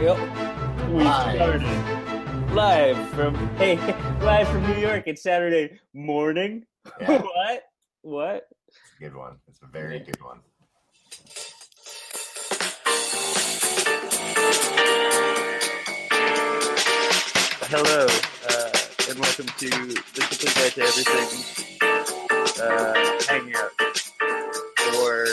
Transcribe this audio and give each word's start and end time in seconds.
Yep. 0.00 0.16
We 0.90 1.02
Live. 1.02 1.34
started 1.34 2.54
live 2.54 3.08
from 3.10 3.34
hey 3.56 3.74
live 4.20 4.46
from 4.48 4.62
New 4.68 4.76
York. 4.78 5.04
It's 5.08 5.22
Saturday 5.24 5.80
morning. 5.92 6.64
Yeah, 7.00 7.20
what? 7.22 7.62
What? 8.02 8.48
it's 8.68 8.78
a 8.96 9.02
good 9.02 9.16
one. 9.16 9.38
It's 9.48 9.58
a 9.60 9.66
very 9.66 9.98
good 9.98 10.22
one. 10.22 10.38
Hello, 17.70 18.06
uh, 18.48 19.10
and 19.10 19.18
welcome 19.18 19.46
to 19.58 19.68
the 19.68 20.00
Complete 20.14 20.54
Guide 20.54 20.72
to 20.74 20.82
Everything 20.82 21.28
uh, 22.62 22.94
Hangout 23.28 23.72
for 24.92 25.26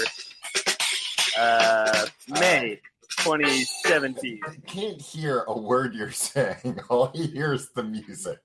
uh, 1.37 2.05
May 2.39 2.79
2017. 3.25 4.39
I 4.45 4.55
can't 4.67 5.01
hear 5.01 5.43
a 5.47 5.59
word 5.59 5.95
you're 5.95 6.11
saying. 6.11 6.79
All 6.89 7.07
he 7.07 7.25
hears 7.25 7.61
is 7.61 7.69
the 7.75 7.83
music. 7.83 8.37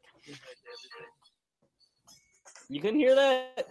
You 2.70 2.80
can 2.80 2.94
hear 2.94 3.14
that? 3.14 3.68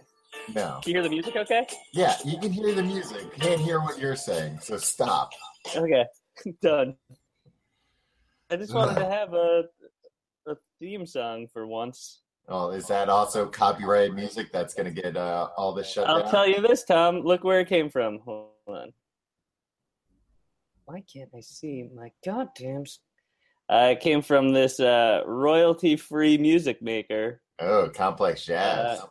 No. 0.54 0.78
Can 0.82 0.92
you 0.92 0.94
hear 0.94 1.02
the 1.02 1.08
music? 1.08 1.34
Okay. 1.34 1.66
Yeah, 1.92 2.14
you 2.24 2.38
can 2.38 2.52
hear 2.52 2.72
the 2.74 2.82
music. 2.82 3.34
Can't 3.34 3.60
hear 3.60 3.80
what 3.80 3.98
you're 3.98 4.14
saying. 4.14 4.60
So 4.60 4.76
stop. 4.76 5.32
Okay, 5.74 6.04
done. 6.62 6.94
I 8.50 8.56
just 8.56 8.72
wanted 8.72 8.96
to 8.96 9.06
have 9.06 9.34
a 9.34 9.64
a 10.46 10.56
theme 10.78 11.06
song 11.06 11.48
for 11.52 11.66
once. 11.66 12.22
Oh, 12.48 12.70
is 12.70 12.86
that 12.86 13.08
also 13.08 13.46
copyrighted 13.46 14.14
music 14.14 14.50
that's 14.52 14.74
going 14.74 14.92
to 14.92 15.02
get 15.02 15.16
uh, 15.16 15.48
all 15.56 15.72
this 15.72 15.88
shut 15.88 16.08
I'll 16.08 16.22
down? 16.22 16.30
tell 16.30 16.48
you 16.48 16.60
this, 16.60 16.84
Tom. 16.84 17.20
Look 17.20 17.44
where 17.44 17.60
it 17.60 17.68
came 17.68 17.88
from. 17.88 18.18
Hold 18.20 18.50
on. 18.66 18.92
Why 20.90 21.02
can't 21.02 21.30
I 21.36 21.40
see 21.40 21.88
my 21.94 22.10
goddamn? 22.24 22.82
s- 22.82 22.98
Uh, 23.72 23.90
it 23.92 24.00
came 24.00 24.20
from 24.22 24.52
this 24.52 24.80
uh, 24.80 25.22
royalty-free 25.24 26.36
music 26.38 26.82
maker. 26.82 27.40
Oh, 27.60 27.88
complex 27.94 28.44
jazz. 28.44 28.98
Uh, 28.98 29.06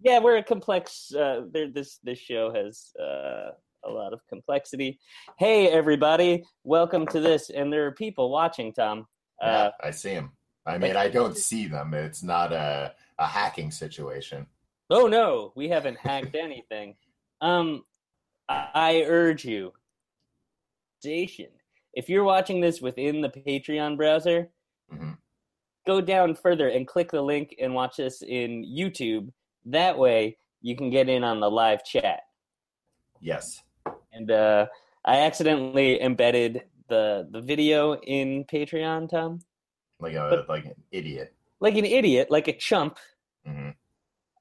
Yeah, 0.00 0.18
we're 0.18 0.36
a 0.36 0.42
complex. 0.42 1.10
Uh, 1.14 1.46
this 1.50 1.96
this 2.04 2.18
show 2.18 2.52
has 2.52 2.92
uh, 3.00 3.52
a 3.82 3.90
lot 3.90 4.12
of 4.12 4.20
complexity. 4.28 5.00
Hey, 5.38 5.68
everybody! 5.70 6.44
Welcome 6.64 7.06
to 7.06 7.20
this, 7.20 7.48
and 7.48 7.72
there 7.72 7.86
are 7.86 7.92
people 7.92 8.28
watching. 8.30 8.74
Tom. 8.74 9.06
yeah, 9.40 9.48
Uh, 9.48 9.70
I 9.82 9.90
see 9.90 10.10
him. 10.10 10.32
I 10.66 10.76
mean, 10.76 10.96
I 10.96 11.08
don't 11.08 11.36
see 11.48 11.66
them. 11.66 11.94
It's 11.94 12.22
not 12.22 12.52
a, 12.52 12.92
a 13.18 13.26
hacking 13.26 13.70
situation. 13.70 14.46
Oh 14.90 15.06
no, 15.06 15.52
we 15.56 15.70
haven't 15.70 15.96
hacked 15.98 16.34
anything. 16.34 16.94
Um, 17.40 17.84
I, 18.50 18.68
I 18.74 18.92
urge 19.06 19.46
you, 19.46 19.72
station. 21.06 21.48
If 21.94 22.08
you're 22.08 22.22
watching 22.22 22.60
this 22.60 22.80
within 22.80 23.20
the 23.22 23.28
Patreon 23.28 23.96
browser, 23.96 24.48
Mhm. 24.92 25.18
go 25.84 26.00
down 26.00 26.36
further 26.36 26.68
and 26.68 26.86
click 26.86 27.10
the 27.10 27.20
link 27.22 27.56
and 27.60 27.74
watch 27.74 27.96
this 27.96 28.22
in 28.22 28.64
YouTube. 28.64 29.32
That 29.64 29.98
way, 29.98 30.38
you 30.60 30.76
can 30.76 30.90
get 30.90 31.08
in 31.08 31.24
on 31.24 31.40
the 31.40 31.50
live 31.50 31.82
chat. 31.84 32.20
Yes. 33.20 33.62
And 34.12 34.30
uh, 34.30 34.66
I 35.04 35.18
accidentally 35.22 36.00
embedded 36.00 36.62
the 36.88 37.26
the 37.30 37.40
video 37.40 37.96
in 37.96 38.44
Patreon, 38.44 39.08
Tom, 39.08 39.40
Like 39.98 40.14
a 40.14 40.28
But- 40.30 40.48
like 40.48 40.66
an 40.66 40.76
idiot. 40.92 41.34
like 41.60 41.76
an 41.76 41.84
idiot, 41.84 42.30
like 42.30 42.46
a 42.48 42.52
chump. 42.56 42.98
hmm 43.44 43.70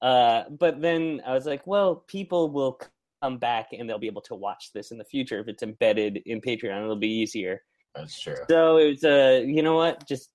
Uh, 0.01 0.43
but 0.49 0.79
then 0.81 1.21
I 1.25 1.33
was 1.33 1.45
like, 1.47 1.65
well, 1.67 1.95
people 2.07 2.49
will 2.49 2.79
come 3.21 3.37
back 3.37 3.67
and 3.71 3.89
they'll 3.89 3.99
be 3.99 4.07
able 4.07 4.21
to 4.21 4.35
watch 4.35 4.71
this 4.73 4.91
in 4.91 4.97
the 4.97 5.05
future 5.05 5.39
if 5.39 5.47
it's 5.47 5.63
embedded 5.63 6.21
in 6.25 6.41
Patreon. 6.41 6.83
It'll 6.83 6.95
be 6.95 7.07
easier. 7.07 7.61
That's 7.95 8.19
true. 8.19 8.35
So 8.49 8.77
it 8.77 8.89
was, 8.89 9.03
uh, 9.03 9.43
you 9.45 9.61
know 9.61 9.75
what? 9.75 10.07
Just 10.07 10.29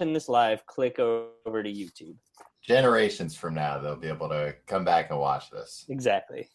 in 0.00 0.12
this 0.12 0.28
live, 0.28 0.64
click 0.66 0.98
over 0.98 1.62
to 1.62 1.70
YouTube. 1.70 2.16
Generations 2.62 3.36
from 3.36 3.54
now, 3.54 3.78
they'll 3.78 3.96
be 3.96 4.08
able 4.08 4.28
to 4.28 4.54
come 4.66 4.84
back 4.84 5.10
and 5.10 5.18
watch 5.18 5.50
this. 5.50 5.84
Exactly. 5.88 6.48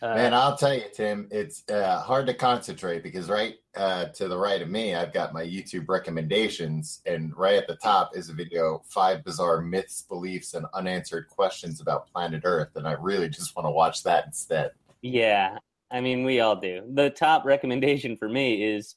Uh, 0.00 0.14
Man, 0.14 0.32
I'll 0.32 0.56
tell 0.56 0.74
you, 0.74 0.84
Tim, 0.94 1.26
it's 1.32 1.64
uh, 1.68 2.00
hard 2.00 2.26
to 2.28 2.34
concentrate 2.34 3.02
because 3.02 3.28
right 3.28 3.56
uh, 3.76 4.06
to 4.06 4.28
the 4.28 4.38
right 4.38 4.62
of 4.62 4.68
me, 4.68 4.94
I've 4.94 5.12
got 5.12 5.34
my 5.34 5.42
YouTube 5.42 5.88
recommendations, 5.88 7.00
and 7.04 7.36
right 7.36 7.56
at 7.56 7.66
the 7.66 7.76
top 7.76 8.16
is 8.16 8.28
a 8.28 8.32
video: 8.32 8.82
five 8.88 9.24
bizarre 9.24 9.60
myths, 9.60 10.02
beliefs, 10.02 10.54
and 10.54 10.66
unanswered 10.72 11.28
questions 11.28 11.80
about 11.80 12.06
planet 12.12 12.42
Earth. 12.44 12.76
And 12.76 12.86
I 12.86 12.92
really 12.92 13.28
just 13.28 13.56
want 13.56 13.66
to 13.66 13.72
watch 13.72 14.04
that 14.04 14.26
instead. 14.26 14.70
yeah. 15.02 15.58
I 15.90 16.00
mean, 16.00 16.22
we 16.22 16.40
all 16.40 16.56
do. 16.56 16.82
The 16.92 17.10
top 17.10 17.44
recommendation 17.46 18.16
for 18.16 18.28
me 18.28 18.62
is 18.62 18.94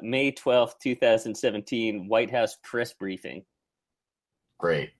May 0.00 0.32
12th, 0.32 0.78
2017, 0.82 2.08
White 2.08 2.30
House 2.30 2.58
press 2.62 2.92
briefing. 2.92 3.44
Great. 4.58 4.90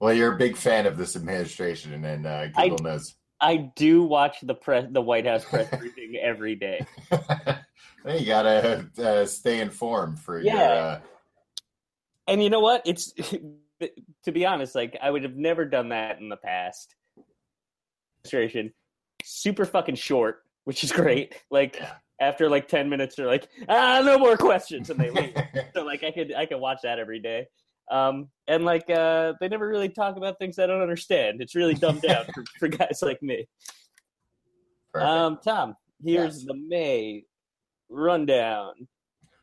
Well, 0.00 0.14
you're 0.14 0.32
a 0.34 0.38
big 0.38 0.56
fan 0.56 0.86
of 0.86 0.96
this 0.96 1.14
administration, 1.16 2.04
and 2.04 2.26
uh, 2.26 2.48
I- 2.56 2.68
Google 2.68 2.84
knows. 2.84 3.14
I 3.42 3.70
do 3.74 4.02
watch 4.02 4.36
the 4.42 4.54
press, 4.54 4.86
the 4.90 5.00
White 5.00 5.26
House 5.26 5.44
press 5.46 5.68
briefing 5.78 6.16
every 6.20 6.54
day. 6.56 6.84
You 8.08 8.24
gotta 8.24 8.86
uh, 8.98 9.26
stay 9.26 9.60
informed 9.60 10.18
for 10.18 10.38
your. 10.40 10.46
Yeah. 10.54 10.62
Uh, 10.62 11.00
And 12.26 12.42
you 12.42 12.48
know 12.48 12.60
what? 12.60 12.80
It's 12.86 13.12
to 14.24 14.32
be 14.32 14.46
honest, 14.46 14.74
like 14.74 14.96
I 15.02 15.10
would 15.10 15.22
have 15.22 15.36
never 15.36 15.66
done 15.66 15.90
that 15.90 16.18
in 16.18 16.30
the 16.30 16.38
past. 16.38 16.94
Illustration, 18.24 18.72
super 19.22 19.66
fucking 19.66 19.96
short, 19.96 20.42
which 20.64 20.82
is 20.82 20.92
great. 20.92 21.34
Like 21.50 21.76
Yeah. 21.76 21.92
after 22.18 22.48
like 22.48 22.68
ten 22.68 22.88
minutes, 22.88 23.16
they're 23.16 23.26
like, 23.26 23.48
ah, 23.68 24.00
no 24.02 24.18
more 24.18 24.38
questions, 24.38 24.88
and 24.88 24.98
they 24.98 25.10
leave. 25.10 25.34
so 25.74 25.84
like 25.84 26.02
I 26.02 26.10
could 26.10 26.32
I 26.34 26.46
could 26.46 26.58
watch 26.58 26.78
that 26.84 26.98
every 26.98 27.18
day. 27.20 27.48
Um, 27.90 28.28
and 28.46 28.64
like 28.64 28.88
uh, 28.88 29.32
they 29.40 29.48
never 29.48 29.66
really 29.68 29.88
talk 29.88 30.16
about 30.16 30.38
things 30.38 30.58
I 30.58 30.66
don't 30.66 30.80
understand. 30.82 31.40
It's 31.42 31.54
really 31.54 31.74
dumbed 31.74 32.02
down 32.02 32.24
for, 32.32 32.44
for 32.58 32.68
guys 32.68 33.00
like 33.02 33.20
me. 33.22 33.46
Perfect. 34.92 35.10
Um, 35.10 35.38
Tom, 35.44 35.74
here's 36.04 36.36
Yes. 36.38 36.44
the 36.46 36.54
May 36.54 37.24
rundown. 37.88 38.74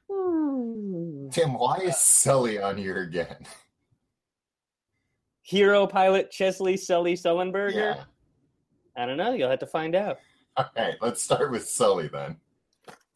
Tim, 0.09 1.53
why 1.53 1.77
is 1.83 1.97
Sully 1.97 2.61
on 2.61 2.77
here 2.77 3.01
again? 3.01 3.35
Hero 5.41 5.85
pilot 5.87 6.31
Chesley 6.31 6.77
Sully 6.77 7.13
Sullenberger. 7.15 7.73
Yeah. 7.73 8.03
I 8.95 9.05
don't 9.05 9.17
know. 9.17 9.33
You'll 9.33 9.49
have 9.49 9.59
to 9.59 9.67
find 9.67 9.95
out. 9.95 10.17
All 10.57 10.65
right, 10.75 10.95
let's 11.01 11.21
start 11.21 11.51
with 11.51 11.67
Sully 11.67 12.07
then. 12.07 12.37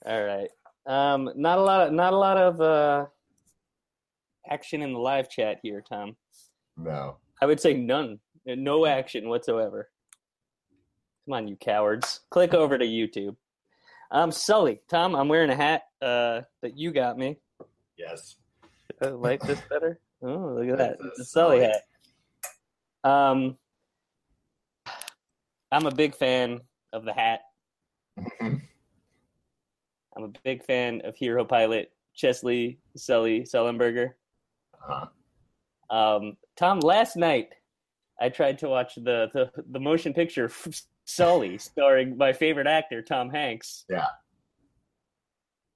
All 0.06 0.24
right. 0.24 0.50
Um, 0.86 1.32
not 1.36 1.58
a 1.58 1.62
lot 1.62 1.88
of 1.88 1.94
not 1.94 2.14
a 2.14 2.18
lot 2.18 2.38
of 2.38 2.62
uh, 2.62 3.06
action 4.50 4.82
in 4.82 4.94
the 4.94 5.00
live 5.00 5.30
chat 5.30 5.58
here, 5.64 5.84
Tom. 5.88 6.16
No. 6.78 7.18
I 7.42 7.46
would 7.46 7.60
say 7.60 7.74
none, 7.74 8.20
no 8.46 8.86
action 8.86 9.30
whatsoever. 9.30 9.90
Come 11.26 11.34
on, 11.34 11.48
you 11.48 11.56
cowards! 11.56 12.22
Click 12.30 12.54
over 12.54 12.78
to 12.78 12.86
YouTube. 12.86 13.36
I'm 14.12 14.32
Sully. 14.32 14.82
Tom, 14.90 15.16
I'm 15.16 15.28
wearing 15.30 15.50
a 15.52 15.56
hat 15.56 15.84
uh, 16.02 16.42
that 16.62 16.78
you 16.78 16.92
got 16.92 17.18
me. 17.18 17.38
Yes. 17.98 18.36
I 19.02 19.08
like 19.10 19.42
this 19.42 19.62
better. 19.70 20.00
Oh, 20.24 20.54
look 20.56 20.68
at 20.70 20.78
that! 20.78 20.98
A 21.04 21.08
It's 21.08 21.20
a 21.22 21.26
Sully 21.26 21.62
Sully. 21.62 21.72
hat. 23.04 23.10
Um, 23.12 23.58
I'm 25.72 25.88
a 25.88 25.92
big 25.96 26.14
fan 26.16 26.62
of 26.94 27.06
the 27.06 27.14
hat. 27.14 27.40
I'm 28.40 28.62
a 30.16 30.28
big 30.44 30.64
fan 30.64 31.02
of 31.06 31.16
hero 31.16 31.44
pilot 31.44 31.92
Chesley 32.14 32.78
Sully 32.96 33.42
Sullenberger. 33.52 34.10
Uh-huh. 34.90 35.08
Um, 35.96 36.38
Tom, 36.56 36.80
last 36.80 37.16
night 37.16 37.50
I 38.20 38.30
tried 38.30 38.60
to 38.60 38.70
watch 38.70 38.96
the 38.96 39.30
the, 39.34 39.52
the 39.72 39.80
motion 39.80 40.14
picture 40.14 40.50
Sully, 41.06 41.58
starring 41.58 42.16
my 42.18 42.32
favorite 42.32 42.68
actor 42.68 43.02
Tom 43.02 43.30
Hanks. 43.30 43.86
Yeah. 43.90 44.06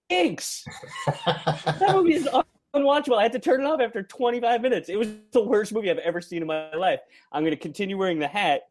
Hanks, 0.09 0.63
that 1.25 1.89
movie 1.93 2.13
is 2.13 2.29
unwatchable. 2.75 3.17
I 3.17 3.23
had 3.23 3.31
to 3.31 3.39
turn 3.39 3.61
it 3.61 3.65
off 3.65 3.81
after 3.81 4.03
25 4.03 4.61
minutes. 4.61 4.87
It 4.87 4.97
was 4.97 5.09
the 5.31 5.41
worst 5.41 5.73
movie 5.73 5.89
I've 5.89 5.97
ever 5.97 6.21
seen 6.21 6.43
in 6.43 6.47
my 6.47 6.71
life. 6.75 6.99
I'm 7.31 7.41
going 7.41 7.55
to 7.55 7.59
continue 7.59 7.97
wearing 7.97 8.19
the 8.19 8.27
hat, 8.27 8.61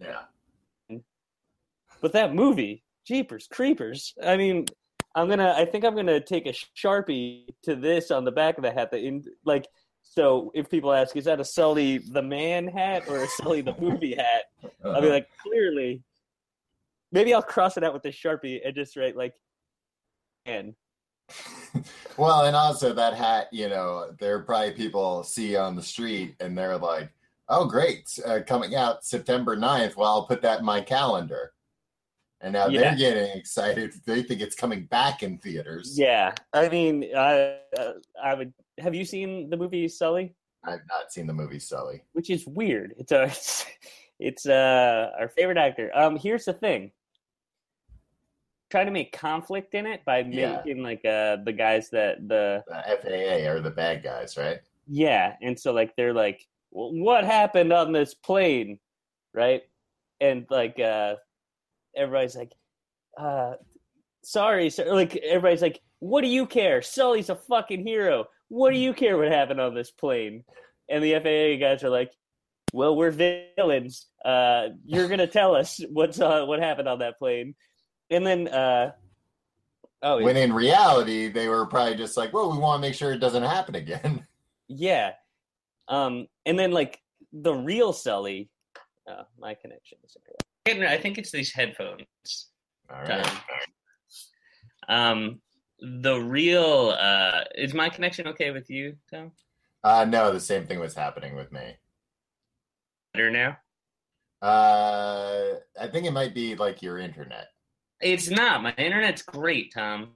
yeah. 0.00 0.98
but 2.00 2.12
that 2.12 2.34
movie, 2.34 2.82
Jeepers 3.06 3.46
Creepers. 3.46 4.14
I 4.22 4.36
mean, 4.36 4.66
I'm 5.14 5.28
gonna. 5.28 5.54
I 5.56 5.64
think 5.64 5.84
I'm 5.84 5.96
gonna 5.96 6.20
take 6.20 6.46
a 6.46 6.54
sharpie 6.76 7.46
to 7.62 7.74
this 7.76 8.10
on 8.10 8.24
the 8.24 8.32
back 8.32 8.58
of 8.58 8.64
the 8.64 8.70
hat. 8.70 8.90
That 8.90 9.00
in 9.00 9.24
like. 9.44 9.66
So 10.10 10.50
if 10.56 10.68
people 10.68 10.92
ask, 10.92 11.16
is 11.16 11.24
that 11.26 11.38
a 11.38 11.44
Sully 11.44 11.98
the 11.98 12.20
man 12.20 12.66
hat 12.66 13.04
or 13.08 13.22
a 13.22 13.28
Sully 13.28 13.60
the 13.60 13.76
movie 13.80 14.16
hat? 14.16 14.46
I'll 14.84 15.00
be 15.00 15.08
like, 15.08 15.28
clearly. 15.40 16.02
Maybe 17.12 17.32
I'll 17.32 17.42
cross 17.42 17.76
it 17.76 17.84
out 17.84 17.92
with 17.94 18.02
the 18.02 18.08
sharpie 18.08 18.60
and 18.64 18.74
just 18.74 18.96
write 18.96 19.16
like, 19.16 19.34
and 20.46 20.74
well, 22.16 22.44
and 22.46 22.56
also 22.56 22.92
that 22.92 23.14
hat, 23.14 23.46
you 23.52 23.68
know, 23.68 24.10
there 24.18 24.34
are 24.34 24.42
probably 24.42 24.72
people 24.72 25.22
see 25.22 25.54
on 25.56 25.76
the 25.76 25.82
street 25.82 26.34
and 26.40 26.58
they're 26.58 26.76
like, 26.76 27.08
oh, 27.48 27.66
great, 27.66 28.08
uh, 28.26 28.40
coming 28.44 28.74
out 28.74 29.04
September 29.04 29.56
9th. 29.56 29.94
Well, 29.96 30.08
I'll 30.08 30.26
put 30.26 30.42
that 30.42 30.58
in 30.60 30.64
my 30.64 30.80
calendar. 30.80 31.52
and 32.40 32.52
now 32.54 32.66
Yeah. 32.66 32.80
they're 32.80 32.96
getting 32.96 33.36
excited. 33.38 33.94
They 34.06 34.22
think 34.24 34.40
it's 34.40 34.56
coming 34.56 34.86
back 34.86 35.22
in 35.22 35.38
theaters. 35.38 35.96
Yeah, 35.96 36.34
I 36.52 36.68
mean, 36.68 37.04
I 37.16 37.58
uh, 37.78 37.92
I 38.20 38.34
would. 38.34 38.52
Have 38.80 38.94
you 38.94 39.04
seen 39.04 39.50
the 39.50 39.56
movie 39.56 39.88
Sully? 39.88 40.34
I've 40.64 40.80
not 40.88 41.10
seen 41.12 41.26
the 41.26 41.32
movie 41.32 41.58
Sully. 41.58 42.02
Which 42.12 42.30
is 42.30 42.46
weird. 42.46 42.94
It's 42.98 43.12
a, 43.12 43.24
it's, 43.24 43.66
it's 44.18 44.46
uh 44.46 45.10
our 45.18 45.28
favorite 45.28 45.58
actor. 45.58 45.90
Um, 45.94 46.16
here's 46.16 46.44
the 46.44 46.52
thing. 46.52 46.92
Try 48.70 48.84
to 48.84 48.90
make 48.90 49.12
conflict 49.12 49.74
in 49.74 49.86
it 49.86 50.04
by 50.04 50.18
Yeah. 50.20 50.56
making 50.64 50.82
like 50.82 51.04
uh 51.04 51.36
the 51.44 51.52
guys 51.52 51.90
that 51.90 52.28
the 52.28 52.62
The 52.68 52.98
FAA 53.02 53.50
are 53.50 53.60
the 53.60 53.70
bad 53.70 54.02
guys, 54.02 54.36
right? 54.36 54.60
yeah, 54.92 55.36
and 55.40 55.58
so 55.58 55.72
like 55.72 55.94
they're 55.96 56.12
like, 56.14 56.46
well, 56.72 56.92
what 56.92 57.24
happened 57.24 57.72
on 57.72 57.92
this 57.92 58.12
plane, 58.14 58.78
right? 59.34 59.62
And 60.20 60.46
like 60.50 60.78
uh 60.78 61.14
everybody's 61.96 62.36
like, 62.36 62.52
uh, 63.18 63.54
sorry, 64.22 64.70
sir. 64.70 64.92
Like 64.92 65.16
everybody's 65.16 65.62
like, 65.62 65.80
what 65.98 66.20
do 66.22 66.28
you 66.28 66.46
care? 66.46 66.82
Sully's 66.82 67.30
a 67.30 67.34
fucking 67.36 67.84
hero. 67.86 68.26
What 68.50 68.72
do 68.72 68.78
you 68.78 68.92
care 68.92 69.16
what 69.16 69.28
happened 69.28 69.60
on 69.60 69.74
this 69.74 69.90
plane? 69.90 70.44
And 70.90 71.02
the 71.02 71.14
FAA 71.14 71.58
guys 71.58 71.82
are 71.82 71.88
like, 71.88 72.12
well, 72.72 72.96
we're 72.96 73.10
villains. 73.56 74.06
Uh, 74.24 74.68
you're 74.84 75.08
gonna 75.08 75.26
tell 75.26 75.54
us 75.54 75.80
what's 75.90 76.20
uh, 76.20 76.44
what 76.44 76.60
happened 76.60 76.88
on 76.88 76.98
that 77.00 77.18
plane. 77.18 77.54
And 78.10 78.26
then, 78.26 78.48
uh, 78.48 78.92
oh 80.02 80.22
When 80.22 80.36
in 80.36 80.52
reality, 80.52 81.28
they 81.28 81.48
were 81.48 81.66
probably 81.66 81.96
just 81.96 82.16
like, 82.16 82.32
"Well, 82.32 82.50
we 82.50 82.58
want 82.58 82.82
to 82.82 82.88
make 82.88 82.94
sure 82.94 83.12
it 83.12 83.18
doesn't 83.18 83.42
happen 83.42 83.76
again." 83.76 84.26
yeah, 84.68 85.12
um, 85.88 86.26
and 86.44 86.58
then 86.58 86.72
like 86.72 87.00
the 87.32 87.54
real 87.54 87.92
Sully. 87.92 88.50
Oh, 89.08 89.22
my 89.38 89.54
connection 89.54 89.98
isn't 90.04 90.24
correct. 90.24 90.92
I 90.92 90.98
think 90.98 91.18
it's 91.18 91.32
these 91.32 91.52
headphones. 91.52 92.06
All 92.92 93.02
right. 93.02 93.40
Um, 94.88 95.40
the 95.80 96.16
real 96.16 96.94
uh, 96.98 97.42
is 97.54 97.74
my 97.74 97.88
connection 97.88 98.28
okay 98.28 98.50
with 98.50 98.70
you, 98.70 98.96
Tom? 99.10 99.32
Uh, 99.82 100.04
no, 100.04 100.32
the 100.32 100.40
same 100.40 100.66
thing 100.66 100.78
was 100.78 100.94
happening 100.94 101.34
with 101.34 101.50
me. 101.52 101.76
Better 103.14 103.30
now? 103.30 103.56
Uh, 104.42 105.56
I 105.78 105.86
think 105.88 106.06
it 106.06 106.12
might 106.12 106.34
be 106.34 106.54
like 106.54 106.82
your 106.82 106.98
internet. 106.98 107.48
It's 108.00 108.30
not. 108.30 108.62
My 108.62 108.74
internet's 108.78 109.22
great, 109.22 109.72
Tom. 109.74 110.12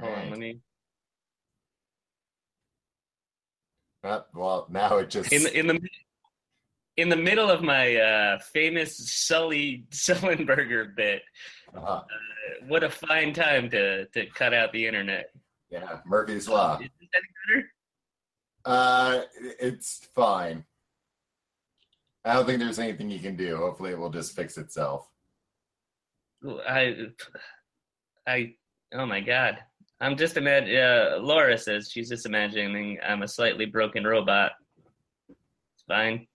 Hold 0.00 0.12
on, 0.12 0.30
let 0.30 0.38
me. 0.38 0.60
Uh, 4.02 4.20
well, 4.34 4.66
now 4.70 4.98
it 4.98 5.10
just 5.10 5.32
In 5.32 5.42
the, 5.42 5.58
in 5.58 5.66
the 5.66 5.80
in 6.96 7.08
the 7.08 7.16
middle 7.16 7.48
of 7.50 7.62
my 7.62 7.96
uh, 7.96 8.38
famous 8.52 8.96
Sully 8.96 9.86
Sullenberger 9.90 10.94
bit, 10.96 11.22
uh, 11.76 11.80
uh, 11.80 12.02
what 12.66 12.84
a 12.84 12.90
fine 12.90 13.32
time 13.32 13.70
to 13.70 14.06
to 14.06 14.26
cut 14.26 14.54
out 14.54 14.72
the 14.72 14.86
internet. 14.86 15.30
yeah, 15.70 15.98
Murphy's 16.06 16.48
law. 16.48 16.74
Is 16.74 16.80
this 16.80 16.90
any 17.00 17.08
better? 17.12 17.70
Uh, 18.64 19.22
it's 19.60 20.06
fine. 20.14 20.64
I 22.24 22.34
don't 22.34 22.46
think 22.46 22.58
there's 22.58 22.78
anything 22.78 23.10
you 23.10 23.20
can 23.20 23.36
do. 23.36 23.56
Hopefully, 23.56 23.92
it 23.92 23.98
will 23.98 24.10
just 24.10 24.36
fix 24.36 24.58
itself. 24.58 25.08
I, 26.66 27.06
I, 28.26 28.54
oh 28.92 29.06
my 29.06 29.20
god. 29.20 29.58
I'm 30.00 30.16
just 30.16 30.36
imagine. 30.36 30.76
Uh, 30.76 31.18
Laura 31.20 31.58
says 31.58 31.90
she's 31.90 32.08
just 32.08 32.26
imagining 32.26 32.98
I'm 33.06 33.22
a 33.22 33.28
slightly 33.28 33.66
broken 33.66 34.04
robot. 34.04 34.52
It's 35.28 35.84
fine. 35.88 36.26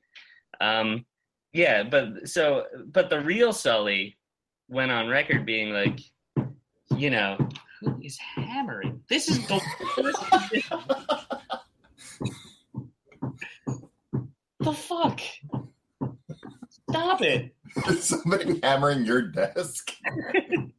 Um, 0.59 1.05
yeah, 1.53 1.83
but 1.83 2.27
so, 2.27 2.65
but 2.87 3.09
the 3.09 3.21
real 3.21 3.53
Sully 3.53 4.17
went 4.73 4.91
on 4.91 5.07
record 5.07 5.45
being 5.45 5.71
like, 5.71 6.01
you 6.97 7.09
know, 7.09 7.37
who 7.79 8.01
is 8.01 8.17
hammering? 8.17 9.01
This 9.07 9.29
is 9.29 9.47
the 9.47 9.61
the 14.59 14.73
fuck. 14.73 15.21
Stop 16.89 17.21
it! 17.21 17.55
Is 17.87 18.03
somebody 18.09 18.59
hammering 18.61 19.05
your 19.05 19.21
desk? 19.21 19.95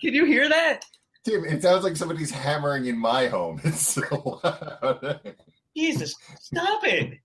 Can 0.00 0.14
you 0.14 0.24
hear 0.24 0.48
that? 0.48 0.84
Tim, 1.24 1.44
it 1.44 1.62
sounds 1.62 1.82
like 1.84 1.96
somebody's 1.96 2.30
hammering 2.30 2.86
in 2.86 2.96
my 2.98 3.26
home. 3.26 3.60
It's 3.64 3.80
so 3.80 4.40
loud. 4.44 5.34
Jesus, 5.76 6.14
stop 6.40 6.82
it! 6.84 7.18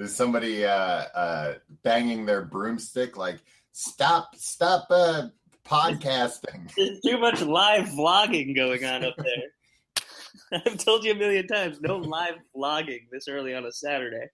Is 0.00 0.14
somebody 0.14 0.64
uh, 0.64 0.70
uh, 1.14 1.54
banging 1.84 2.26
their 2.26 2.42
broomstick 2.42 3.16
like, 3.16 3.38
stop, 3.72 4.30
stop 4.34 4.86
uh, 4.90 5.28
podcasting? 5.64 6.72
There's 6.76 7.00
too 7.00 7.18
much 7.18 7.42
live 7.42 7.86
vlogging 7.88 8.56
going 8.56 8.84
on 8.84 9.04
up 9.04 9.14
there. 9.16 10.62
I've 10.66 10.78
told 10.78 11.04
you 11.04 11.12
a 11.12 11.16
million 11.16 11.46
times, 11.46 11.80
no 11.80 11.98
live 11.98 12.34
vlogging 12.56 13.06
this 13.12 13.28
early 13.28 13.54
on 13.54 13.66
a 13.66 13.72
Saturday. 13.72 14.26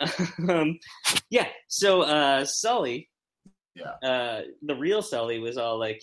um, 0.48 0.78
yeah, 1.30 1.46
so 1.68 2.02
uh, 2.02 2.44
Sully, 2.44 3.08
Yeah. 3.76 3.92
uh, 4.08 4.40
the 4.62 4.74
real 4.74 5.02
Sully 5.02 5.38
was 5.38 5.56
all 5.56 5.78
like, 5.78 6.02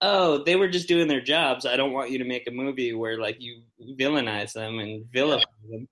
"Oh, 0.00 0.42
they 0.44 0.56
were 0.56 0.68
just 0.68 0.88
doing 0.88 1.08
their 1.08 1.20
jobs. 1.20 1.66
I 1.66 1.76
don't 1.76 1.92
want 1.92 2.10
you 2.10 2.18
to 2.18 2.24
make 2.24 2.46
a 2.46 2.52
movie 2.52 2.92
where 2.92 3.18
like 3.18 3.36
you 3.40 3.62
villainize 3.98 4.52
them 4.52 4.78
and 4.78 5.04
vilify 5.12 5.44
them." 5.70 5.88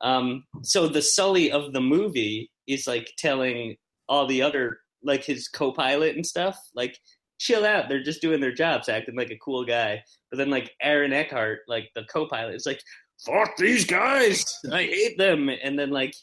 Um, 0.00 0.44
so 0.62 0.88
the 0.88 1.02
Sully 1.02 1.50
of 1.50 1.72
the 1.72 1.80
movie 1.80 2.50
is 2.66 2.86
like 2.86 3.12
telling 3.18 3.76
all 4.08 4.26
the 4.26 4.42
other 4.42 4.78
like 5.02 5.24
his 5.24 5.48
co-pilot 5.48 6.16
and 6.16 6.26
stuff, 6.26 6.58
like, 6.74 6.98
chill 7.38 7.64
out. 7.64 7.88
They're 7.88 8.02
just 8.02 8.20
doing 8.20 8.40
their 8.40 8.52
jobs, 8.52 8.88
acting 8.88 9.16
like 9.16 9.30
a 9.30 9.38
cool 9.38 9.64
guy. 9.64 10.02
But 10.30 10.38
then 10.38 10.50
like 10.50 10.72
Aaron 10.82 11.12
Eckhart, 11.12 11.60
like 11.68 11.88
the 11.94 12.04
co-pilot, 12.12 12.54
is 12.54 12.66
like, 12.66 12.82
fuck 13.24 13.56
these 13.56 13.84
guys. 13.84 14.44
I 14.72 14.82
hate 14.82 15.18
them. 15.18 15.48
And 15.48 15.78
then 15.78 15.90
like 15.90 16.14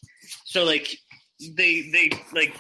so 0.46 0.64
like 0.64 0.96
they 1.58 1.90
they 1.92 2.12
like 2.34 2.56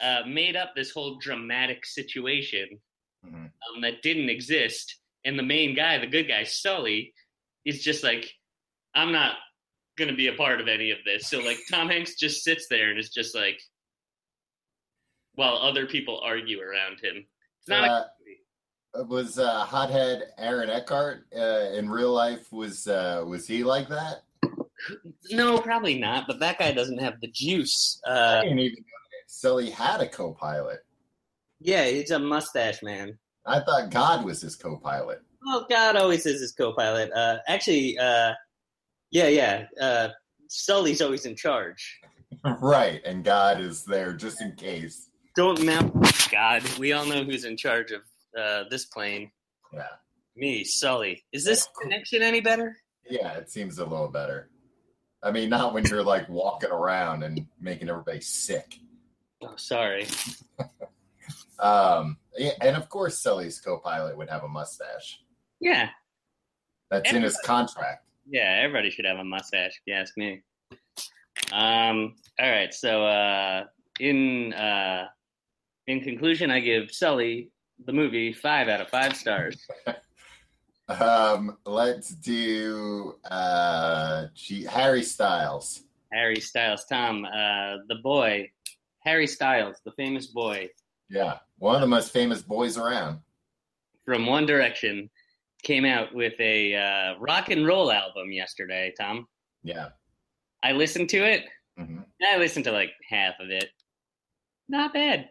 uh, 0.00 0.22
made 0.26 0.56
up 0.56 0.72
this 0.74 0.90
whole 0.90 1.18
dramatic 1.18 1.84
situation 1.84 2.68
Mhm. 3.26 3.50
um, 3.74 3.80
that 3.82 4.02
didn't 4.02 4.28
exist. 4.30 4.96
And 5.24 5.38
the 5.38 5.42
main 5.42 5.74
guy, 5.74 5.98
the 5.98 6.06
good 6.06 6.28
guy, 6.28 6.44
Sully, 6.44 7.12
is 7.64 7.82
just 7.82 8.02
like, 8.04 8.32
I'm 8.94 9.12
not 9.12 9.36
gonna 9.96 10.14
be 10.14 10.28
a 10.28 10.32
part 10.34 10.60
of 10.60 10.68
any 10.68 10.90
of 10.92 10.98
this. 11.04 11.28
So 11.28 11.40
like 11.40 11.58
Tom 11.70 11.88
Hanks 11.90 12.14
just 12.14 12.44
sits 12.44 12.68
there 12.68 12.90
and 12.90 12.98
is 12.98 13.10
just 13.10 13.34
like 13.34 13.60
while 15.34 15.56
other 15.56 15.86
people 15.86 16.20
argue 16.20 16.60
around 16.60 17.00
him. 17.00 17.26
It's 17.60 17.68
not 17.68 17.84
a 17.84 17.90
Uh, 17.90 19.04
was 19.04 19.38
uh, 19.38 19.64
hothead 19.64 20.32
Aaron 20.38 20.70
Eckhart 20.70 21.26
uh, 21.36 21.70
in 21.76 21.90
real 21.90 22.12
life? 22.12 22.50
Was 22.52 22.86
uh, 22.88 23.22
was 23.26 23.46
he 23.46 23.62
like 23.62 23.88
that? 23.88 24.22
No, 25.30 25.58
probably 25.60 25.98
not. 25.98 26.26
But 26.26 26.38
that 26.40 26.58
guy 26.58 26.72
doesn't 26.72 26.98
have 26.98 27.20
the 27.20 27.28
juice. 27.28 28.00
I 28.06 28.10
Uh, 28.10 28.42
didn't 28.42 28.58
even 28.60 28.76
know 28.78 29.02
that 29.10 29.30
Sully 29.30 29.70
had 29.70 30.00
a 30.00 30.08
co-pilot. 30.08 30.80
Yeah, 31.60 31.86
he's 31.86 32.10
a 32.10 32.18
mustache 32.18 32.82
man. 32.82 33.18
I 33.46 33.60
thought 33.60 33.90
God 33.90 34.24
was 34.24 34.40
his 34.42 34.56
co-pilot. 34.56 35.20
Well, 35.44 35.66
God 35.68 35.96
always 35.96 36.26
is 36.26 36.40
his 36.40 36.52
co-pilot. 36.52 37.10
Uh, 37.12 37.38
actually, 37.48 37.98
uh, 37.98 38.32
yeah, 39.10 39.28
yeah. 39.28 39.64
Uh, 39.80 40.08
Sully's 40.48 41.00
always 41.00 41.24
in 41.26 41.36
charge. 41.36 42.00
right, 42.60 43.00
and 43.04 43.24
God 43.24 43.60
is 43.60 43.84
there 43.84 44.12
just 44.12 44.40
in 44.42 44.52
case. 44.52 45.08
Don't 45.36 45.62
now, 45.62 45.82
God. 46.30 46.62
We 46.78 46.92
all 46.92 47.06
know 47.06 47.24
who's 47.24 47.44
in 47.44 47.56
charge 47.56 47.92
of 47.92 48.02
uh, 48.38 48.64
this 48.70 48.86
plane. 48.86 49.30
Yeah, 49.72 49.86
Me, 50.36 50.64
Sully. 50.64 51.24
Is 51.32 51.44
this 51.44 51.68
connection 51.80 52.22
any 52.22 52.40
better? 52.40 52.76
yeah, 53.10 53.34
it 53.34 53.50
seems 53.50 53.78
a 53.78 53.84
little 53.84 54.08
better. 54.08 54.50
I 55.22 55.30
mean, 55.30 55.48
not 55.48 55.72
when 55.74 55.84
you're 55.86 56.02
like 56.04 56.28
walking 56.28 56.70
around 56.70 57.22
and 57.22 57.46
making 57.60 57.88
everybody 57.88 58.20
sick. 58.20 58.78
Oh, 59.42 59.54
sorry. 59.56 60.06
Um, 61.60 62.18
and 62.60 62.76
of 62.76 62.88
course, 62.88 63.18
Sully's 63.18 63.60
co-pilot 63.60 64.16
would 64.16 64.28
have 64.30 64.44
a 64.44 64.48
mustache. 64.48 65.20
Yeah, 65.60 65.88
That's 66.90 67.12
in 67.12 67.22
his 67.22 67.36
contract. 67.44 68.04
yeah. 68.28 68.60
Everybody 68.62 68.90
should 68.90 69.04
have 69.06 69.18
a 69.18 69.24
mustache, 69.24 69.72
if 69.72 69.82
you 69.86 69.94
ask 69.94 70.16
me. 70.16 70.42
Um. 71.52 72.14
All 72.40 72.50
right. 72.50 72.72
So, 72.72 73.04
uh, 73.04 73.64
in 74.00 74.52
uh, 74.54 75.06
in 75.86 76.00
conclusion, 76.00 76.50
I 76.50 76.60
give 76.60 76.90
Sully 76.92 77.50
the 77.84 77.92
movie 77.92 78.32
five 78.32 78.68
out 78.68 78.80
of 78.80 78.88
five 78.88 79.16
stars. 79.16 79.66
Um, 80.88 81.58
let's 81.66 82.14
do 82.14 83.16
uh, 83.30 84.24
gee, 84.34 84.64
Harry 84.64 85.02
Styles. 85.02 85.82
Harry 86.10 86.40
Styles, 86.40 86.86
Tom, 86.90 87.26
uh, 87.26 87.76
the 87.88 87.96
boy, 88.02 88.50
Harry 89.00 89.26
Styles, 89.26 89.76
the 89.84 89.92
famous 89.92 90.28
boy 90.28 90.70
Yeah, 91.10 91.38
one 91.58 91.74
of 91.74 91.80
the 91.80 91.86
most 91.86 92.12
famous 92.12 92.42
boys 92.42 92.76
around. 92.76 93.20
from 94.04 94.26
One 94.26 94.46
Direction. 94.46 95.10
came 95.64 95.84
out 95.84 96.14
with 96.14 96.34
a 96.40 96.74
uh, 96.76 97.18
rock 97.18 97.50
and 97.50 97.66
roll 97.66 97.90
album 97.90 98.30
yesterday. 98.30 98.92
Tom, 98.98 99.26
Yeah. 99.64 99.88
I 100.62 100.72
listened 100.72 101.08
to 101.10 101.18
it. 101.18 101.44
hmm 101.76 101.98
I 102.24 102.36
listened 102.36 102.64
to 102.66 102.72
like 102.72 102.90
half 103.08 103.34
of 103.40 103.50
it. 103.50 103.70
Not 104.68 104.92
bad. 104.92 105.30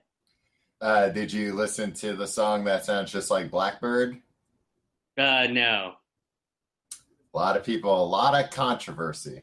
Uh, 0.81 1.09
did 1.09 1.31
you 1.33 1.53
listen 1.53 1.91
to 1.93 2.13
the 2.13 2.27
song 2.27 2.63
that 2.65 2.85
sounds 2.85 3.11
just 3.11 3.31
like 3.31 3.49
Blackbird? 3.51 4.17
Uh, 5.17 5.47
no, 5.49 5.93
A 7.33 7.37
lot 7.37 7.57
of 7.57 7.63
people, 7.63 8.03
a 8.03 8.05
lot 8.05 8.35
of 8.35 8.51
controversy. 8.51 9.41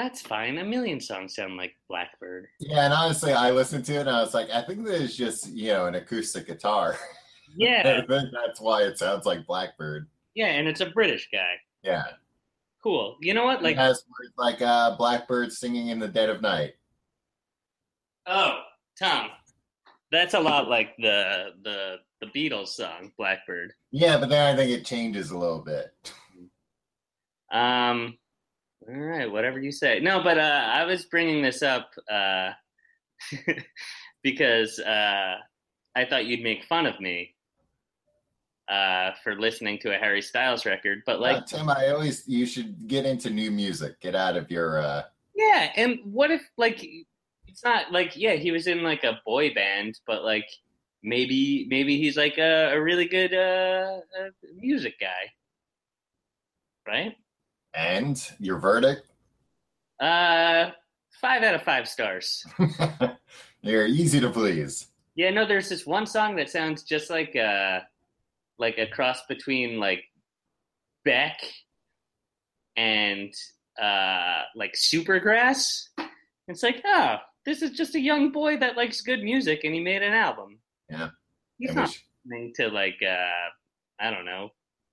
That's 0.00 0.22
fine. 0.22 0.56
A 0.58 0.64
million 0.64 0.98
songs 1.00 1.34
sound 1.34 1.56
like 1.58 1.74
Blackbird. 1.88 2.46
Yeah, 2.58 2.84
and 2.86 2.94
honestly, 2.94 3.32
I 3.34 3.50
listened 3.50 3.84
to 3.86 3.94
it 3.96 4.00
and 4.00 4.08
I 4.10 4.22
was 4.22 4.32
like, 4.32 4.48
I 4.50 4.62
think 4.62 4.84
this 4.86 5.00
is 5.02 5.16
just, 5.16 5.48
you 5.50 5.68
know, 5.68 5.86
an 5.86 5.94
acoustic 5.96 6.46
guitar. 6.46 6.96
Yeah, 7.56 7.80
I 8.04 8.06
think 8.06 8.30
that's 8.32 8.60
why 8.60 8.82
it 8.84 8.96
sounds 8.96 9.26
like 9.26 9.44
Blackbird. 9.44 10.06
yeah, 10.36 10.46
and 10.46 10.68
it's 10.68 10.80
a 10.80 10.86
British 10.86 11.28
guy. 11.32 11.54
Yeah. 11.82 12.04
Cool. 12.80 13.16
You 13.20 13.34
know 13.34 13.44
what? 13.44 13.58
It 13.58 13.64
Like, 13.64 13.76
has 13.76 14.04
words 14.08 14.32
like 14.38 14.62
uh, 14.62 14.96
Blackbird 14.96 15.52
singing 15.52 15.88
in 15.88 15.98
the 15.98 16.06
dead 16.06 16.28
of 16.30 16.42
night. 16.42 16.74
oh, 18.28 18.60
Tom, 18.96 19.30
that's 20.12 20.34
a 20.34 20.38
lot 20.38 20.68
like 20.68 20.96
the 20.98 21.48
the 21.64 21.96
the 22.20 22.26
Beatles 22.28 22.68
song 22.68 23.10
Blackbird. 23.18 23.72
Yeah, 23.90 24.16
but 24.18 24.28
then 24.28 24.54
I 24.54 24.56
think 24.56 24.70
it 24.70 24.86
changes 24.86 25.32
a 25.32 25.36
little 25.36 25.58
bit. 25.64 25.92
Um, 27.50 28.16
all 28.92 29.00
right, 29.00 29.30
whatever 29.30 29.58
you 29.60 29.70
say. 29.70 30.00
No, 30.00 30.22
but 30.22 30.38
uh, 30.38 30.68
I 30.72 30.84
was 30.84 31.04
bringing 31.04 31.42
this 31.42 31.62
up 31.62 31.90
uh, 32.10 32.50
because 34.22 34.78
uh, 34.80 35.36
I 35.94 36.04
thought 36.04 36.26
you'd 36.26 36.42
make 36.42 36.64
fun 36.64 36.86
of 36.86 36.98
me 37.00 37.34
uh, 38.68 39.12
for 39.22 39.38
listening 39.38 39.78
to 39.80 39.94
a 39.94 39.98
Harry 39.98 40.22
Styles 40.22 40.66
record. 40.66 41.02
But 41.06 41.20
like, 41.20 41.36
Uh, 41.36 41.46
Tim, 41.46 41.68
I 41.68 41.88
always, 41.88 42.26
you 42.26 42.46
should 42.46 42.88
get 42.88 43.06
into 43.06 43.30
new 43.30 43.50
music. 43.50 44.00
Get 44.00 44.14
out 44.14 44.36
of 44.36 44.50
your, 44.50 44.80
uh, 44.80 45.02
yeah, 45.34 45.70
and 45.76 45.98
what 46.04 46.30
if 46.30 46.42
like 46.58 46.84
it's 47.46 47.64
not 47.64 47.92
like 47.92 48.16
yeah, 48.16 48.34
he 48.34 48.50
was 48.50 48.66
in 48.66 48.82
like 48.82 49.04
a 49.04 49.20
boy 49.24 49.54
band, 49.54 49.98
but 50.06 50.22
like 50.22 50.46
maybe 51.02 51.66
maybe 51.70 51.96
he's 51.96 52.16
like 52.16 52.36
a, 52.36 52.74
a 52.74 52.80
really 52.80 53.06
good 53.06 53.32
music 54.56 55.00
guy, 55.00 55.32
right? 56.86 57.16
And 57.74 58.30
your 58.38 58.58
verdict. 58.58 59.06
Uh, 60.00 60.70
five 61.20 61.42
out 61.42 61.54
of 61.54 61.62
five 61.62 61.88
stars. 61.88 62.44
You're 63.62 63.86
easy 63.86 64.20
to 64.20 64.30
please. 64.30 64.88
Yeah, 65.14 65.30
no, 65.30 65.46
there's 65.46 65.68
this 65.68 65.86
one 65.86 66.06
song 66.06 66.36
that 66.36 66.48
sounds 66.48 66.82
just 66.82 67.10
like 67.10 67.36
uh 67.36 67.80
like 68.58 68.78
a 68.78 68.86
cross 68.86 69.22
between 69.28 69.78
like 69.78 70.02
Beck 71.04 71.38
and 72.76 73.32
uh 73.80 74.42
like 74.56 74.74
Supergrass. 74.74 75.88
It's 76.48 76.62
like, 76.62 76.82
oh, 76.84 77.16
this 77.44 77.62
is 77.62 77.72
just 77.72 77.94
a 77.94 78.00
young 78.00 78.32
boy 78.32 78.56
that 78.58 78.76
likes 78.76 79.02
good 79.02 79.22
music 79.22 79.60
and 79.64 79.74
he 79.74 79.80
made 79.80 80.02
an 80.02 80.14
album. 80.14 80.58
Yeah. 80.88 81.10
He's 81.58 81.74
not 81.74 81.94
listening 82.24 82.52
to 82.56 82.68
like 82.68 82.98
uh 83.06 83.48
I 84.00 84.10
don't 84.10 84.24
know. 84.24 84.50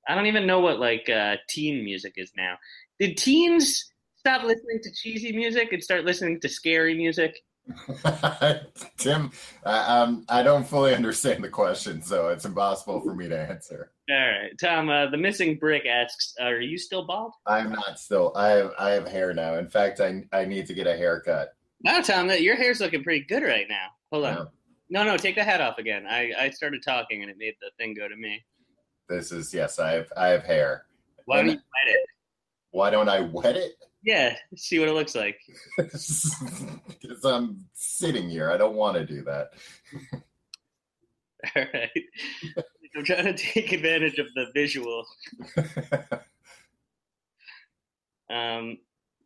I 0.07 0.15
don't 0.15 0.27
even 0.27 0.45
know 0.45 0.59
what 0.59 0.79
like 0.79 1.09
uh 1.09 1.37
teen 1.49 1.83
music 1.83 2.13
is 2.17 2.31
now. 2.35 2.57
Did 2.99 3.17
teens 3.17 3.91
stop 4.17 4.43
listening 4.43 4.79
to 4.83 4.91
cheesy 4.91 5.31
music 5.31 5.73
and 5.73 5.83
start 5.83 6.05
listening 6.05 6.39
to 6.41 6.49
scary 6.49 6.95
music? 6.95 7.43
Tim, 8.97 9.31
I, 9.65 9.99
um, 9.99 10.25
I 10.29 10.41
don't 10.41 10.65
fully 10.65 10.95
understand 10.95 11.43
the 11.43 11.49
question, 11.49 12.01
so 12.01 12.29
it's 12.29 12.45
impossible 12.45 13.01
for 13.01 13.13
me 13.13 13.27
to 13.27 13.37
answer. 13.37 13.91
All 14.09 14.15
right, 14.15 14.51
Tom. 14.59 14.89
Uh, 14.89 15.09
the 15.09 15.17
missing 15.17 15.57
brick 15.57 15.85
asks, 15.85 16.33
"Are 16.39 16.61
you 16.61 16.77
still 16.77 17.05
bald?" 17.05 17.33
I'm 17.45 17.71
not 17.71 17.99
still. 17.99 18.31
I 18.35 18.47
have 18.49 18.71
I 18.79 18.91
have 18.91 19.07
hair 19.07 19.33
now. 19.33 19.55
In 19.55 19.67
fact, 19.67 19.99
I 19.99 20.23
I 20.31 20.45
need 20.45 20.65
to 20.67 20.73
get 20.73 20.87
a 20.87 20.95
haircut. 20.95 21.49
No, 21.83 22.01
Tom. 22.01 22.27
That 22.27 22.41
your 22.41 22.55
hair's 22.55 22.79
looking 22.79 23.03
pretty 23.03 23.25
good 23.25 23.43
right 23.43 23.67
now. 23.69 23.87
Hold 24.11 24.25
on. 24.25 24.33
No, 24.35 24.47
No, 24.89 25.03
no, 25.03 25.17
take 25.17 25.35
the 25.35 25.43
hat 25.43 25.59
off 25.61 25.77
again. 25.77 26.05
I, 26.07 26.31
I 26.39 26.49
started 26.51 26.81
talking 26.83 27.21
and 27.21 27.29
it 27.29 27.37
made 27.37 27.55
the 27.61 27.71
thing 27.77 27.93
go 27.93 28.07
to 28.07 28.15
me. 28.15 28.45
This 29.09 29.31
is 29.31 29.53
yes. 29.53 29.79
I 29.79 29.91
have 29.91 30.11
I 30.15 30.27
have 30.27 30.43
hair. 30.43 30.85
Why 31.25 31.37
don't 31.37 31.47
you 31.47 31.51
wet 31.53 31.95
it? 31.95 32.05
Why 32.71 32.89
don't 32.89 33.09
I 33.09 33.21
wet 33.21 33.57
it? 33.57 33.73
Yeah, 34.03 34.35
see 34.55 34.79
what 34.79 34.87
it 34.87 34.93
looks 34.93 35.15
like. 35.15 35.39
Because 35.77 37.23
I'm 37.23 37.65
sitting 37.73 38.29
here. 38.29 38.51
I 38.51 38.57
don't 38.57 38.75
want 38.75 38.97
to 38.97 39.05
do 39.05 39.23
that. 39.23 39.49
All 41.55 41.65
right. 41.73 42.03
I'm 42.95 43.03
trying 43.05 43.25
to 43.25 43.33
take 43.33 43.71
advantage 43.71 44.17
of 44.17 44.27
the 44.35 44.47
visual. 44.53 45.05
Um, 48.29 48.79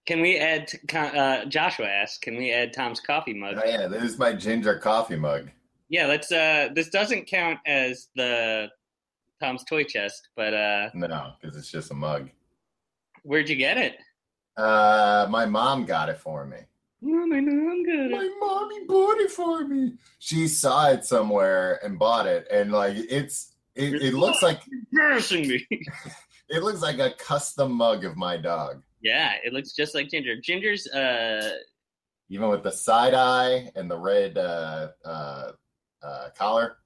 can 0.05 0.21
we 0.21 0.37
add? 0.37 0.71
Uh, 0.93 1.45
Joshua 1.45 1.87
asks, 1.87 2.19
"Can 2.19 2.37
we 2.37 2.51
add 2.51 2.73
Tom's 2.73 2.99
coffee 2.99 3.33
mug?" 3.33 3.57
oh 3.57 3.67
yeah, 3.67 3.87
this 3.87 4.03
is 4.03 4.17
my 4.17 4.33
ginger 4.33 4.77
coffee 4.77 5.15
mug. 5.15 5.49
Yeah, 5.89 6.07
let's. 6.07 6.31
Uh, 6.31 6.69
this 6.73 6.89
doesn't 6.89 7.25
count 7.25 7.59
as 7.65 8.09
the 8.15 8.69
Tom's 9.41 9.63
toy 9.63 9.83
chest, 9.83 10.29
but 10.35 10.53
uh, 10.53 10.89
No, 10.93 11.33
because 11.41 11.57
it's 11.57 11.71
just 11.71 11.91
a 11.91 11.95
mug. 11.95 12.29
where'd 13.23 13.49
you 13.49 13.55
get 13.55 13.77
it? 13.77 13.97
Uh, 14.55 15.27
my 15.29 15.45
mom 15.45 15.85
got 15.85 16.09
it 16.09 16.17
for 16.17 16.45
me. 16.45 16.57
Oh, 17.03 17.25
my 17.25 17.41
mom 17.41 17.83
got 17.83 18.05
it. 18.05 18.11
My 18.11 18.29
mommy 18.39 18.85
bought 18.85 19.19
it 19.19 19.31
for 19.31 19.67
me. 19.67 19.93
She 20.19 20.47
saw 20.47 20.89
it 20.91 21.03
somewhere 21.05 21.79
and 21.83 21.97
bought 21.97 22.27
it, 22.27 22.47
and 22.51 22.71
like 22.71 22.95
it's 22.95 23.53
it, 23.75 23.95
it 23.95 24.13
looks 24.13 24.43
like 24.43 24.61
Embarrassing 24.91 25.47
me. 25.47 25.65
it 26.49 26.61
looks 26.61 26.81
like 26.81 26.99
a 26.99 27.11
custom 27.17 27.71
mug 27.71 28.05
of 28.05 28.15
my 28.17 28.37
dog, 28.37 28.83
yeah, 29.01 29.33
it 29.43 29.51
looks 29.53 29.73
just 29.73 29.95
like 29.95 30.09
Ginger. 30.09 30.35
Ginger's 30.39 30.85
uh 30.87 31.53
even 32.29 32.49
with 32.49 32.63
the 32.63 32.71
side 32.71 33.13
eye 33.15 33.69
and 33.75 33.89
the 33.91 33.97
red 33.97 34.37
uh, 34.37 34.89
uh, 35.03 35.51
uh, 36.01 36.29
collar. 36.37 36.77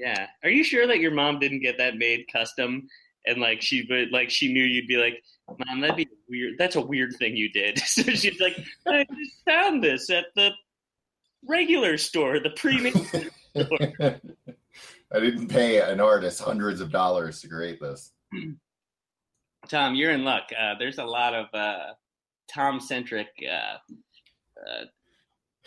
Yeah. 0.00 0.26
Are 0.42 0.50
you 0.50 0.64
sure 0.64 0.86
that 0.86 1.00
your 1.00 1.10
mom 1.10 1.38
didn't 1.38 1.60
get 1.60 1.78
that 1.78 1.96
made 1.96 2.26
custom 2.32 2.88
and 3.26 3.38
like 3.38 3.60
she 3.60 3.86
would 3.90 4.10
like 4.12 4.30
she 4.30 4.52
knew 4.52 4.62
you'd 4.62 4.88
be 4.88 4.96
like, 4.96 5.22
Mom, 5.66 5.80
that'd 5.80 5.96
be 5.96 6.08
weird 6.28 6.54
that's 6.58 6.76
a 6.76 6.80
weird 6.80 7.14
thing 7.18 7.36
you 7.36 7.50
did. 7.50 7.78
so 7.86 8.02
she's 8.02 8.40
like, 8.40 8.56
I 8.86 9.04
just 9.04 9.44
found 9.44 9.82
this 9.82 10.08
at 10.10 10.26
the 10.34 10.50
regular 11.46 11.98
store, 11.98 12.40
the 12.40 12.50
premium 12.50 12.94
store. 13.04 14.20
I 15.12 15.18
didn't 15.18 15.48
pay 15.48 15.80
an 15.80 16.00
artist 16.00 16.40
hundreds 16.40 16.80
of 16.80 16.90
dollars 16.90 17.40
to 17.40 17.48
create 17.48 17.80
this. 17.80 18.12
Tom, 19.68 19.94
you're 19.94 20.12
in 20.12 20.24
luck. 20.24 20.44
Uh, 20.58 20.74
there's 20.78 20.98
a 20.98 21.04
lot 21.04 21.34
of 21.34 21.46
uh, 21.52 21.94
Tom 22.48 22.80
centric 22.80 23.28
uh, 23.44 23.76
uh, 24.70 24.84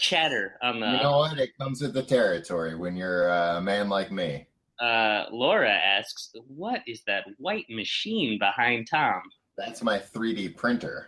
chatter 0.04 0.58
on 0.62 0.80
the. 0.80 0.86
you 0.86 1.04
know 1.04 1.18
what? 1.18 1.40
It 1.40 1.58
comes 1.58 1.82
with 1.82 1.94
the 1.94 2.04
territory 2.04 2.76
when 2.76 2.96
you're 2.96 3.32
uh, 3.32 3.58
a 3.58 3.62
man 3.62 3.90
like 3.90 4.12
me. 4.12 4.48
uh, 4.80 5.26
Laura 5.32 5.72
asks, 5.72 6.32
"What 6.48 6.82
is 6.86 7.02
that 7.08 7.26
white 7.38 7.66
machine 7.70 8.38
behind 8.38 8.88
Tom?" 8.92 9.22
That's 9.58 9.82
my 9.82 9.98
3D 10.00 10.58
printer. 10.58 11.08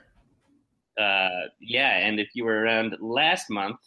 Uh, 0.99 1.49
yeah, 1.59 1.97
and 1.97 2.19
if 2.19 2.29
you 2.33 2.45
were 2.45 2.61
around 2.61 2.95
last 3.01 3.49
month 3.49 3.77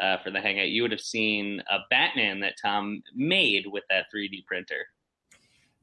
uh, 0.00 0.16
for 0.18 0.30
the 0.30 0.40
hangout, 0.40 0.68
you 0.70 0.82
would 0.82 0.92
have 0.92 1.00
seen 1.00 1.62
a 1.70 1.78
Batman 1.90 2.40
that 2.40 2.54
Tom 2.60 3.02
made 3.14 3.66
with 3.66 3.84
that 3.90 4.06
3D 4.14 4.46
printer. 4.46 4.86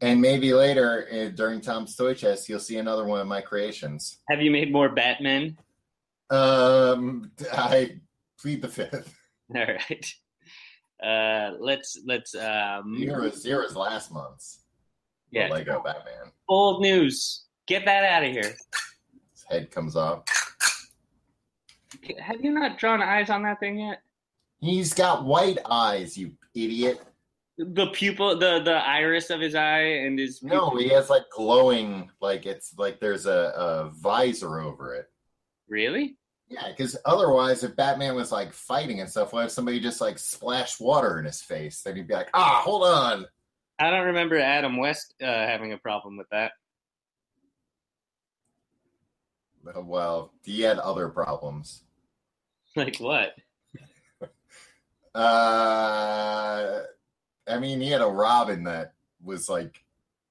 And 0.01 0.19
maybe 0.19 0.53
later 0.53 1.07
uh, 1.12 1.29
during 1.36 1.62
Tom's 1.62 1.95
Toy 1.95 2.13
Chest, 2.13 2.50
you'll 2.50 2.60
see 2.60 2.77
another 2.77 3.05
one 3.05 3.22
of 3.22 3.27
my 3.27 3.41
creations. 3.41 4.19
Have 4.29 4.41
you 4.41 4.50
made 4.50 4.72
more 4.72 4.89
Batman? 4.89 5.57
Um, 6.29 7.31
I 7.53 8.00
plead 8.39 8.62
the 8.62 8.68
fifth. 8.68 9.15
All 9.56 9.65
right. 9.65 10.13
Uh, 11.04 11.58
let's 11.60 12.00
let's 12.06 12.34
um, 12.36 12.96
here 12.98 13.22
was 13.22 13.75
last 13.75 14.12
month's 14.12 14.65
yeah. 15.32 15.50
Lego 15.50 15.82
Batman. 15.84 16.32
Old 16.48 16.82
news. 16.82 17.46
Get 17.68 17.86
that 17.86 18.04
out 18.04 18.24
of 18.24 18.32
here. 18.32 18.56
His 19.34 19.44
head 19.50 19.72
comes 19.72 19.96
off. 19.96 20.24
Have 22.20 22.42
you 22.42 22.51
not 22.51 22.77
drawn 22.77 23.01
eyes 23.01 23.30
on 23.30 23.44
that 23.44 23.60
thing 23.60 23.80
yet? 23.80 24.01
He's 24.60 24.94
got 24.94 25.25
white 25.25 25.58
eyes, 25.65 26.18
you 26.18 26.32
idiot. 26.54 27.01
The 27.58 27.88
pupil, 27.88 28.38
the 28.38 28.62
the 28.63 28.75
iris 28.75 29.30
of 29.30 29.39
his 29.39 29.56
eye, 29.56 29.80
and 29.80 30.20
his 30.20 30.44
No, 30.44 30.72
he 30.72 30.89
has 30.89 31.10
like 31.10 31.24
glowing, 31.34 32.10
like 32.22 32.46
it's 32.46 32.74
like 32.77 33.00
there's 33.00 33.25
a, 33.25 33.54
a 33.56 33.89
visor 33.92 34.60
over 34.60 34.94
it. 34.96 35.08
really. 35.68 36.18
Yeah, 36.48 36.70
because 36.70 36.96
otherwise, 37.06 37.64
if 37.64 37.75
Batman 37.75 38.16
was 38.16 38.32
like 38.32 38.54
fighting 38.54 39.00
and 39.02 39.10
stuff, 39.10 39.34
what 39.34 39.46
if 39.46 39.52
somebody 39.52 39.80
just 39.80 40.00
like 40.00 40.20
splashed 40.20 40.80
water 40.80 41.18
in 41.18 41.25
his 41.25 41.42
face? 41.42 41.82
Then 41.82 41.96
he'd 41.96 42.08
be 42.08 42.14
like, 42.14 42.30
ah, 42.34 42.62
hold 42.64 42.84
on. 42.84 43.25
I 43.80 43.90
don't 43.90 44.06
remember 44.06 44.38
Adam 44.38 44.78
West 44.78 45.16
uh, 45.22 45.25
having 45.25 45.74
a 45.74 45.78
problem 45.78 46.18
with 46.18 46.28
that. 46.32 46.52
Well, 49.75 50.32
he 50.44 50.62
had 50.62 50.78
other 50.80 51.10
problems. 51.10 51.82
Like 52.78 52.98
what? 52.98 53.34
Uh, 55.16 56.82
I 57.48 57.58
mean, 57.58 57.80
he 57.80 57.90
had 57.90 58.02
a 58.02 58.06
Robin 58.06 58.66
that 58.66 58.96
was 59.24 59.48
like 59.48 59.82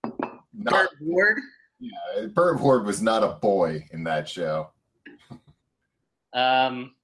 Not, 0.04 0.34
Burt 0.52 0.90
Ward. 1.00 1.40
yeah, 1.80 2.26
Burt 2.34 2.60
Ward 2.60 2.84
was 2.84 3.00
not 3.00 3.22
a 3.22 3.38
boy 3.40 3.86
in 3.92 4.04
that 4.04 4.28
show. 4.28 4.73
Um, 6.34 6.94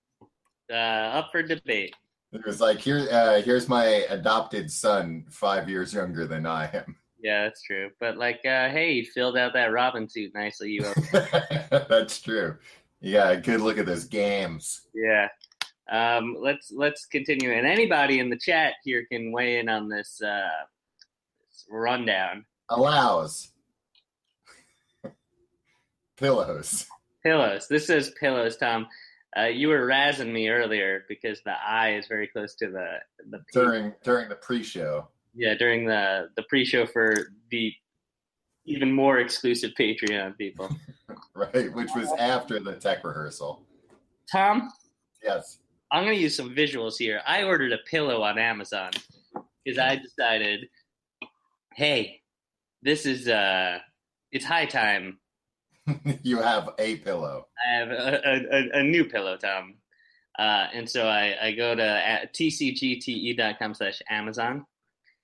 uh, 0.70 0.74
up 0.74 1.30
for 1.32 1.42
debate. 1.42 1.94
It 2.32 2.44
was 2.44 2.60
like 2.60 2.78
here, 2.78 3.08
uh, 3.10 3.40
here's 3.42 3.68
my 3.68 3.84
adopted 4.08 4.70
son, 4.70 5.24
five 5.30 5.68
years 5.68 5.92
younger 5.92 6.26
than 6.26 6.46
I 6.46 6.66
am. 6.72 6.96
Yeah, 7.22 7.44
that's 7.44 7.62
true. 7.62 7.90
But 7.98 8.16
like, 8.18 8.40
uh, 8.46 8.68
hey, 8.70 8.92
you 8.92 9.04
filled 9.04 9.36
out 9.36 9.52
that 9.54 9.72
Robin 9.72 10.08
suit 10.08 10.32
nicely. 10.34 10.70
You, 10.70 10.86
That's 11.70 12.20
true. 12.20 12.56
Yeah, 13.00 13.34
good 13.36 13.60
look 13.60 13.78
at 13.78 13.86
those 13.86 14.04
games. 14.04 14.82
yeah. 14.94 15.28
Um, 15.90 16.36
let's 16.40 16.70
let's 16.70 17.04
continue. 17.06 17.50
And 17.52 17.66
anybody 17.66 18.20
in 18.20 18.30
the 18.30 18.38
chat 18.38 18.74
here 18.84 19.04
can 19.10 19.32
weigh 19.32 19.58
in 19.58 19.68
on 19.68 19.88
this, 19.88 20.22
uh, 20.22 20.48
this 21.48 21.66
rundown. 21.68 22.44
Allows 22.68 23.50
pillows. 26.16 26.86
Pillows. 27.24 27.66
This 27.68 27.88
says 27.88 28.12
pillows, 28.20 28.56
Tom. 28.56 28.86
Uh, 29.38 29.44
you 29.44 29.68
were 29.68 29.86
razzing 29.86 30.32
me 30.32 30.48
earlier 30.48 31.04
because 31.08 31.40
the 31.44 31.54
eye 31.64 31.94
is 31.94 32.06
very 32.08 32.26
close 32.26 32.54
to 32.56 32.68
the 32.68 32.98
the 33.30 33.38
P. 33.38 33.44
during 33.52 33.94
during 34.02 34.28
the 34.28 34.34
pre-show. 34.34 35.06
yeah 35.34 35.54
during 35.54 35.86
the 35.86 36.28
the 36.36 36.42
pre-show 36.44 36.84
for 36.86 37.14
the 37.50 37.72
even 38.66 38.92
more 38.92 39.18
exclusive 39.18 39.72
Patreon 39.78 40.36
people. 40.36 40.70
Right, 41.34 41.72
which 41.74 41.90
was 41.96 42.12
after 42.18 42.60
the 42.60 42.74
tech 42.76 43.02
rehearsal. 43.02 43.62
Tom, 44.30 44.70
Yes. 45.22 45.58
I'm 45.90 46.04
gonna 46.04 46.14
use 46.16 46.36
some 46.36 46.54
visuals 46.54 46.96
here. 46.98 47.20
I 47.26 47.42
ordered 47.42 47.72
a 47.72 47.78
pillow 47.90 48.22
on 48.22 48.38
Amazon 48.38 48.90
because 49.64 49.78
I 49.78 49.96
decided, 49.96 50.68
hey, 51.74 52.20
this 52.82 53.06
is 53.06 53.26
uh, 53.28 53.78
it's 54.32 54.44
high 54.44 54.66
time. 54.66 55.18
you 56.22 56.38
have 56.40 56.70
a 56.78 56.96
pillow. 56.96 57.46
I 57.68 57.76
have 57.78 57.88
a, 57.90 58.20
a, 58.74 58.80
a 58.80 58.82
new 58.82 59.04
pillow, 59.04 59.36
Tom. 59.36 59.74
Uh, 60.38 60.66
and 60.72 60.88
so 60.88 61.06
I, 61.06 61.36
I 61.42 61.52
go 61.52 61.74
to 61.74 62.28
tcgte.com 62.34 63.74
slash 63.74 64.00
Amazon. 64.08 64.64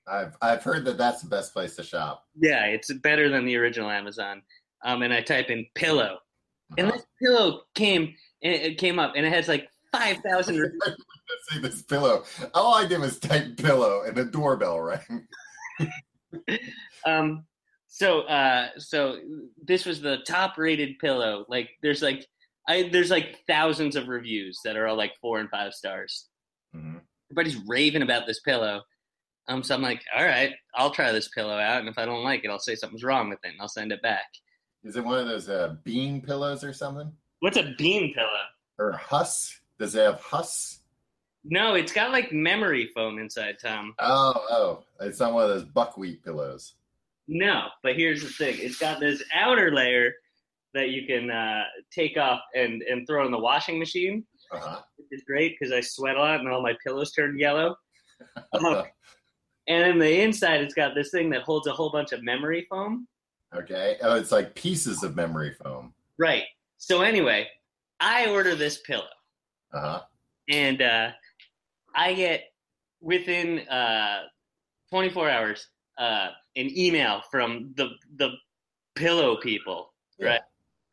I've 0.08 0.36
I've 0.40 0.62
heard 0.62 0.84
that 0.84 0.98
that's 0.98 1.22
the 1.22 1.28
best 1.28 1.52
place 1.52 1.74
to 1.76 1.82
shop. 1.82 2.24
Yeah, 2.38 2.64
it's 2.66 2.92
better 2.92 3.28
than 3.28 3.44
the 3.44 3.56
original 3.56 3.90
Amazon. 3.90 4.42
Um, 4.84 5.02
and 5.02 5.12
I 5.12 5.20
type 5.20 5.50
in 5.50 5.66
pillow, 5.74 6.18
and 6.78 6.88
Uh-huh. 6.88 6.96
this 6.96 7.06
pillow 7.20 7.62
came 7.74 8.14
and 8.42 8.52
it 8.54 8.78
came 8.78 8.98
up, 8.98 9.14
and 9.16 9.26
it 9.26 9.32
has 9.32 9.48
like 9.48 9.68
five 9.92 10.18
thousand. 10.18 10.58
Let's 10.86 11.50
see 11.50 11.58
this 11.60 11.82
pillow. 11.82 12.22
All 12.54 12.74
I 12.74 12.86
did 12.86 13.00
was 13.00 13.18
type 13.18 13.56
pillow 13.56 14.02
and 14.06 14.16
the 14.16 14.24
doorbell 14.26 14.80
rang. 14.80 15.26
um, 17.06 17.44
so 17.96 18.20
uh, 18.22 18.68
so 18.76 19.16
this 19.64 19.86
was 19.86 20.02
the 20.02 20.18
top 20.26 20.58
rated 20.58 20.98
pillow. 20.98 21.46
Like 21.48 21.70
there's 21.80 22.02
like 22.02 22.26
I 22.68 22.90
there's 22.92 23.10
like 23.10 23.38
thousands 23.46 23.96
of 23.96 24.08
reviews 24.08 24.60
that 24.64 24.76
are 24.76 24.86
all 24.86 24.98
like 24.98 25.12
four 25.22 25.38
and 25.38 25.48
five 25.48 25.72
stars. 25.72 26.28
Mhm. 26.74 27.00
Everybody's 27.30 27.56
raving 27.66 28.02
about 28.02 28.26
this 28.26 28.40
pillow. 28.40 28.82
Um, 29.48 29.62
so 29.62 29.74
I'm 29.74 29.80
like, 29.80 30.02
all 30.14 30.24
right, 30.26 30.52
I'll 30.74 30.90
try 30.90 31.10
this 31.12 31.28
pillow 31.28 31.56
out, 31.56 31.80
and 31.80 31.88
if 31.88 31.96
I 31.96 32.04
don't 32.04 32.22
like 32.22 32.44
it, 32.44 32.50
I'll 32.50 32.58
say 32.58 32.74
something's 32.74 33.02
wrong 33.02 33.30
with 33.30 33.38
it, 33.44 33.52
and 33.52 33.60
I'll 33.62 33.68
send 33.68 33.92
it 33.92 34.02
back. 34.02 34.26
Is 34.84 34.96
it 34.96 35.04
one 35.04 35.18
of 35.18 35.26
those 35.26 35.48
uh, 35.48 35.76
bean 35.82 36.20
pillows 36.20 36.62
or 36.64 36.74
something? 36.74 37.10
What's 37.40 37.56
a 37.56 37.74
bean 37.78 38.12
pillow? 38.12 38.44
Or 38.78 38.92
Huss? 38.92 39.58
Does 39.78 39.94
it 39.94 40.02
have 40.04 40.20
Huss? 40.20 40.80
No, 41.44 41.74
it's 41.76 41.92
got 41.92 42.10
like 42.10 42.30
memory 42.30 42.90
foam 42.94 43.18
inside, 43.18 43.56
Tom. 43.62 43.94
Oh, 44.00 44.34
oh, 44.50 44.84
it's 45.00 45.18
not 45.20 45.32
one 45.32 45.44
of 45.44 45.48
those 45.50 45.64
buckwheat 45.64 46.22
pillows. 46.24 46.74
No, 47.28 47.64
but 47.82 47.96
here's 47.96 48.22
the 48.22 48.28
thing: 48.28 48.56
it's 48.58 48.78
got 48.78 49.00
this 49.00 49.22
outer 49.34 49.72
layer 49.72 50.12
that 50.74 50.90
you 50.90 51.06
can 51.06 51.30
uh, 51.30 51.64
take 51.92 52.16
off 52.16 52.40
and 52.54 52.82
and 52.82 53.06
throw 53.06 53.24
in 53.24 53.32
the 53.32 53.38
washing 53.38 53.78
machine, 53.78 54.24
Uh-huh. 54.52 54.80
which 54.96 55.08
is 55.10 55.22
great 55.26 55.56
because 55.58 55.72
I 55.72 55.80
sweat 55.80 56.16
a 56.16 56.20
lot 56.20 56.40
and 56.40 56.48
all 56.48 56.62
my 56.62 56.74
pillows 56.86 57.12
turn 57.12 57.38
yellow. 57.38 57.76
Uh, 58.52 58.82
and 59.68 59.82
then 59.84 59.98
the 59.98 60.20
inside, 60.22 60.60
it's 60.60 60.74
got 60.74 60.94
this 60.94 61.10
thing 61.10 61.30
that 61.30 61.42
holds 61.42 61.66
a 61.66 61.72
whole 61.72 61.90
bunch 61.90 62.12
of 62.12 62.22
memory 62.22 62.66
foam. 62.70 63.08
okay. 63.54 63.96
Oh, 64.02 64.14
it's 64.16 64.30
like 64.32 64.54
pieces 64.54 65.02
of 65.02 65.16
memory 65.16 65.54
foam. 65.62 65.94
Right. 66.18 66.44
So 66.78 67.02
anyway, 67.02 67.48
I 68.00 68.26
order 68.30 68.54
this 68.54 68.80
pillow, 68.82 69.08
Uh-huh. 69.72 70.02
and 70.48 70.80
uh, 70.82 71.10
I 71.94 72.12
get 72.14 72.44
within 73.00 73.60
uh, 73.68 74.22
24 74.90 75.30
hours 75.30 75.68
uh, 75.98 76.28
an 76.56 76.76
email 76.76 77.22
from 77.30 77.72
the 77.76 77.90
the 78.16 78.30
pillow 78.94 79.36
people, 79.36 79.92
Yeah. 80.18 80.26
right? 80.28 80.40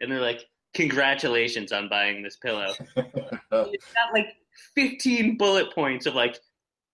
And 0.02 0.12
they're 0.12 0.22
like, 0.22 0.46
"Congratulations 0.74 1.72
on 1.72 1.90
buying 1.90 2.22
this 2.22 2.38
pillow." 2.38 2.74
it's 2.98 3.94
got 3.94 4.14
like 4.14 4.36
15 4.76 5.38
bullet 5.38 5.74
points 5.74 6.06
of 6.06 6.16
like, 6.16 6.38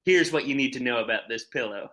"Here's 0.06 0.32
what 0.32 0.46
you 0.46 0.56
need 0.56 0.72
to 0.74 0.80
know 0.80 1.04
about 1.04 1.24
this 1.28 1.46
pillow." 1.46 1.90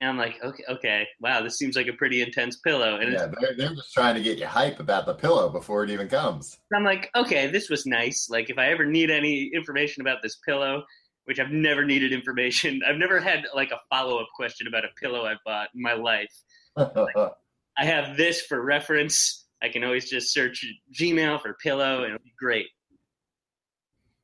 And 0.00 0.10
I'm 0.10 0.16
like, 0.18 0.42
"Okay, 0.42 0.64
okay, 0.68 1.06
wow, 1.20 1.40
this 1.40 1.56
seems 1.56 1.76
like 1.76 1.86
a 1.86 1.92
pretty 1.92 2.20
intense 2.22 2.56
pillow." 2.58 2.96
And 2.96 3.12
yeah, 3.12 3.28
they're, 3.40 3.56
they're 3.56 3.74
just 3.74 3.92
trying 3.94 4.16
to 4.16 4.22
get 4.22 4.38
you 4.38 4.46
hype 4.46 4.80
about 4.80 5.06
the 5.06 5.14
pillow 5.14 5.48
before 5.48 5.84
it 5.84 5.90
even 5.90 6.08
comes. 6.08 6.58
I'm 6.74 6.84
like, 6.84 7.10
okay, 7.14 7.46
this 7.48 7.68
was 7.70 7.86
nice. 7.86 8.28
Like, 8.28 8.50
if 8.50 8.58
I 8.58 8.70
ever 8.70 8.84
need 8.84 9.10
any 9.10 9.50
information 9.54 10.00
about 10.00 10.22
this 10.22 10.36
pillow, 10.44 10.84
which 11.28 11.38
I've 11.38 11.50
never 11.50 11.84
needed 11.84 12.10
information, 12.10 12.80
I've 12.88 12.96
never 12.96 13.20
had 13.20 13.44
like 13.54 13.70
a 13.70 13.78
follow 13.90 14.18
up 14.18 14.28
question 14.34 14.66
about 14.66 14.86
a 14.86 14.88
pillow 14.98 15.26
I 15.26 15.34
bought 15.44 15.68
in 15.74 15.82
my 15.82 15.92
life. 15.92 16.32
I 16.78 17.84
have 17.84 18.16
this 18.16 18.40
for 18.40 18.64
reference. 18.64 19.44
I 19.62 19.68
can 19.68 19.84
always 19.84 20.08
just 20.08 20.32
search 20.32 20.64
Gmail 20.90 21.42
for 21.42 21.52
pillow 21.62 21.98
and 22.04 22.14
it'll 22.14 22.24
be 22.24 22.32
great. 22.38 22.68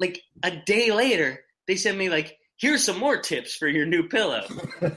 Like 0.01 0.23
a 0.43 0.51
day 0.51 0.93
later, 0.93 1.40
they 1.69 1.77
send 1.77 1.99
me 1.99 2.09
like, 2.09 2.38
here's 2.57 2.83
some 2.83 2.99
more 2.99 3.19
tips 3.19 3.55
for 3.55 3.69
your 3.69 3.85
new 3.85 4.09
pillow. 4.09 4.47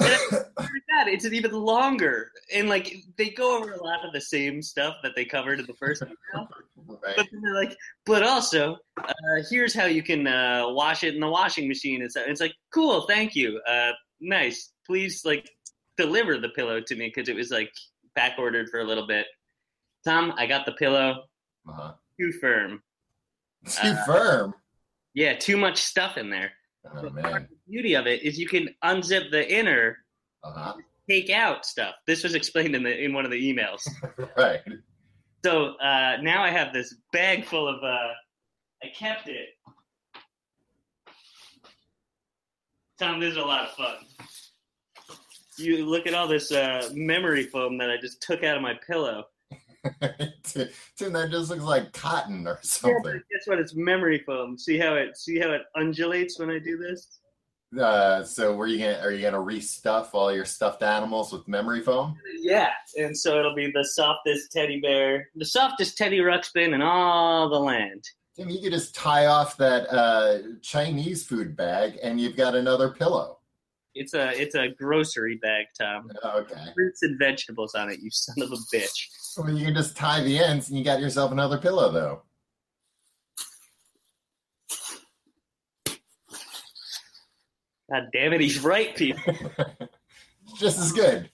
God, 0.00 1.08
it's 1.08 1.24
even 1.24 1.52
longer. 1.52 2.30
And 2.52 2.68
like 2.68 2.94
they 3.18 3.30
go 3.30 3.58
over 3.58 3.72
a 3.72 3.82
lot 3.82 4.04
of 4.04 4.12
the 4.12 4.20
same 4.20 4.62
stuff 4.62 4.96
that 5.02 5.12
they 5.16 5.24
covered 5.24 5.60
in 5.60 5.66
the 5.66 5.74
first 5.74 6.02
email. 6.02 6.48
right. 6.86 7.16
But 7.16 7.26
then 7.30 7.40
they're 7.42 7.54
like, 7.54 7.76
but 8.06 8.22
also, 8.22 8.76
uh, 8.98 9.12
here's 9.50 9.74
how 9.74 9.86
you 9.86 10.02
can 10.02 10.26
uh, 10.26 10.64
wash 10.68 11.02
it 11.04 11.14
in 11.14 11.20
the 11.20 11.28
washing 11.28 11.68
machine. 11.68 12.02
And 12.02 12.10
so 12.12 12.22
it's 12.26 12.40
like, 12.40 12.54
cool, 12.72 13.02
thank 13.08 13.34
you, 13.34 13.60
uh, 13.68 13.92
nice. 14.20 14.72
Please, 14.86 15.22
like, 15.24 15.48
deliver 15.96 16.38
the 16.38 16.50
pillow 16.50 16.80
to 16.80 16.94
me 16.96 17.10
because 17.14 17.28
it 17.28 17.36
was 17.36 17.50
like 17.50 17.70
back 18.14 18.32
ordered 18.38 18.68
for 18.68 18.80
a 18.80 18.84
little 18.84 19.06
bit. 19.06 19.26
Tom, 20.04 20.32
I 20.36 20.46
got 20.46 20.66
the 20.66 20.72
pillow 20.72 21.24
Uh-huh. 21.68 21.94
too 22.20 22.32
firm. 22.40 22.82
Too 23.66 23.88
Uh, 23.90 24.04
firm. 24.04 24.54
Yeah, 25.14 25.34
too 25.38 25.56
much 25.56 25.78
stuff 25.82 26.16
in 26.18 26.28
there. 26.30 26.52
Oh 26.96 27.08
man. 27.10 27.48
Beauty 27.68 27.94
of 27.94 28.06
it 28.06 28.22
is 28.22 28.38
you 28.38 28.46
can 28.46 28.68
unzip 28.84 29.30
the 29.30 29.50
inner, 29.52 29.98
Uh-huh. 30.42 30.74
take 31.08 31.30
out 31.30 31.64
stuff. 31.64 31.94
This 32.06 32.22
was 32.22 32.34
explained 32.34 32.74
in 32.76 32.82
the 32.82 32.96
in 33.04 33.12
one 33.14 33.24
of 33.24 33.30
the 33.30 33.40
emails. 33.52 33.80
Right. 34.36 34.60
So 35.44 35.74
uh, 35.76 36.16
now 36.22 36.42
I 36.42 36.50
have 36.50 36.72
this 36.72 36.94
bag 37.12 37.44
full 37.44 37.68
of. 37.68 37.82
Uh, 37.82 38.12
I 38.82 38.88
kept 38.96 39.28
it. 39.28 39.48
Tom, 42.98 43.20
this 43.20 43.32
is 43.32 43.36
a 43.36 43.42
lot 43.42 43.64
of 43.68 43.70
fun. 43.74 43.96
You 45.58 45.84
look 45.86 46.06
at 46.06 46.14
all 46.14 46.26
this 46.28 46.50
uh, 46.52 46.88
memory 46.94 47.44
foam 47.44 47.76
that 47.78 47.90
I 47.90 47.96
just 47.98 48.20
took 48.22 48.42
out 48.42 48.56
of 48.56 48.62
my 48.62 48.74
pillow. 48.86 49.24
Tim, 50.00 51.12
that 51.12 51.28
just 51.30 51.50
looks 51.50 51.62
like 51.62 51.92
cotton 51.92 52.46
or 52.46 52.52
Yeah, 52.54 52.58
something. 52.62 53.20
guess 53.30 53.46
what? 53.46 53.58
It's 53.58 53.74
memory 53.74 54.22
foam. 54.26 54.56
See 54.58 54.78
how 54.78 54.94
it 54.94 55.16
see 55.16 55.38
how 55.38 55.50
it 55.50 55.62
undulates 55.76 56.38
when 56.38 56.50
I 56.50 56.58
do 56.58 56.76
this? 56.78 57.18
Uh, 57.78 58.22
so 58.24 58.54
were 58.54 58.66
you 58.66 58.78
gonna 58.78 58.98
are 59.02 59.10
you 59.10 59.22
gonna 59.22 59.38
restuff 59.38 60.08
all 60.12 60.32
your 60.32 60.44
stuffed 60.44 60.82
animals 60.82 61.32
with 61.32 61.46
memory 61.48 61.80
foam? 61.80 62.16
Yeah, 62.40 62.70
and 62.96 63.16
so 63.16 63.38
it'll 63.38 63.54
be 63.54 63.70
the 63.72 63.84
softest 63.84 64.52
teddy 64.52 64.80
bear, 64.80 65.28
the 65.34 65.44
softest 65.44 65.96
Teddy 65.96 66.18
Ruxpin 66.18 66.74
in 66.74 66.82
all 66.82 67.48
the 67.48 67.58
land. 67.58 68.04
Tim, 68.36 68.50
you 68.50 68.60
could 68.60 68.72
just 68.72 68.94
tie 68.94 69.26
off 69.26 69.56
that 69.58 69.88
uh, 69.92 70.38
Chinese 70.60 71.24
food 71.24 71.56
bag 71.56 71.98
and 72.02 72.20
you've 72.20 72.36
got 72.36 72.56
another 72.56 72.90
pillow. 72.90 73.38
It's 73.94 74.12
a 74.12 74.30
it's 74.30 74.56
a 74.56 74.68
grocery 74.68 75.36
bag, 75.36 75.66
Tom. 75.80 76.10
Okay. 76.24 76.64
Fruits 76.74 77.02
and 77.02 77.16
vegetables 77.18 77.74
on 77.74 77.90
it, 77.90 78.00
you 78.00 78.10
son 78.10 78.34
of 78.42 78.50
a 78.50 78.56
bitch. 78.74 79.08
Well, 79.36 79.56
you 79.56 79.64
can 79.66 79.74
just 79.74 79.96
tie 79.96 80.22
the 80.22 80.38
ends 80.38 80.68
and 80.68 80.78
you 80.78 80.84
got 80.84 81.00
yourself 81.00 81.30
another 81.30 81.58
pillow 81.58 81.92
though. 81.92 82.22
God 87.92 88.04
damn 88.12 88.32
it, 88.32 88.40
he's 88.40 88.60
right, 88.60 88.94
people. 88.96 89.34
just 90.58 90.78
as 90.78 90.92
good. 90.92 91.30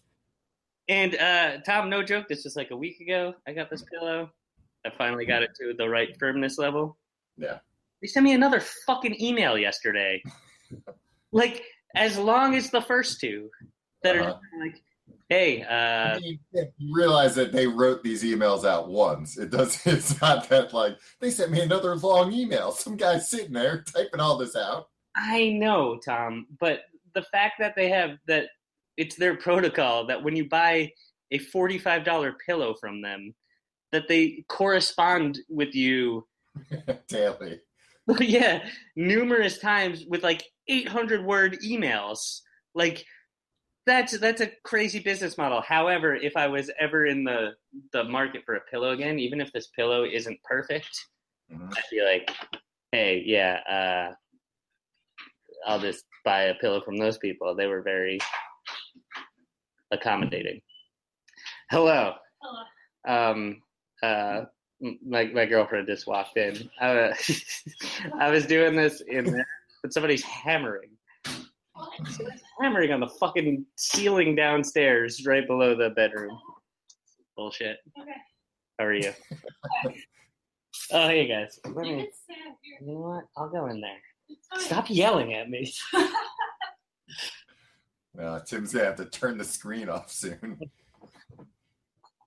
And 0.88 1.14
uh, 1.14 1.58
Tom, 1.64 1.88
no 1.88 2.02
joke, 2.02 2.26
this 2.28 2.44
was 2.44 2.56
like 2.56 2.70
a 2.72 2.76
week 2.76 3.00
ago. 3.00 3.34
I 3.46 3.52
got 3.52 3.70
this 3.70 3.82
pillow. 3.84 4.30
I 4.84 4.90
finally 4.96 5.24
got 5.26 5.42
it 5.42 5.50
to 5.60 5.74
the 5.76 5.88
right 5.88 6.08
firmness 6.18 6.58
level. 6.58 6.96
Yeah. 7.36 7.58
They 8.00 8.08
sent 8.08 8.24
me 8.24 8.32
another 8.32 8.60
fucking 8.86 9.20
email 9.22 9.56
yesterday. 9.56 10.22
like 11.32 11.62
as 11.94 12.18
long 12.18 12.54
as 12.54 12.70
the 12.70 12.80
first 12.80 13.20
two 13.20 13.50
that 14.02 14.16
Uh-huh. 14.16 14.32
are 14.32 14.64
like, 14.66 14.82
Hey, 15.28 15.62
uh, 15.62 16.18
you 16.18 16.38
realize 16.92 17.36
that 17.36 17.52
they 17.52 17.68
wrote 17.68 18.02
these 18.02 18.24
emails 18.24 18.64
out 18.64 18.88
once. 18.88 19.38
It 19.38 19.50
does. 19.50 19.80
It's 19.86 20.20
not 20.20 20.48
that 20.48 20.72
like 20.74 20.98
they 21.20 21.30
sent 21.30 21.52
me 21.52 21.60
another 21.60 21.94
long 21.94 22.32
email. 22.32 22.72
Some 22.72 22.96
guy's 22.96 23.30
sitting 23.30 23.52
there 23.52 23.82
typing 23.84 24.18
all 24.18 24.36
this 24.38 24.56
out. 24.56 24.88
I 25.16 25.50
know, 25.50 25.98
Tom, 25.98 26.46
but 26.58 26.80
the 27.14 27.22
fact 27.22 27.54
that 27.58 27.74
they 27.76 27.88
have 27.88 28.10
that 28.26 28.46
it's 28.96 29.16
their 29.16 29.36
protocol 29.48 30.06
that 30.06 30.22
when 30.22 30.36
you 30.36 30.48
buy 30.48 30.92
a 31.30 31.38
forty-five 31.38 32.04
dollar 32.04 32.34
pillow 32.46 32.74
from 32.80 33.02
them, 33.02 33.34
that 33.92 34.08
they 34.08 34.44
correspond 34.48 35.38
with 35.48 35.74
you 35.74 36.26
daily. 37.08 37.60
yeah, 38.20 38.64
numerous 38.96 39.58
times 39.58 40.04
with 40.08 40.22
like 40.22 40.44
eight 40.68 40.88
hundred 40.88 41.24
word 41.24 41.58
emails. 41.64 42.40
Like 42.74 43.04
that's 43.86 44.18
that's 44.18 44.40
a 44.40 44.50
crazy 44.64 45.00
business 45.00 45.38
model. 45.38 45.62
However, 45.62 46.14
if 46.14 46.36
I 46.36 46.46
was 46.46 46.70
ever 46.78 47.06
in 47.06 47.24
the 47.24 47.50
the 47.92 48.04
market 48.04 48.42
for 48.44 48.56
a 48.56 48.60
pillow 48.70 48.90
again, 48.90 49.18
even 49.18 49.40
if 49.40 49.52
this 49.52 49.68
pillow 49.68 50.04
isn't 50.04 50.42
perfect, 50.44 51.06
mm-hmm. 51.52 51.68
I'd 51.70 51.82
be 51.90 52.02
like, 52.02 52.30
hey, 52.92 53.22
yeah, 53.24 53.60
uh, 53.68 54.14
I'll 55.66 55.80
just 55.80 56.04
buy 56.24 56.44
a 56.44 56.54
pillow 56.54 56.80
from 56.80 56.96
those 56.96 57.18
people. 57.18 57.54
They 57.54 57.66
were 57.66 57.82
very 57.82 58.18
accommodating. 59.90 60.60
Hello. 61.70 62.14
Hello. 62.42 63.30
Um, 63.30 63.62
uh, 64.02 64.42
my 65.06 65.24
my 65.26 65.46
girlfriend 65.46 65.86
just 65.86 66.06
walked 66.06 66.36
in. 66.36 66.70
I, 66.80 67.12
I 68.18 68.30
was 68.30 68.46
doing 68.46 68.76
this 68.76 69.02
in 69.02 69.24
there, 69.24 69.46
but 69.82 69.92
somebody's 69.92 70.22
hammering. 70.22 70.90
Somebody's 71.24 72.42
hammering 72.60 72.92
on 72.92 73.00
the 73.00 73.08
fucking 73.08 73.64
ceiling 73.76 74.34
downstairs, 74.34 75.26
right 75.26 75.46
below 75.46 75.74
the 75.74 75.90
bedroom. 75.90 76.38
Bullshit. 77.36 77.78
Okay. 78.00 78.10
How 78.78 78.86
are 78.86 78.94
you? 78.94 79.12
oh, 80.92 81.08
hey 81.08 81.28
guys. 81.28 81.58
Let 81.66 81.86
me, 81.86 82.10
you 82.80 82.86
know 82.86 83.00
what? 83.00 83.24
I'll 83.36 83.50
go 83.50 83.66
in 83.66 83.80
there. 83.80 84.00
Stop 84.58 84.90
yelling 84.90 85.34
at 85.34 85.48
me. 85.48 85.72
well, 88.14 88.40
Tim's 88.42 88.72
gonna 88.72 88.84
have 88.84 88.96
to 88.96 89.04
turn 89.06 89.38
the 89.38 89.44
screen 89.44 89.88
off 89.88 90.10
soon. 90.10 90.58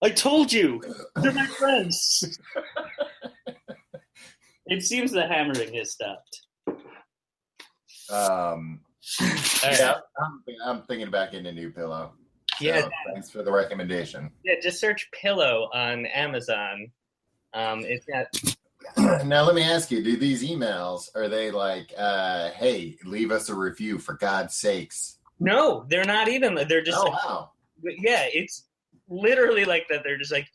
I 0.01 0.09
told 0.09 0.51
you, 0.51 0.81
they're 1.15 1.31
my 1.31 1.45
friends. 1.45 2.37
it 4.65 4.83
seems 4.83 5.11
the 5.11 5.25
hammering 5.25 5.73
has 5.75 5.91
stopped. 5.91 6.41
Um, 8.11 8.81
yeah, 9.63 9.95
I'm, 10.19 10.43
I'm, 10.65 10.81
thinking 10.83 11.07
about 11.07 11.31
getting 11.31 11.47
a 11.47 11.51
new 11.53 11.71
pillow. 11.71 12.13
So 12.57 12.65
yeah, 12.65 12.87
thanks 13.13 13.29
for 13.29 13.43
the 13.43 13.51
recommendation. 13.51 14.29
Yeah, 14.43 14.55
just 14.61 14.79
search 14.79 15.09
pillow 15.11 15.69
on 15.73 16.05
Amazon. 16.07 16.91
Um, 17.53 17.85
it's 17.85 18.05
got 18.05 18.52
now 19.25 19.43
let 19.43 19.55
me 19.55 19.63
ask 19.63 19.91
you 19.91 20.03
do 20.03 20.17
these 20.17 20.43
emails 20.43 21.09
are 21.15 21.27
they 21.27 21.51
like 21.51 21.93
uh 21.97 22.51
hey 22.51 22.97
leave 23.05 23.31
us 23.31 23.49
a 23.49 23.55
review 23.55 23.97
for 23.97 24.13
god's 24.13 24.55
sakes 24.55 25.17
no 25.39 25.85
they're 25.89 26.05
not 26.05 26.27
even 26.27 26.55
they're 26.67 26.83
just 26.83 26.97
oh, 26.97 27.05
like, 27.05 27.25
wow. 27.25 27.49
yeah 27.81 28.25
it's 28.33 28.67
literally 29.09 29.65
like 29.65 29.85
that 29.89 30.01
they're 30.03 30.17
just 30.17 30.31
like 30.31 30.47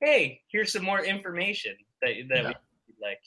hey 0.00 0.40
here's 0.48 0.72
some 0.72 0.84
more 0.84 1.04
information 1.04 1.74
that, 2.02 2.14
that 2.28 2.42
yeah. 2.42 2.48
we 2.48 2.54
like 3.00 3.20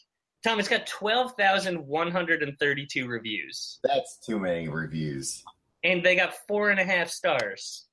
tom 0.44 0.60
it's 0.60 0.68
got 0.70 0.86
12132 0.86 3.08
reviews. 3.08 3.80
That's 3.84 4.18
too 4.18 4.38
many 4.40 4.70
reviews. 4.70 5.44
And 5.84 6.04
they 6.04 6.16
got 6.16 6.36
four 6.48 6.70
and 6.70 6.80
a 6.80 6.84
half 6.84 7.10
stars. 7.10 7.88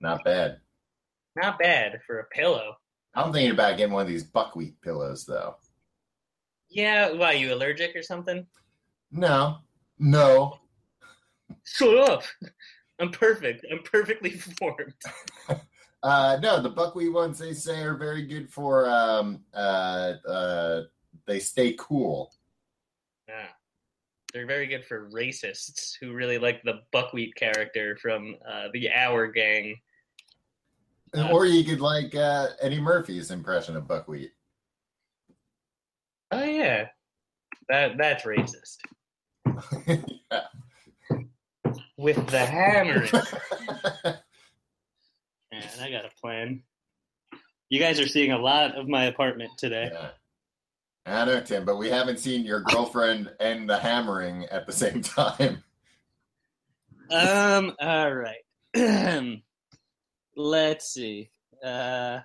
Not 0.00 0.22
bad. 0.24 0.60
Not 1.36 1.58
bad 1.58 2.00
for 2.06 2.20
a 2.20 2.24
pillow. 2.26 2.76
I'm 3.14 3.32
thinking 3.32 3.52
about 3.52 3.76
getting 3.76 3.92
one 3.92 4.02
of 4.02 4.08
these 4.08 4.24
buckwheat 4.24 4.80
pillows 4.80 5.26
though 5.26 5.56
yeah, 6.72 7.12
why 7.12 7.32
you 7.32 7.54
allergic 7.54 7.94
or 7.94 8.02
something? 8.02 8.46
No, 9.10 9.58
no. 9.98 10.58
Shut 11.64 12.10
up! 12.10 12.22
I'm 12.98 13.10
perfect. 13.10 13.66
I'm 13.70 13.82
perfectly 13.82 14.30
formed. 14.60 14.94
uh, 16.02 16.38
no, 16.42 16.62
the 16.62 16.70
buckwheat 16.70 17.12
ones 17.12 17.38
they 17.38 17.54
say 17.54 17.82
are 17.82 17.96
very 17.96 18.22
good 18.22 18.50
for. 18.50 18.88
Um, 18.88 19.40
uh, 19.54 20.14
uh, 20.26 20.82
they 21.26 21.38
stay 21.38 21.74
cool. 21.78 22.32
Yeah, 23.28 23.48
they're 24.32 24.46
very 24.46 24.66
good 24.66 24.84
for 24.84 25.10
racists 25.10 25.94
who 26.00 26.12
really 26.12 26.38
like 26.38 26.62
the 26.62 26.80
buckwheat 26.92 27.34
character 27.34 27.96
from 28.00 28.36
uh, 28.48 28.68
the 28.72 28.90
Our 28.90 29.26
Gang. 29.28 29.76
or 31.30 31.46
you 31.46 31.64
could 31.64 31.80
like 31.80 32.14
uh, 32.14 32.48
Eddie 32.60 32.80
Murphy's 32.80 33.30
impression 33.30 33.76
of 33.76 33.86
buckwheat. 33.86 34.32
Oh 36.32 36.42
yeah, 36.42 36.86
that 37.68 37.98
that's 37.98 38.24
racist. 38.24 38.78
yeah. 39.86 40.44
With 41.98 42.26
the 42.28 42.44
hammer. 42.44 43.06
Man, 45.52 45.62
I 45.80 45.90
got 45.90 46.06
a 46.06 46.10
plan. 46.20 46.62
You 47.68 47.78
guys 47.78 48.00
are 48.00 48.08
seeing 48.08 48.32
a 48.32 48.38
lot 48.38 48.76
of 48.76 48.88
my 48.88 49.04
apartment 49.04 49.50
today. 49.58 49.90
Yeah. 49.92 50.08
I 51.04 51.24
know, 51.26 51.40
Tim, 51.40 51.64
but 51.64 51.76
we 51.76 51.90
haven't 51.90 52.18
seen 52.18 52.44
your 52.44 52.60
girlfriend 52.60 53.30
and 53.38 53.68
the 53.68 53.78
hammering 53.78 54.46
at 54.46 54.66
the 54.66 54.72
same 54.72 55.02
time. 55.02 55.62
Um. 57.10 57.74
All 57.78 58.14
right. 58.14 58.42
Let's 60.36 60.88
see. 60.88 61.30
Uh, 61.62 62.20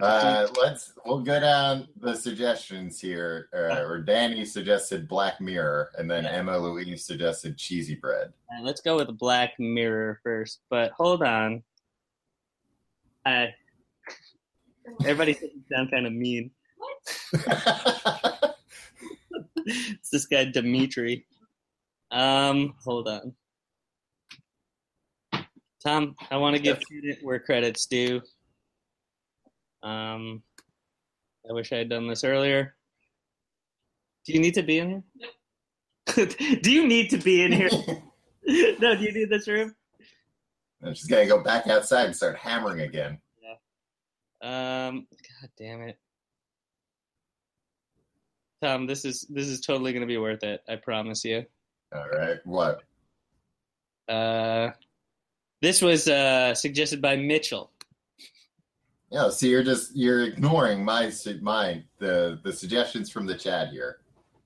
uh, 0.00 0.46
let's 0.60 0.92
we'll 1.04 1.22
go 1.22 1.40
down 1.40 1.88
the 2.00 2.14
suggestions 2.14 3.00
here. 3.00 3.48
Uh, 3.54 3.82
or 3.82 4.00
Danny 4.00 4.44
suggested 4.44 5.08
Black 5.08 5.40
Mirror, 5.40 5.90
and 5.98 6.10
then 6.10 6.26
Emma 6.26 6.56
Louise 6.56 7.04
suggested 7.04 7.58
Cheesy 7.58 7.94
Bread. 7.94 8.32
Right, 8.50 8.62
let's 8.62 8.80
go 8.80 8.96
with 8.96 9.16
Black 9.18 9.58
Mirror 9.58 10.20
first. 10.22 10.60
But 10.70 10.92
hold 10.92 11.22
on, 11.22 11.62
I 13.26 13.54
everybody 15.00 15.36
sound 15.72 15.90
kind 15.90 16.06
of 16.06 16.12
mean. 16.12 16.50
it's 19.66 20.10
this 20.10 20.26
guy 20.26 20.44
Dimitri. 20.44 21.26
Um, 22.10 22.74
hold 22.84 23.08
on. 23.08 23.34
Tom, 25.84 26.14
I 26.30 26.36
want 26.36 26.54
to 26.54 26.62
give 26.62 26.80
credit 26.80 27.18
where 27.22 27.40
credit's 27.40 27.86
due. 27.86 28.20
Um, 29.82 30.42
I 31.48 31.52
wish 31.52 31.72
I 31.72 31.78
had 31.78 31.88
done 31.88 32.06
this 32.06 32.24
earlier. 32.24 32.74
Do 34.24 34.32
you 34.32 34.40
need 34.40 34.54
to 34.54 34.62
be 34.62 34.78
in 34.78 35.02
here? 36.06 36.26
do 36.62 36.70
you 36.70 36.86
need 36.86 37.10
to 37.10 37.18
be 37.18 37.42
in 37.42 37.52
here? 37.52 37.70
no, 38.80 38.96
do 38.96 39.02
you 39.02 39.12
need 39.12 39.30
this 39.30 39.46
room? 39.46 39.74
And 40.80 40.96
she's 40.96 41.06
gonna 41.06 41.26
go 41.26 41.42
back 41.42 41.68
outside 41.68 42.06
and 42.06 42.16
start 42.16 42.36
hammering 42.36 42.80
again. 42.80 43.18
Yeah. 43.40 44.88
Um. 44.88 45.06
God 45.40 45.50
damn 45.56 45.82
it, 45.82 45.98
Tom. 48.60 48.86
This 48.88 49.04
is 49.04 49.24
this 49.30 49.46
is 49.46 49.60
totally 49.60 49.92
gonna 49.92 50.06
be 50.06 50.18
worth 50.18 50.42
it. 50.42 50.60
I 50.68 50.76
promise 50.76 51.24
you. 51.24 51.44
All 51.94 52.08
right. 52.08 52.38
What? 52.44 52.82
Uh, 54.08 54.70
this 55.60 55.80
was 55.80 56.08
uh 56.08 56.54
suggested 56.54 57.00
by 57.00 57.14
Mitchell. 57.14 57.70
Yeah, 59.12 59.28
so 59.28 59.44
you're 59.44 59.62
just 59.62 59.94
you're 59.94 60.22
ignoring 60.22 60.82
my 60.82 61.12
my 61.42 61.84
the 61.98 62.40
the 62.42 62.52
suggestions 62.52 63.10
from 63.10 63.26
the 63.26 63.34
chat 63.34 63.68
here. 63.68 63.98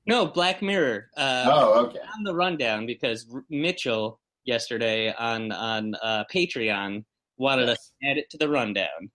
No, 0.09 0.27
Black 0.27 0.61
Mirror. 0.61 1.07
Uh, 1.17 1.45
oh, 1.47 1.85
okay. 1.87 2.01
On 2.17 2.25
the 2.25 2.35
rundown 2.35 2.85
because 2.85 3.33
Mitchell 3.49 4.19
yesterday 4.45 5.15
on 5.17 5.53
on 5.53 5.95
uh, 6.03 6.25
Patreon 6.35 7.05
wanted 7.39 7.69
yes. 7.69 7.79
us 7.79 7.93
to 8.03 8.11
add 8.11 8.19
it 8.19 8.29
to 8.31 8.39
the 8.39 8.49
rundown. 8.49 9.11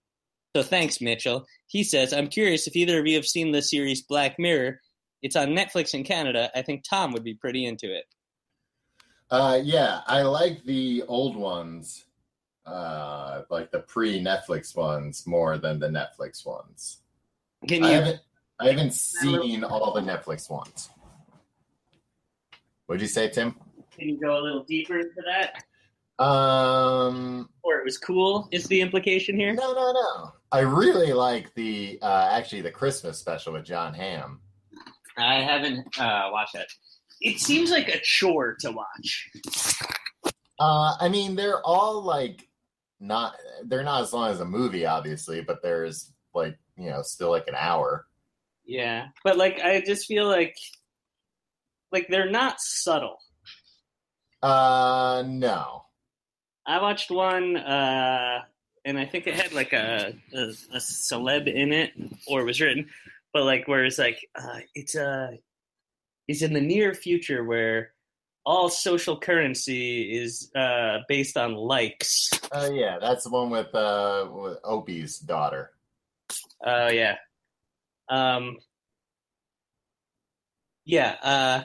So 0.56 0.64
thanks, 0.64 1.02
Mitchell. 1.02 1.46
He 1.68 1.84
says, 1.84 2.14
"I'm 2.14 2.30
curious 2.30 2.66
if 2.66 2.78
either 2.78 3.02
of 3.02 3.06
you 3.06 3.16
have 3.16 3.26
seen 3.26 3.52
the 3.52 3.62
series 3.62 4.04
Black 4.04 4.40
Mirror. 4.40 4.80
It's 5.22 5.36
on 5.36 5.50
Netflix 5.50 5.94
in 5.94 6.06
Canada. 6.06 6.50
I 6.56 6.62
think 6.62 6.86
Tom 6.90 7.12
would 7.12 7.26
be 7.26 7.34
pretty 7.34 7.66
into 7.66 7.94
it." 7.94 8.06
Uh, 9.30 9.60
yeah, 9.62 10.00
I 10.08 10.22
like 10.22 10.64
the 10.64 11.04
old 11.10 11.36
ones 11.36 12.06
uh, 12.66 13.42
like 13.50 13.72
the 13.72 13.80
pre 13.80 14.24
Netflix 14.24 14.76
ones 14.76 15.26
more 15.26 15.58
than 15.58 15.80
the 15.80 15.88
Netflix 15.88 16.46
ones. 16.46 17.02
Can 17.68 17.84
you? 17.84 17.90
I 17.90 17.92
haven't, 17.92 18.20
I 18.60 18.68
haven't 18.70 18.94
seen 18.94 19.64
all 19.64 19.94
the 19.94 20.02
Netflix 20.02 20.50
ones. 20.50 20.90
What'd 22.86 23.02
you 23.02 23.08
say, 23.08 23.30
Tim? 23.30 23.56
Can 23.98 24.10
you 24.10 24.20
go 24.20 24.38
a 24.38 24.42
little 24.42 24.64
deeper 24.64 25.00
into 25.00 25.22
that? 25.26 25.64
Um, 26.24 27.50
or 27.64 27.80
it 27.80 27.86
was 27.86 27.98
cool 27.98 28.48
is 28.52 28.66
the 28.66 28.80
implication 28.80 29.36
here? 29.36 29.54
No, 29.54 29.74
no, 29.74 29.92
no. 29.92 30.32
I 30.52 30.60
really 30.60 31.14
like 31.14 31.54
the 31.56 31.98
uh, 32.02 32.30
actually 32.32 32.62
the 32.62 32.72
Christmas 32.72 33.18
special 33.18 33.54
with 33.54 33.66
Jon 33.66 33.94
Hamm. 33.94 34.42
I 35.18 35.36
haven't 35.42 36.00
uh, 36.00 36.30
watched 36.32 36.54
that. 36.54 36.68
It 37.22 37.40
seems 37.40 37.72
like 37.72 37.88
a 37.88 38.00
chore 38.02 38.56
to 38.60 38.72
watch. 38.72 39.30
Uh, 40.60 40.96
I 41.00 41.10
mean, 41.10 41.36
they're 41.36 41.62
all 41.62 42.04
like 42.04 42.48
not 43.02 43.36
they're 43.66 43.84
not 43.84 44.04
as 44.04 44.14
long 44.14 44.30
as 44.32 44.40
a 44.40 44.46
movie, 44.46 44.86
obviously, 44.86 45.42
but 45.42 45.62
there's 45.62 46.14
like 46.34 46.58
you 46.78 46.90
know 46.90 47.02
still 47.02 47.32
like 47.32 47.48
an 47.48 47.56
hour. 47.58 48.06
Yeah, 48.64 49.08
but 49.24 49.38
like 49.38 49.60
I 49.60 49.82
just 49.82 50.06
feel 50.06 50.28
like 50.28 50.56
like 51.92 52.08
they're 52.08 52.30
not 52.30 52.62
subtle. 52.62 53.18
Uh, 54.42 55.24
no. 55.28 55.84
I 56.66 56.82
watched 56.82 57.12
one, 57.12 57.58
uh, 57.58 58.40
and 58.86 58.98
I 58.98 59.06
think 59.06 59.28
it 59.28 59.36
had 59.36 59.52
like 59.52 59.74
a, 59.74 60.14
a 60.34 60.42
a 60.74 60.78
celeb 60.78 61.52
in 61.52 61.74
it, 61.74 61.92
or 62.28 62.42
it 62.42 62.46
was 62.46 62.62
written, 62.62 62.88
but 63.34 63.44
like 63.44 63.68
where 63.68 63.84
it's 63.84 63.98
like 63.98 64.20
uh, 64.36 64.60
it's 64.76 64.96
a 64.96 65.40
it's 66.28 66.44
in 66.44 66.54
the 66.54 66.62
near 66.62 66.94
future 66.94 67.44
where 67.44 67.94
all 68.46 68.70
social 68.70 69.18
currency 69.20 70.18
is 70.20 70.52
uh, 70.56 71.00
based 71.08 71.38
on 71.38 71.54
likes. 71.54 72.30
Oh 72.52 72.72
yeah, 72.72 72.98
that's 73.00 73.24
the 73.24 73.30
one 73.30 73.50
with 73.50 73.74
uh 73.74 74.28
with 74.32 74.58
Opie's 74.64 75.20
daughter. 75.20 75.72
Oh 76.66 76.90
yeah. 76.90 77.16
Um 78.10 78.58
yeah, 80.86 81.16
uh 81.22 81.64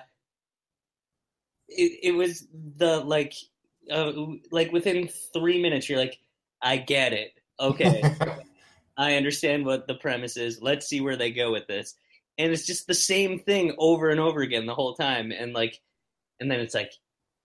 it 1.69 1.99
it 2.03 2.13
was 2.13 2.47
the 2.77 3.01
like 3.01 3.35
uh, 3.91 4.13
like 4.51 4.73
within 4.73 5.09
3 5.33 5.63
minutes 5.63 5.89
you're 5.89 5.99
like 5.99 6.19
I 6.63 6.77
get 6.77 7.13
it. 7.13 7.33
Okay. 7.59 8.03
I 8.99 9.17
understand 9.17 9.67
what 9.67 9.87
the 9.87 9.95
premise 9.95 10.37
is. 10.37 10.63
Let's 10.63 10.89
see 10.89 11.01
where 11.01 11.17
they 11.17 11.31
go 11.31 11.53
with 11.53 11.67
this. 11.67 11.95
And 12.39 12.51
it's 12.53 12.67
just 12.67 12.87
the 12.87 12.95
same 12.95 13.39
thing 13.39 13.75
over 13.79 14.11
and 14.11 14.21
over 14.21 14.41
again 14.41 14.67
the 14.67 14.75
whole 14.75 14.95
time 14.95 15.33
and 15.33 15.53
like 15.53 15.81
and 16.41 16.51
then 16.51 16.61
it's 16.61 16.75
like 16.75 16.93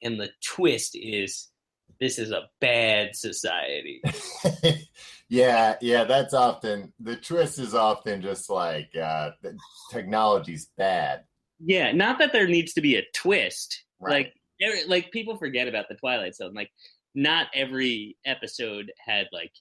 and 0.02 0.20
the 0.20 0.30
twist 0.44 0.92
is 0.96 1.50
this 2.00 2.18
is 2.18 2.32
a 2.32 2.50
bad 2.60 3.16
society. 3.16 4.02
yeah, 5.30 5.76
yeah, 5.82 6.04
that's 6.04 6.34
often 6.34 6.94
the 7.00 7.16
twist 7.16 7.60
is 7.60 7.76
often 7.76 8.22
just 8.22 8.50
like 8.50 8.90
uh 8.96 9.32
the 9.42 9.58
technology's 9.92 10.70
bad. 10.78 11.24
Yeah, 11.64 11.92
not 11.92 12.18
that 12.20 12.34
there 12.34 12.48
needs 12.48 12.74
to 12.74 12.82
be 12.82 12.96
a 12.96 13.04
twist. 13.14 13.84
Right. 14.00 14.32
Like, 14.60 14.88
like 14.88 15.12
people 15.12 15.38
forget 15.38 15.68
about 15.68 15.86
the 15.90 15.96
Twilight 15.96 16.36
Zone. 16.36 16.54
Like, 16.56 16.72
not 17.14 17.48
every 17.54 18.18
episode 18.26 18.92
had 19.06 19.28
like, 19.32 19.52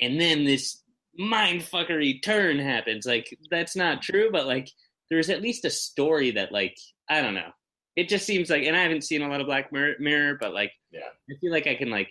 and 0.00 0.18
then 0.18 0.44
this 0.44 0.82
mindfuckery 1.20 2.22
turn 2.22 2.58
happens. 2.58 3.04
Like, 3.04 3.36
that's 3.50 3.76
not 3.76 4.00
true. 4.00 4.30
But 4.32 4.46
like, 4.46 4.70
there's 5.10 5.28
at 5.30 5.42
least 5.42 5.64
a 5.66 5.70
story 5.70 6.32
that 6.32 6.52
like 6.52 6.76
I 7.08 7.20
don't 7.20 7.34
know. 7.34 7.50
It 7.96 8.08
just 8.08 8.26
seems 8.26 8.50
like, 8.50 8.64
and 8.64 8.76
I 8.76 8.82
haven't 8.82 9.04
seen 9.04 9.22
a 9.22 9.28
lot 9.28 9.40
of 9.40 9.46
Black 9.46 9.72
Mirror, 9.72 10.36
but 10.40 10.52
like, 10.52 10.72
Yeah. 10.90 11.00
I 11.30 11.34
feel 11.40 11.50
like 11.50 11.66
I 11.66 11.74
can 11.74 11.90
like, 11.90 12.10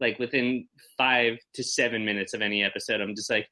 like 0.00 0.18
within 0.18 0.66
five 0.98 1.38
to 1.54 1.62
seven 1.62 2.04
minutes 2.04 2.34
of 2.34 2.40
any 2.42 2.64
episode, 2.64 3.00
I'm 3.00 3.14
just 3.14 3.30
like, 3.30 3.48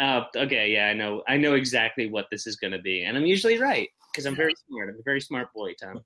oh, 0.00 0.24
okay, 0.36 0.70
yeah, 0.72 0.86
I 0.86 0.92
know, 0.92 1.22
I 1.26 1.36
know 1.38 1.54
exactly 1.54 2.08
what 2.08 2.26
this 2.30 2.46
is 2.46 2.56
going 2.56 2.72
to 2.72 2.78
be, 2.78 3.02
and 3.04 3.16
I'm 3.16 3.26
usually 3.26 3.58
right 3.58 3.88
because 4.12 4.26
I'm 4.26 4.36
very 4.36 4.54
smart. 4.68 4.88
I'm 4.90 4.96
a 5.00 5.02
very 5.04 5.20
smart 5.20 5.52
boy, 5.54 5.74
Tom. 5.74 6.00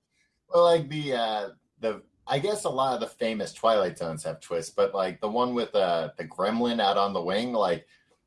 Well, 0.48 0.64
like 0.64 0.88
the 0.88 1.14
uh 1.14 1.48
the 1.80 2.02
I 2.26 2.38
guess 2.38 2.64
a 2.64 2.70
lot 2.70 2.94
of 2.94 3.00
the 3.00 3.06
famous 3.06 3.52
Twilight 3.52 3.98
Zones 3.98 4.22
have 4.24 4.40
twists, 4.40 4.72
but 4.74 4.94
like 4.94 5.20
the 5.20 5.28
one 5.28 5.54
with 5.54 5.74
uh 5.74 6.10
the 6.18 6.24
gremlin 6.24 6.80
out 6.80 6.98
on 6.98 7.12
the 7.12 7.22
wing, 7.22 7.52
like 7.52 7.86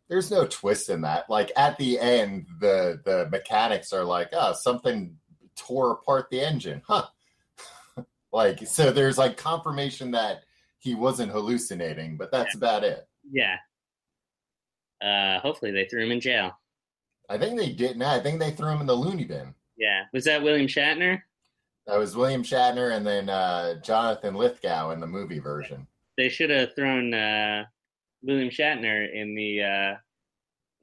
there's 0.10 0.32
no 0.32 0.46
twist 0.48 0.90
in 0.90 1.02
that. 1.02 1.30
Like 1.30 1.52
at 1.56 1.78
the 1.78 2.00
end, 2.00 2.48
the 2.60 3.00
the 3.06 3.30
mechanics 3.30 3.94
are 3.94 4.04
like, 4.04 4.30
oh, 4.34 4.54
something 4.54 5.16
tore 5.56 5.92
apart 5.92 6.30
the 6.30 6.42
engine, 6.42 6.82
huh? 6.88 7.06
like 8.32 8.66
so 8.68 8.92
there's 8.92 9.18
like 9.18 9.38
confirmation 9.38 10.12
that 10.12 10.44
he 10.80 10.96
wasn't 10.96 11.32
hallucinating, 11.32 12.18
but 12.18 12.32
that's 12.32 12.56
about 12.56 12.84
it. 12.84 13.08
Yeah. 13.32 13.58
Uh, 15.04 15.40
hopefully 15.40 15.72
they 15.72 15.86
threw 15.86 16.04
him 16.04 16.12
in 16.12 16.22
jail. 16.22 16.52
I 17.30 17.38
think 17.38 17.58
they 17.58 17.72
didn't. 17.72 18.04
I 18.04 18.20
think 18.20 18.40
they 18.40 18.52
threw 18.52 18.70
him 18.70 18.82
in 18.82 18.88
the 18.88 18.94
loony 18.94 19.26
bin. 19.26 19.54
Yeah. 19.78 20.04
Was 20.14 20.26
that 20.26 20.44
William 20.44 20.68
Shatner? 20.68 21.22
That 21.88 21.98
was 21.98 22.16
William 22.16 22.44
Shatner 22.44 22.96
and 22.96 23.06
then 23.06 23.30
uh, 23.30 23.82
Jonathan 23.82 24.36
Lithgow 24.36 24.92
in 24.92 25.00
the 25.00 25.08
movie 25.08 25.40
version. 25.40 25.86
They 26.18 26.30
should 26.30 26.50
have 26.50 26.76
thrown 26.76 27.14
uh, 27.14 27.66
William 28.24 28.50
Shatner 28.50 29.14
in 29.14 29.36
the 29.36 29.64
uh, 29.64 29.96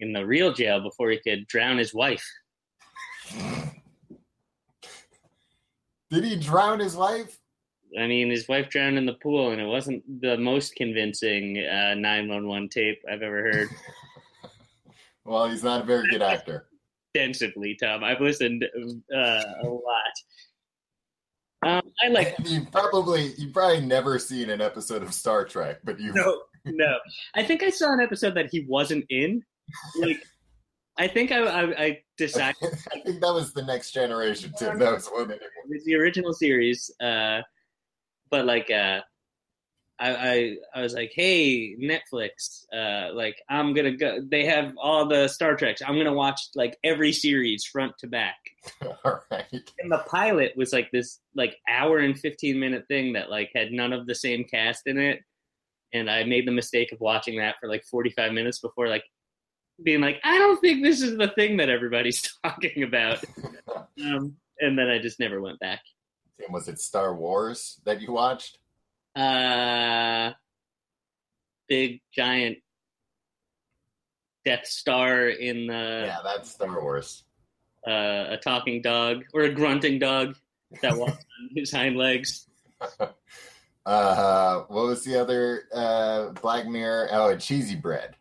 in 0.01 0.13
the 0.13 0.25
real 0.27 0.53
jail 0.53 0.81
before 0.81 1.11
he 1.11 1.19
could 1.19 1.47
drown 1.47 1.79
his 1.79 1.95
wife. 1.95 2.29
Did 6.13 6.25
he 6.25 6.37
drown 6.37 6.79
his 6.79 6.95
wife? 6.95 7.39
I 7.99 8.07
mean, 8.07 8.31
his 8.31 8.47
wife 8.47 8.69
drowned 8.69 8.99
in 8.99 9.07
the 9.07 9.15
pool, 9.15 9.51
and 9.51 9.61
it 9.61 9.67
wasn't 9.67 10.03
the 10.21 10.37
most 10.37 10.75
convincing 10.77 11.59
uh, 11.59 11.95
911 11.95 12.69
tape 12.69 13.01
I've 13.11 13.23
ever 13.23 13.43
heard. 13.43 13.69
Well, 15.25 15.49
he's 15.49 15.63
not 15.63 15.83
a 15.83 15.85
very 15.85 16.09
good 16.09 16.21
actor. 16.21 16.67
Extensively, 17.15 17.77
Tom. 17.81 18.03
I've 18.03 18.21
listened 18.21 18.65
uh, 19.15 19.43
a 19.63 19.69
lot. 19.69 20.13
Um, 21.65 21.83
I 22.03 22.09
like 22.09 22.35
you 22.45 22.67
probably 22.73 23.33
you 23.39 23.51
probably 23.53 23.83
never 23.83 24.19
seen 24.19 24.51
an 24.51 24.61
episode 24.61 25.03
of 25.03 25.15
Star 25.15 25.45
Trek, 25.45 25.79
but 25.85 26.01
you 26.01 26.13
no, 26.13 26.43
no. 26.67 26.99
I 27.37 27.45
think 27.45 27.63
I 27.63 27.71
saw 27.71 27.93
an 27.93 28.01
episode 28.01 28.35
that 28.35 28.49
he 28.51 28.67
wasn't 28.69 29.05
in. 29.11 29.43
Like, 30.01 30.21
I 30.99 31.09
think 31.09 31.33
I, 31.33 31.43
I, 31.43 31.63
I 31.85 31.99
decided 32.19 32.57
I 32.93 33.01
think 33.01 33.21
that 33.21 33.33
was 33.33 33.53
the 33.53 33.65
next 33.65 33.93
generation 33.93 34.53
too. 34.59 34.67
That 34.67 34.79
was 34.79 35.09
one. 35.09 35.31
it 35.31 35.41
was 35.69 35.85
the 35.85 35.95
original 35.95 36.33
series, 36.33 36.91
uh, 37.01 37.41
but 38.31 38.45
like 38.45 38.71
uh, 38.71 39.01
I, 39.99 40.15
I 40.15 40.57
I 40.75 40.83
was 40.83 40.95
like, 40.95 41.13
hey 41.15 41.77
Netflix, 41.77 42.65
uh, 42.75 43.15
like 43.15 43.41
I'm 43.49 43.73
gonna 43.73 43.97
go. 43.97 44.21
They 44.21 44.45
have 44.47 44.75
all 44.77 45.07
the 45.07 45.29
Star 45.29 45.57
Treks. 45.57 45.81
I'm 45.81 45.97
gonna 45.97 46.13
watch 46.13 46.41
like 46.55 46.77
every 46.85 47.13
series 47.13 47.65
front 47.65 47.97
to 47.99 48.07
back. 48.07 48.37
All 49.05 49.21
right. 49.31 49.47
And 49.79 49.91
the 49.91 50.05
pilot 50.09 50.53
was 50.57 50.73
like 50.73 50.91
this 50.91 51.21
like 51.35 51.57
hour 51.69 51.99
and 51.99 52.19
15 52.19 52.59
minute 52.59 52.85
thing 52.89 53.13
that 53.15 53.31
like 53.31 53.51
had 53.55 53.73
none 53.73 53.93
of 53.93 54.07
the 54.07 54.15
same 54.15 54.45
cast 54.45 54.87
in 54.87 54.99
it. 54.99 55.21
And 55.95 56.11
I 56.11 56.25
made 56.25 56.47
the 56.47 56.53
mistake 56.53 56.91
of 56.93 57.01
watching 57.01 57.39
that 57.39 57.57
for 57.61 57.69
like 57.69 57.85
45 57.85 58.33
minutes 58.33 58.61
before 58.61 58.89
like 58.89 59.05
being 59.83 60.01
like, 60.01 60.21
I 60.25 60.39
don't 60.39 60.61
think 60.61 60.83
this 60.83 61.03
is 61.03 61.17
the 61.17 61.29
thing 61.29 61.57
that 61.59 61.69
everybody's 61.69 62.23
talking 62.45 62.83
about. 62.83 63.23
Um, 64.05 64.37
and 64.61 64.79
then 64.79 64.89
I 64.89 64.99
just 64.99 65.21
never 65.21 65.41
went 65.41 65.59
back. 65.61 65.81
And 66.45 66.53
was 66.53 66.69
it 66.69 66.81
Star 66.81 67.15
Wars 67.15 67.81
that 67.85 68.01
you 68.01 68.13
watched? 68.13 68.59
Uh, 69.15 70.33
big 71.69 72.01
giant 72.15 72.59
Death 74.45 74.67
Star 74.67 75.29
in 75.29 75.67
the 75.69 76.03
yeah, 76.07 76.19
that's 76.25 76.51
Star 76.51 76.81
Wars. 76.83 77.25
uh, 77.87 78.27
a 78.31 78.39
talking 78.43 78.83
dog 78.83 79.23
or 79.35 79.43
a 79.43 79.53
grunting 79.55 79.99
dog 79.99 80.35
that 80.81 80.97
walks 80.97 81.13
on 81.41 81.49
his 81.55 81.71
hind 81.71 81.97
legs. 81.97 82.47
Uh, 83.85 84.61
what 84.69 84.87
was 84.87 85.03
the 85.03 85.21
other 85.21 85.65
uh, 85.75 86.29
Black 86.41 86.69
Mirror? 86.69 87.09
Oh, 87.11 87.31
a 87.31 87.37
cheesy 87.37 87.75
bread. 87.75 88.15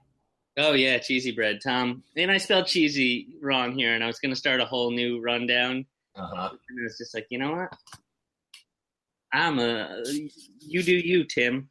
Oh 0.58 0.74
yeah, 0.74 0.98
cheesy 0.98 1.32
bread, 1.32 1.60
Tom. 1.64 2.04
And 2.18 2.30
I 2.30 2.38
spelled 2.38 2.68
cheesy 2.68 3.36
wrong 3.42 3.74
here, 3.74 3.94
and 3.94 4.04
I 4.04 4.08
was 4.08 4.20
going 4.20 4.34
to 4.34 4.40
start 4.40 4.60
a 4.60 4.66
whole 4.66 4.92
new 4.92 5.22
rundown. 5.22 5.86
Uh-huh. 6.16 6.50
And 6.52 6.86
it's 6.86 6.98
just 6.98 7.14
like, 7.14 7.28
you 7.30 7.40
know 7.40 7.54
what? 7.54 7.74
I'm 9.34 9.60
a 9.60 10.04
you 10.60 10.84
do 10.84 10.94
you, 10.94 11.24
Tim. 11.24 11.70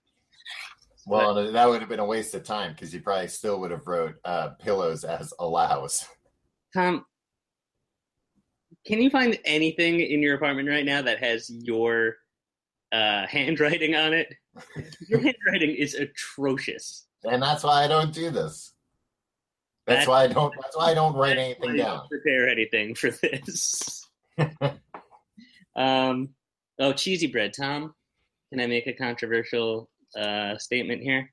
Well, 1.07 1.53
that 1.53 1.69
would 1.69 1.81
have 1.81 1.89
been 1.89 2.01
a 2.01 2.05
waste 2.05 2.35
of 2.35 2.45
time 2.45 2.73
because 2.73 2.95
you 2.95 3.01
probably 3.01 3.29
still 3.29 3.61
would 3.61 3.71
have 3.71 3.87
wrote 3.87 4.15
uh, 4.25 4.51
pillows 4.61 5.05
as 5.05 5.33
allows. 5.39 6.07
Tom, 6.75 7.05
can 8.87 9.01
you 9.01 9.11
find 9.11 9.39
anything 9.45 10.01
in 10.01 10.23
your 10.23 10.37
apartment 10.37 10.69
right 10.69 10.85
now 10.85 11.03
that 11.03 11.19
has 11.19 11.51
your 11.51 12.17
uh, 12.93 13.27
handwriting 13.29 13.95
on 13.95 14.15
it? 14.15 14.33
Your 15.09 15.21
handwriting 15.23 15.75
is 15.75 15.95
atrocious. 15.95 17.07
And 17.25 17.43
that's 17.43 17.63
why 17.65 17.85
I 17.85 17.89
don't 17.89 18.13
do 18.13 18.31
this. 18.31 18.73
That's 19.87 20.07
That- 20.07 20.11
why 20.11 20.25
I 20.25 20.27
don't. 20.29 20.55
That's 20.61 20.77
why 20.77 20.91
I 20.91 20.95
don't 20.95 21.15
write 21.15 21.39
anything 21.39 21.77
down. 21.77 22.07
prepare 22.09 22.49
anything 22.49 22.95
for 22.95 23.11
this. 23.11 24.07
um, 25.77 26.31
oh, 26.79 26.93
cheesy 26.93 27.27
bread, 27.27 27.53
Tom. 27.55 27.95
Can 28.51 28.61
I 28.61 28.67
make 28.67 28.87
a 28.87 28.93
controversial 28.93 29.89
uh, 30.17 30.59
statement 30.59 31.03
here? 31.03 31.33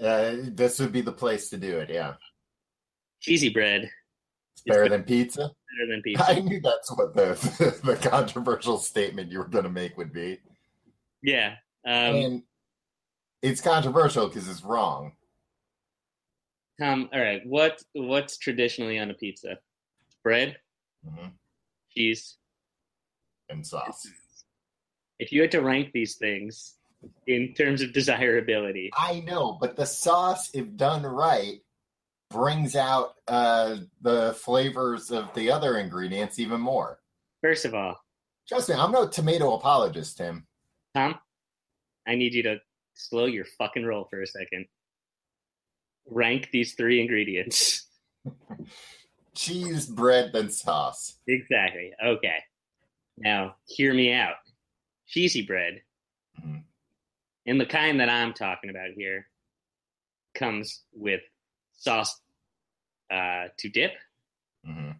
Uh, 0.00 0.36
this 0.42 0.78
would 0.78 0.92
be 0.92 1.00
the 1.00 1.12
place 1.12 1.48
to 1.50 1.56
do 1.56 1.78
it. 1.78 1.88
Yeah, 1.90 2.14
Cheesy 3.20 3.48
bread 3.48 3.88
it's 4.52 4.62
better 4.66 4.88
than 4.88 5.02
pizza. 5.04 5.40
better 5.78 5.90
than 5.90 6.02
pizza. 6.04 6.24
I 6.28 6.40
knew 6.40 6.60
that's 6.60 6.90
what 6.96 7.14
the 7.14 7.80
the 7.84 7.96
controversial 7.96 8.78
statement 8.78 9.32
you 9.32 9.38
were 9.38 9.48
going 9.48 9.64
to 9.64 9.70
make 9.70 9.96
would 9.96 10.12
be, 10.12 10.38
Yeah. 11.22 11.54
Um, 11.86 11.92
and 12.16 12.42
it's 13.42 13.60
controversial 13.60 14.28
because 14.28 14.48
it's 14.48 14.62
wrong. 14.64 15.12
Tom, 16.80 17.08
all 17.12 17.20
right. 17.20 17.44
What 17.46 17.82
what's 17.92 18.36
traditionally 18.38 18.98
on 18.98 19.10
a 19.10 19.14
pizza? 19.14 19.58
Bread, 20.22 20.58
Mhm. 21.06 21.32
cheese. 21.90 22.36
And 23.48 23.66
sauce. 23.66 24.06
If 25.18 25.32
you 25.32 25.40
had 25.40 25.52
to 25.52 25.60
rank 25.62 25.92
these 25.92 26.16
things 26.16 26.76
in 27.26 27.54
terms 27.54 27.80
of 27.80 27.92
desirability. 27.92 28.90
I 28.94 29.20
know, 29.20 29.52
but 29.52 29.76
the 29.76 29.86
sauce, 29.86 30.52
if 30.54 30.76
done 30.76 31.04
right, 31.04 31.62
brings 32.28 32.74
out 32.74 33.14
uh, 33.28 33.78
the 34.00 34.34
flavors 34.34 35.10
of 35.12 35.32
the 35.34 35.50
other 35.50 35.78
ingredients 35.78 36.38
even 36.38 36.60
more. 36.60 37.00
First 37.40 37.64
of 37.64 37.74
all, 37.74 38.02
Trust 38.48 38.68
me, 38.68 38.76
I'm 38.76 38.92
no 38.92 39.08
tomato 39.08 39.54
apologist, 39.56 40.18
Tim. 40.18 40.46
Tom, 40.94 41.18
I 42.06 42.14
need 42.14 42.32
you 42.34 42.44
to 42.44 42.60
slow 42.96 43.26
your 43.26 43.44
fucking 43.58 43.84
roll 43.84 44.06
for 44.10 44.20
a 44.22 44.26
second. 44.26 44.66
Rank 46.08 46.48
these 46.52 46.74
three 46.74 47.00
ingredients. 47.00 47.86
Cheese, 49.34 49.86
bread, 49.86 50.30
then 50.32 50.48
sauce. 50.50 51.18
Exactly. 51.28 51.92
Okay. 52.04 52.38
Now, 53.18 53.56
hear 53.66 53.92
me 53.92 54.12
out. 54.12 54.36
Cheesy 55.06 55.42
bread, 55.42 55.82
Mhm. 56.40 56.64
and 57.46 57.60
the 57.60 57.66
kind 57.66 58.00
that 58.00 58.08
I'm 58.10 58.34
talking 58.34 58.70
about 58.70 58.90
here, 58.96 59.28
comes 60.34 60.82
with 60.92 61.22
sauce 61.74 62.20
uh, 63.10 63.48
to 63.58 63.68
dip, 63.68 63.92
hmm 64.64 64.90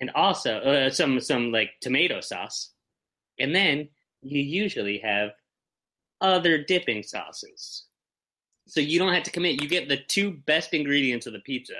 and 0.00 0.10
also 0.10 0.58
uh, 0.58 0.90
some 0.90 1.20
some 1.20 1.52
like 1.52 1.70
tomato 1.80 2.20
sauce, 2.20 2.72
and 3.38 3.54
then 3.54 3.88
you 4.22 4.40
usually 4.42 4.98
have 4.98 5.30
other 6.20 6.62
dipping 6.62 7.02
sauces. 7.02 7.84
So 8.66 8.80
you 8.80 8.98
don't 8.98 9.14
have 9.14 9.22
to 9.24 9.30
commit. 9.30 9.62
You 9.62 9.68
get 9.68 9.88
the 9.88 9.98
two 10.08 10.32
best 10.46 10.74
ingredients 10.74 11.26
of 11.26 11.32
the 11.32 11.40
pizza, 11.40 11.74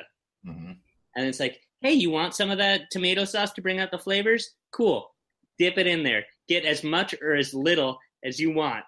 hmm 0.44 0.72
and 1.16 1.26
it's 1.26 1.40
like, 1.40 1.58
hey, 1.80 1.94
you 1.94 2.10
want 2.10 2.34
some 2.34 2.50
of 2.50 2.58
that 2.58 2.90
tomato 2.90 3.24
sauce 3.24 3.52
to 3.52 3.62
bring 3.62 3.80
out 3.80 3.90
the 3.90 3.98
flavors? 3.98 4.50
Cool. 4.70 5.10
Dip 5.58 5.78
it 5.78 5.86
in 5.86 6.02
there. 6.02 6.26
Get 6.46 6.66
as 6.66 6.84
much 6.84 7.14
or 7.22 7.34
as 7.34 7.54
little 7.54 7.98
as 8.22 8.38
you 8.38 8.52
want. 8.52 8.84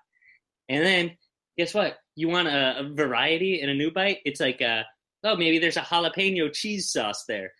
And 0.68 0.84
then 0.84 1.16
guess 1.56 1.72
what? 1.72 1.96
You 2.16 2.28
want 2.28 2.48
a, 2.48 2.80
a 2.80 2.92
variety 2.94 3.62
in 3.62 3.70
a 3.70 3.74
new 3.74 3.90
bite? 3.90 4.18
It's 4.26 4.40
like, 4.40 4.60
uh, 4.60 4.82
oh, 5.24 5.36
maybe 5.36 5.58
there's 5.58 5.78
a 5.78 5.82
jalapeno 5.82 6.52
cheese 6.52 6.92
sauce 6.92 7.24
there. 7.26 7.52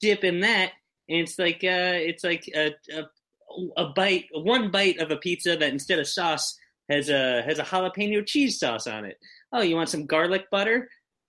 Dip 0.00 0.24
in 0.24 0.40
that, 0.40 0.72
and 1.08 1.20
it's 1.20 1.38
like, 1.38 1.56
uh, 1.56 2.00
it's 2.00 2.24
like 2.24 2.48
a, 2.54 2.74
a, 2.94 3.02
a 3.76 3.88
bite, 3.90 4.26
one 4.32 4.70
bite 4.70 4.98
of 4.98 5.10
a 5.10 5.16
pizza 5.16 5.56
that 5.56 5.72
instead 5.72 5.98
of 5.98 6.08
sauce 6.08 6.56
has 6.88 7.08
a 7.08 7.42
has 7.42 7.58
a 7.58 7.64
jalapeno 7.64 8.24
cheese 8.26 8.58
sauce 8.58 8.86
on 8.86 9.04
it. 9.04 9.16
Oh, 9.52 9.62
you 9.62 9.76
want 9.76 9.88
some 9.88 10.06
garlic 10.06 10.50
butter? 10.50 10.88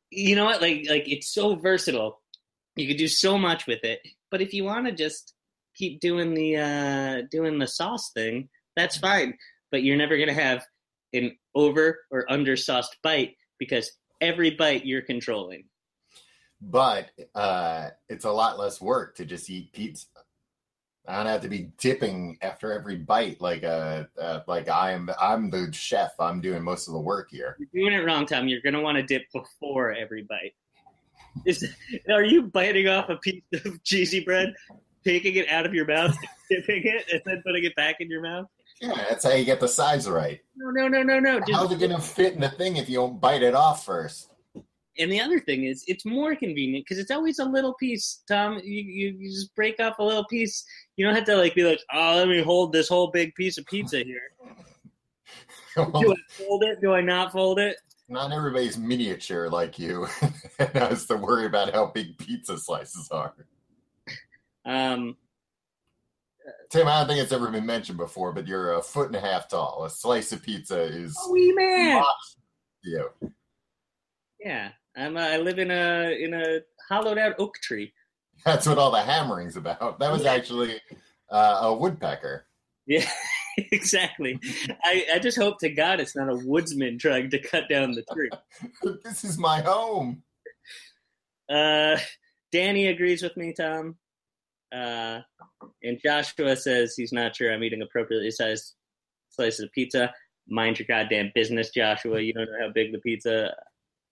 You 0.09 0.35
know 0.35 0.45
what? 0.45 0.61
Like, 0.61 0.85
like 0.89 1.07
it's 1.07 1.33
so 1.33 1.55
versatile 1.55 2.21
you 2.77 2.87
could 2.87 2.97
do 2.97 3.07
so 3.07 3.37
much 3.37 3.67
with 3.67 3.83
it 3.83 3.99
but 4.31 4.41
if 4.41 4.53
you 4.53 4.63
want 4.63 4.85
to 4.85 4.91
just 4.91 5.33
keep 5.75 5.99
doing 5.99 6.33
the 6.33 6.57
uh 6.57 7.27
doing 7.29 7.59
the 7.59 7.67
sauce 7.67 8.11
thing 8.13 8.47
that's 8.75 8.97
fine 8.97 9.33
but 9.71 9.83
you're 9.83 9.97
never 9.97 10.15
to 10.17 10.33
have 10.33 10.63
an 11.13 11.35
over 11.55 11.99
or 12.11 12.31
under 12.31 12.55
sauced 12.55 12.97
bite 13.03 13.35
because 13.59 13.91
every 14.21 14.51
bite 14.51 14.85
you're 14.85 15.01
controlling 15.01 15.63
But 16.59 17.11
uh, 17.35 17.89
it's 18.09 18.25
a 18.25 18.31
lot 18.31 18.57
less 18.57 18.81
work 18.81 19.15
to 19.17 19.25
just 19.25 19.47
eat 19.47 19.73
pizza. 19.73 20.07
I 21.07 21.15
don't 21.17 21.25
have 21.27 21.41
to 21.41 21.47
be 21.49 21.69
dipping 21.77 22.37
after 22.41 22.73
every 22.73 22.97
bite 22.97 23.39
like 23.39 23.63
uh, 23.63 24.03
uh 24.19 24.41
like 24.47 24.67
I'm 24.69 25.09
I'm 25.19 25.49
the 25.49 25.69
chef. 25.71 26.11
I'm 26.19 26.41
doing 26.41 26.63
most 26.63 26.87
of 26.87 26.93
the 26.93 26.99
work 26.99 27.29
here. 27.31 27.55
you're 27.59 27.85
doing 27.89 27.99
it 27.99 28.05
wrong 28.05 28.25
tom 28.25 28.47
you're 28.47 28.61
going 28.61 28.73
to 28.73 28.81
want 28.81 28.97
to 28.97 29.03
dip 29.03 29.23
before 29.31 29.93
every 29.93 30.23
bite 30.23 30.53
is 31.45 31.65
are 32.09 32.23
you 32.23 32.43
biting 32.43 32.87
off 32.87 33.09
a 33.09 33.15
piece 33.17 33.43
of 33.65 33.83
cheesy 33.83 34.19
bread 34.23 34.53
taking 35.05 35.35
it 35.35 35.47
out 35.49 35.65
of 35.65 35.73
your 35.73 35.85
mouth 35.85 36.15
dipping 36.49 36.83
it 36.85 37.05
and 37.11 37.21
then 37.25 37.41
putting 37.45 37.63
it 37.63 37.75
back 37.75 37.97
in 37.99 38.09
your 38.09 38.21
mouth 38.21 38.47
Yeah, 38.81 38.93
that's 39.09 39.23
how 39.23 39.31
you 39.33 39.45
get 39.45 39.59
the 39.59 39.67
size 39.67 40.09
right. 40.09 40.41
no 40.55 40.69
no 40.71 40.87
no 40.87 41.03
no 41.03 41.19
no 41.19 41.39
How's 41.53 41.71
it 41.71 41.79
gonna 41.79 42.01
fit 42.01 42.33
in 42.33 42.41
the 42.41 42.49
thing 42.49 42.77
if 42.77 42.89
you 42.89 42.97
don't 42.97 43.19
bite 43.21 43.43
it 43.43 43.53
off 43.55 43.85
first? 43.85 44.31
And 44.99 45.11
the 45.11 45.19
other 45.19 45.39
thing 45.39 45.65
is, 45.65 45.83
it's 45.87 46.05
more 46.05 46.35
convenient 46.35 46.85
because 46.85 46.99
it's 46.99 47.11
always 47.11 47.39
a 47.39 47.45
little 47.45 47.73
piece. 47.75 48.23
Tom, 48.27 48.59
you, 48.63 48.81
you 48.81 49.17
you 49.19 49.29
just 49.29 49.55
break 49.55 49.79
off 49.79 49.99
a 49.99 50.03
little 50.03 50.25
piece. 50.25 50.65
You 50.95 51.05
don't 51.05 51.15
have 51.15 51.25
to 51.25 51.35
like 51.35 51.55
be 51.55 51.63
like, 51.63 51.81
oh, 51.93 52.15
let 52.15 52.27
me 52.27 52.41
hold 52.41 52.71
this 52.71 52.89
whole 52.89 53.11
big 53.11 53.35
piece 53.35 53.57
of 53.57 53.65
pizza 53.65 53.99
here. 53.99 54.21
Do 55.75 56.13
I 56.13 56.15
fold 56.29 56.63
it? 56.63 56.81
Do 56.81 56.93
I 56.93 57.01
not 57.01 57.31
fold 57.31 57.59
it? 57.59 57.77
Not 58.09 58.31
everybody's 58.31 58.77
miniature 58.77 59.49
like 59.49 59.77
you 59.77 60.07
has 60.73 61.05
to 61.07 61.17
worry 61.17 61.45
about 61.45 61.73
how 61.73 61.87
big 61.87 62.17
pizza 62.17 62.57
slices 62.57 63.09
are. 63.11 63.35
Um, 64.65 65.17
Tim, 66.69 66.87
I 66.87 66.99
don't 66.99 67.07
think 67.07 67.21
it's 67.21 67.31
ever 67.31 67.49
been 67.51 67.65
mentioned 67.65 67.97
before, 67.97 68.31
but 68.31 68.47
you're 68.47 68.73
a 68.73 68.81
foot 68.81 69.07
and 69.07 69.15
a 69.15 69.19
half 69.19 69.49
tall. 69.49 69.83
A 69.85 69.89
slice 69.89 70.31
of 70.31 70.41
pizza 70.41 70.81
is 70.81 71.17
wee 71.29 71.51
man. 71.53 72.03
you. 72.83 73.09
Yeah, 74.39 74.71
I'm. 74.97 75.15
Uh, 75.15 75.21
I 75.21 75.37
live 75.37 75.59
in 75.59 75.71
a 75.71 76.17
in 76.19 76.33
a 76.33 76.59
hollowed 76.89 77.17
out 77.17 77.35
oak 77.39 77.55
tree. 77.61 77.93
That's 78.43 78.65
what 78.65 78.77
all 78.77 78.91
the 78.91 79.01
hammering's 79.01 79.55
about. 79.55 79.99
That 79.99 80.11
was 80.11 80.25
actually 80.25 80.79
uh, 81.29 81.59
a 81.61 81.73
woodpecker. 81.73 82.47
Yeah, 82.87 83.07
exactly. 83.57 84.39
I 84.83 85.05
I 85.15 85.19
just 85.19 85.37
hope 85.37 85.59
to 85.59 85.69
God 85.69 85.99
it's 85.99 86.15
not 86.15 86.31
a 86.31 86.41
woodsman 86.43 86.97
trying 86.97 87.29
to 87.29 87.39
cut 87.39 87.69
down 87.69 87.91
the 87.91 88.03
tree. 88.11 88.29
this 89.03 89.23
is 89.23 89.37
my 89.37 89.61
home. 89.61 90.23
Uh, 91.49 91.97
Danny 92.51 92.87
agrees 92.87 93.21
with 93.21 93.37
me, 93.37 93.53
Tom. 93.53 93.97
Uh, 94.73 95.21
and 95.81 95.99
Joshua 96.03 96.55
says 96.55 96.95
he's 96.95 97.13
not 97.13 97.35
sure 97.35 97.53
I'm 97.53 97.63
eating 97.63 97.81
appropriately 97.81 98.31
sized 98.31 98.73
slices 99.29 99.61
of 99.61 99.71
pizza. 99.71 100.13
Mind 100.49 100.79
your 100.79 100.87
goddamn 100.87 101.31
business, 101.35 101.69
Joshua. 101.69 102.19
You 102.19 102.33
don't 102.33 102.45
know 102.45 102.67
how 102.67 102.71
big 102.73 102.91
the 102.91 102.99
pizza 102.99 103.53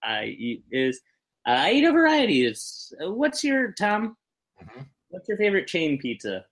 I 0.05 0.25
eat 0.25 0.63
is. 0.71 1.01
I 1.45 1.71
eat 1.73 1.83
a 1.83 1.91
variety. 1.91 2.45
It's 2.45 2.93
what's 2.99 3.43
your 3.43 3.71
Tom? 3.73 4.17
Mhm. 4.61 4.87
What's 5.09 5.27
your 5.27 5.37
favorite 5.37 5.67
chain 5.67 5.97
pizza? 5.99 6.45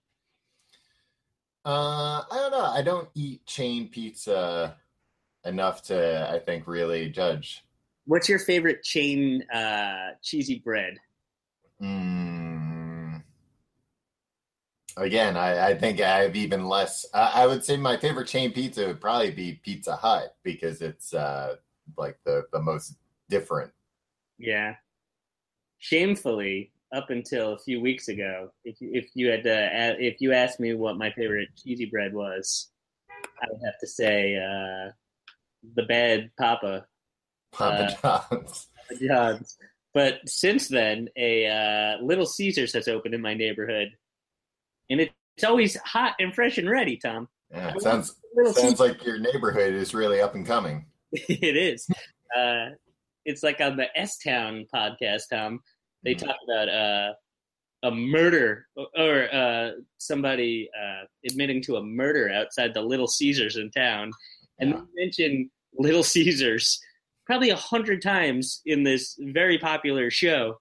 Uh, 1.64 2.22
I 2.30 2.36
don't 2.36 2.50
know. 2.50 2.64
I 2.64 2.82
don't 2.82 3.08
eat 3.14 3.44
chain 3.46 3.88
pizza 3.88 4.76
enough 5.44 5.82
to, 5.84 6.30
I 6.30 6.38
think, 6.38 6.66
really 6.66 7.08
judge. 7.08 7.64
What's 8.06 8.28
your 8.28 8.38
favorite 8.38 8.82
chain 8.82 9.42
uh, 9.50 10.10
cheesy 10.22 10.58
bread? 10.58 10.98
Mm. 11.82 13.22
Again, 14.96 15.36
I, 15.36 15.68
I 15.68 15.74
think 15.74 16.00
I 16.00 16.20
have 16.20 16.36
even 16.36 16.68
less. 16.68 17.06
I, 17.14 17.42
I 17.42 17.46
would 17.46 17.64
say 17.64 17.76
my 17.76 17.96
favorite 17.96 18.28
chain 18.28 18.52
pizza 18.52 18.86
would 18.86 19.00
probably 19.00 19.30
be 19.30 19.60
Pizza 19.64 19.96
Hut 19.96 20.36
because 20.42 20.82
it's 20.82 21.14
uh, 21.14 21.56
like 21.96 22.18
the, 22.24 22.44
the 22.52 22.60
most 22.60 22.94
different. 23.28 23.72
Yeah. 24.38 24.74
Shamefully, 25.78 26.72
up 26.94 27.10
until 27.10 27.52
a 27.54 27.58
few 27.58 27.80
weeks 27.80 28.08
ago, 28.08 28.50
if 28.64 28.80
you, 28.80 28.90
if 28.92 29.08
you 29.14 29.28
had 29.28 29.42
to, 29.44 29.50
a- 29.52 29.96
if 29.98 30.20
you 30.20 30.32
asked 30.32 30.60
me 30.60 30.74
what 30.74 30.96
my 30.96 31.10
favorite 31.12 31.48
cheesy 31.56 31.86
bread 31.86 32.14
was, 32.14 32.70
I 33.10 33.46
would 33.50 33.60
have 33.64 33.78
to 33.80 33.86
say 33.86 34.36
uh, 34.36 34.90
the 35.74 35.82
bad 35.82 36.30
Papa 36.38 36.86
Papa 37.52 37.88
John's. 37.88 38.00
Papa 38.00 39.04
John's. 39.06 39.56
But 39.92 40.20
since 40.26 40.68
then, 40.68 41.08
a 41.16 41.46
uh, 41.46 42.04
Little 42.04 42.26
Caesars 42.26 42.72
has 42.72 42.88
opened 42.88 43.14
in 43.14 43.20
my 43.20 43.34
neighborhood, 43.34 43.88
and 44.90 45.00
it, 45.00 45.12
it's 45.36 45.44
always 45.44 45.76
hot 45.76 46.14
and 46.18 46.34
fresh 46.34 46.58
and 46.58 46.68
ready. 46.68 46.96
Tom, 46.96 47.28
Yeah, 47.50 47.74
sounds 47.78 48.14
sounds 48.54 48.80
like 48.80 49.04
your 49.04 49.18
neighborhood 49.18 49.72
is 49.74 49.94
really 49.94 50.20
up 50.20 50.34
and 50.34 50.44
coming. 50.46 50.86
it 51.12 51.56
is. 51.56 51.86
Uh, 52.36 52.70
it's 53.24 53.42
like 53.42 53.60
on 53.60 53.76
the 53.76 53.86
S 53.98 54.18
Town 54.18 54.66
podcast, 54.74 55.22
Tom. 55.30 55.60
They 56.02 56.14
Mhm. 56.14 56.26
talk 56.26 56.36
about 56.44 56.68
uh, 56.68 57.12
a 57.82 57.90
murder 57.90 58.66
or 58.76 59.28
uh, 59.34 59.72
somebody 59.98 60.68
uh, 60.78 61.04
admitting 61.26 61.62
to 61.62 61.76
a 61.76 61.82
murder 61.82 62.30
outside 62.30 62.74
the 62.74 62.82
Little 62.82 63.06
Caesars 63.08 63.56
in 63.56 63.70
town, 63.70 64.10
and 64.58 64.70
Yeah. 64.70 64.80
they 64.96 65.04
mention 65.04 65.50
Little 65.74 66.02
Caesars 66.02 66.80
probably 67.26 67.50
a 67.50 67.56
hundred 67.56 68.02
times 68.02 68.60
in 68.66 68.82
this 68.82 69.16
very 69.18 69.58
popular 69.58 70.10
show. 70.10 70.58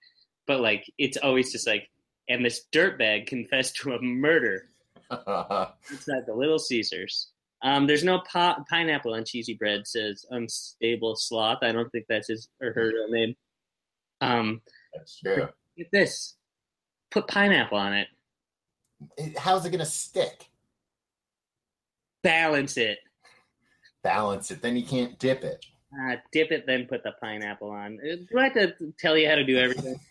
But 0.47 0.61
like, 0.61 0.85
it's 0.97 1.17
always 1.17 1.51
just 1.51 1.67
like, 1.67 1.89
and 2.29 2.43
this 2.45 2.65
dirtbag 2.71 3.27
confessed 3.27 3.75
to 3.77 3.93
a 3.93 4.01
murder 4.01 4.69
outside 5.11 6.25
the 6.25 6.33
Little 6.33 6.59
Caesars. 6.59 7.32
Um, 7.63 7.87
there's 7.87 8.03
no 8.03 8.19
pi- 8.19 8.57
pineapple 8.69 9.13
on 9.13 9.23
cheesy 9.25 9.53
bread. 9.53 9.87
Says 9.87 10.25
unstable 10.29 11.15
sloth. 11.15 11.59
I 11.61 11.71
don't 11.71 11.89
think 11.91 12.05
that's 12.09 12.27
his 12.27 12.49
or 12.61 12.73
her 12.73 12.87
real 12.87 13.09
name. 13.09 13.35
Um, 14.21 14.61
That's 14.93 15.19
true. 15.19 15.47
get 15.77 15.87
this. 15.91 16.35
Put 17.11 17.27
pineapple 17.27 17.77
on 17.77 17.93
it. 17.93 18.07
It- 19.17 19.37
how's 19.37 19.65
it 19.65 19.69
going 19.69 19.79
to 19.79 19.85
stick? 19.85 20.49
Balance 22.21 22.77
it. 22.77 22.99
Balance 24.03 24.51
it. 24.51 24.61
Then 24.61 24.75
you 24.75 24.83
can't 24.85 25.17
dip 25.19 25.43
it. 25.43 25.65
Uh, 25.93 26.15
dip 26.31 26.51
it, 26.51 26.65
then 26.65 26.85
put 26.87 27.03
the 27.03 27.11
pineapple 27.21 27.69
on. 27.69 27.99
Uh, 27.99 28.15
Do 28.31 28.39
I 28.39 28.43
have 28.45 28.53
to 28.53 28.93
tell 28.99 29.15
you 29.17 29.29
how 29.29 29.35
to 29.35 29.43
do 29.43 29.57
everything? 29.57 29.99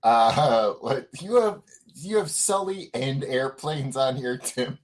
Uh, 0.00 0.74
what 0.74 1.08
you 1.20 1.34
have? 1.42 1.60
You 1.96 2.18
have 2.18 2.30
Sully 2.30 2.88
and 2.94 3.24
airplanes 3.24 3.96
on 3.96 4.14
here, 4.14 4.36
Tim. 4.38 4.78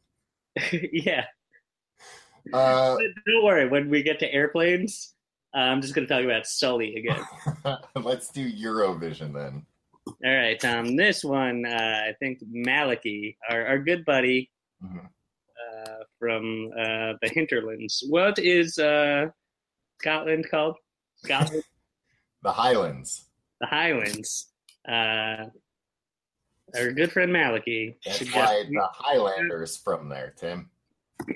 yeah. 0.93 1.27
Uh, 2.53 2.97
Don't 3.27 3.45
worry. 3.45 3.69
When 3.69 3.89
we 3.89 4.03
get 4.03 4.19
to 4.21 4.33
airplanes, 4.33 5.15
uh, 5.55 5.61
I'm 5.61 5.81
just 5.81 5.95
going 5.95 6.07
to 6.07 6.13
talk 6.15 6.25
about 6.25 6.47
Sully 6.47 6.97
again. 6.97 7.23
let's 8.03 8.29
do 8.31 8.51
Eurovision 8.53 9.33
then. 9.33 9.65
All 10.07 10.35
right, 10.37 10.59
Tom. 10.61 10.97
This 10.97 11.25
one, 11.25 11.65
uh, 11.65 12.03
I 12.09 12.13
think 12.21 12.39
Malachi, 12.51 13.39
our, 13.49 13.67
our 13.67 13.79
good 13.79 14.05
buddy 14.05 14.51
Mhm. 14.85 15.07
uh, 15.07 15.95
from 16.19 16.71
uh, 16.79 17.15
the 17.23 17.29
hinterlands. 17.33 18.05
What 18.09 18.39
is 18.39 18.79
uh, 18.79 19.27
Scotland 20.01 20.47
called? 20.51 20.77
Scotland, 21.17 21.63
The 22.43 22.53
Highlands. 22.53 23.25
the 23.61 23.67
Highlands. 23.67 24.49
Uh, 24.87 25.47
our 26.77 26.93
good 26.93 27.11
friend 27.13 27.33
Malachi. 27.33 27.97
That's 28.05 28.21
why 28.35 28.65
the 28.69 28.89
Highlanders 28.93 29.77
from 29.79 30.11
there, 30.11 30.35
Tim. 30.37 30.69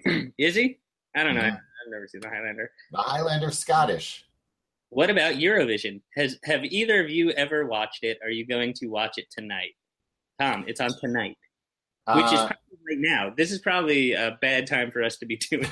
Is 0.36 0.54
he? 0.56 0.78
I 1.18 1.24
don't 1.24 1.34
know. 1.34 1.42
Mhm. 1.42 1.54
I've 1.56 1.90
never 1.90 2.06
seen 2.06 2.20
the 2.20 2.28
Highlander. 2.28 2.70
The 2.92 2.98
Highlander 2.98 3.50
Scottish. 3.50 4.24
What 4.90 5.10
about 5.10 5.34
Eurovision? 5.34 6.00
Has 6.16 6.38
have 6.44 6.64
either 6.64 7.00
of 7.02 7.10
you 7.10 7.30
ever 7.32 7.66
watched 7.66 8.04
it? 8.04 8.18
Are 8.22 8.30
you 8.30 8.46
going 8.46 8.72
to 8.74 8.86
watch 8.86 9.18
it 9.18 9.26
tonight? 9.30 9.74
Tom, 10.40 10.64
it's 10.68 10.80
on 10.80 10.90
tonight, 11.00 11.36
which 12.14 12.26
is 12.26 12.32
Uh, 12.40 12.46
probably 12.46 12.78
right 12.88 12.98
now. 12.98 13.34
This 13.36 13.50
is 13.50 13.58
probably 13.58 14.12
a 14.12 14.38
bad 14.40 14.66
time 14.66 14.90
for 14.92 15.02
us 15.02 15.16
to 15.18 15.26
be 15.26 15.36
doing. 15.50 15.68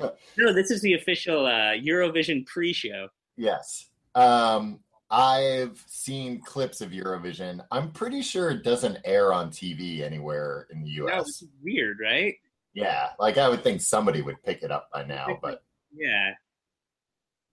no, 0.38 0.52
this 0.52 0.70
is 0.70 0.80
the 0.80 0.94
official 0.94 1.44
uh, 1.46 1.72
Eurovision 1.74 2.46
pre-show. 2.46 3.08
yes. 3.36 3.90
Um, 4.14 4.78
I've 5.10 5.82
seen 5.86 6.40
clips 6.40 6.80
of 6.80 6.90
Eurovision. 6.90 7.64
I'm 7.70 7.90
pretty 7.92 8.22
sure 8.22 8.50
it 8.50 8.62
doesn't 8.62 8.98
air 9.04 9.32
on 9.32 9.50
TV 9.50 10.00
anywhere 10.02 10.66
in 10.70 10.82
the 10.82 10.90
US. 11.02 11.28
it's 11.28 11.44
weird, 11.62 11.98
right? 12.00 12.34
Yeah, 12.74 13.10
like 13.18 13.38
I 13.38 13.48
would 13.48 13.62
think 13.62 13.80
somebody 13.80 14.20
would 14.20 14.42
pick 14.42 14.62
it 14.62 14.70
up 14.70 14.90
by 14.92 15.04
now, 15.04 15.38
but 15.40 15.62
Yeah. 15.92 16.32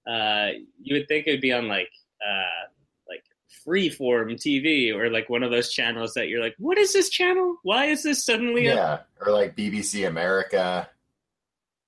Uh, 0.07 0.49
you 0.81 0.95
would 0.95 1.07
think 1.07 1.27
it 1.27 1.31
would 1.31 1.41
be 1.41 1.53
on 1.53 1.67
like 1.67 1.91
uh, 2.25 2.67
like 3.07 3.23
freeform 3.65 4.33
TV 4.33 4.93
or 4.95 5.11
like 5.11 5.29
one 5.29 5.43
of 5.43 5.51
those 5.51 5.71
channels 5.71 6.15
that 6.15 6.27
you're 6.27 6.41
like, 6.41 6.55
what 6.57 6.79
is 6.79 6.91
this 6.91 7.09
channel? 7.09 7.57
Why 7.61 7.85
is 7.85 8.01
this 8.01 8.25
suddenly 8.25 8.67
up? 8.69 8.75
yeah, 8.75 9.25
or 9.25 9.31
like 9.31 9.55
BBC 9.55 10.07
America. 10.07 10.89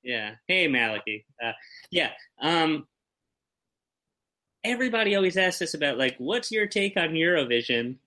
Yeah. 0.04 0.36
Hey, 0.48 0.68
Malachi. 0.68 1.26
Uh, 1.44 1.54
yeah. 1.90 2.12
Um, 2.40 2.86
everybody 4.64 5.16
always 5.16 5.38
asks 5.38 5.62
us 5.62 5.74
about 5.74 5.98
like, 5.98 6.16
what's 6.18 6.52
your 6.52 6.68
take 6.68 6.98
on 6.98 7.10
Eurovision? 7.10 7.98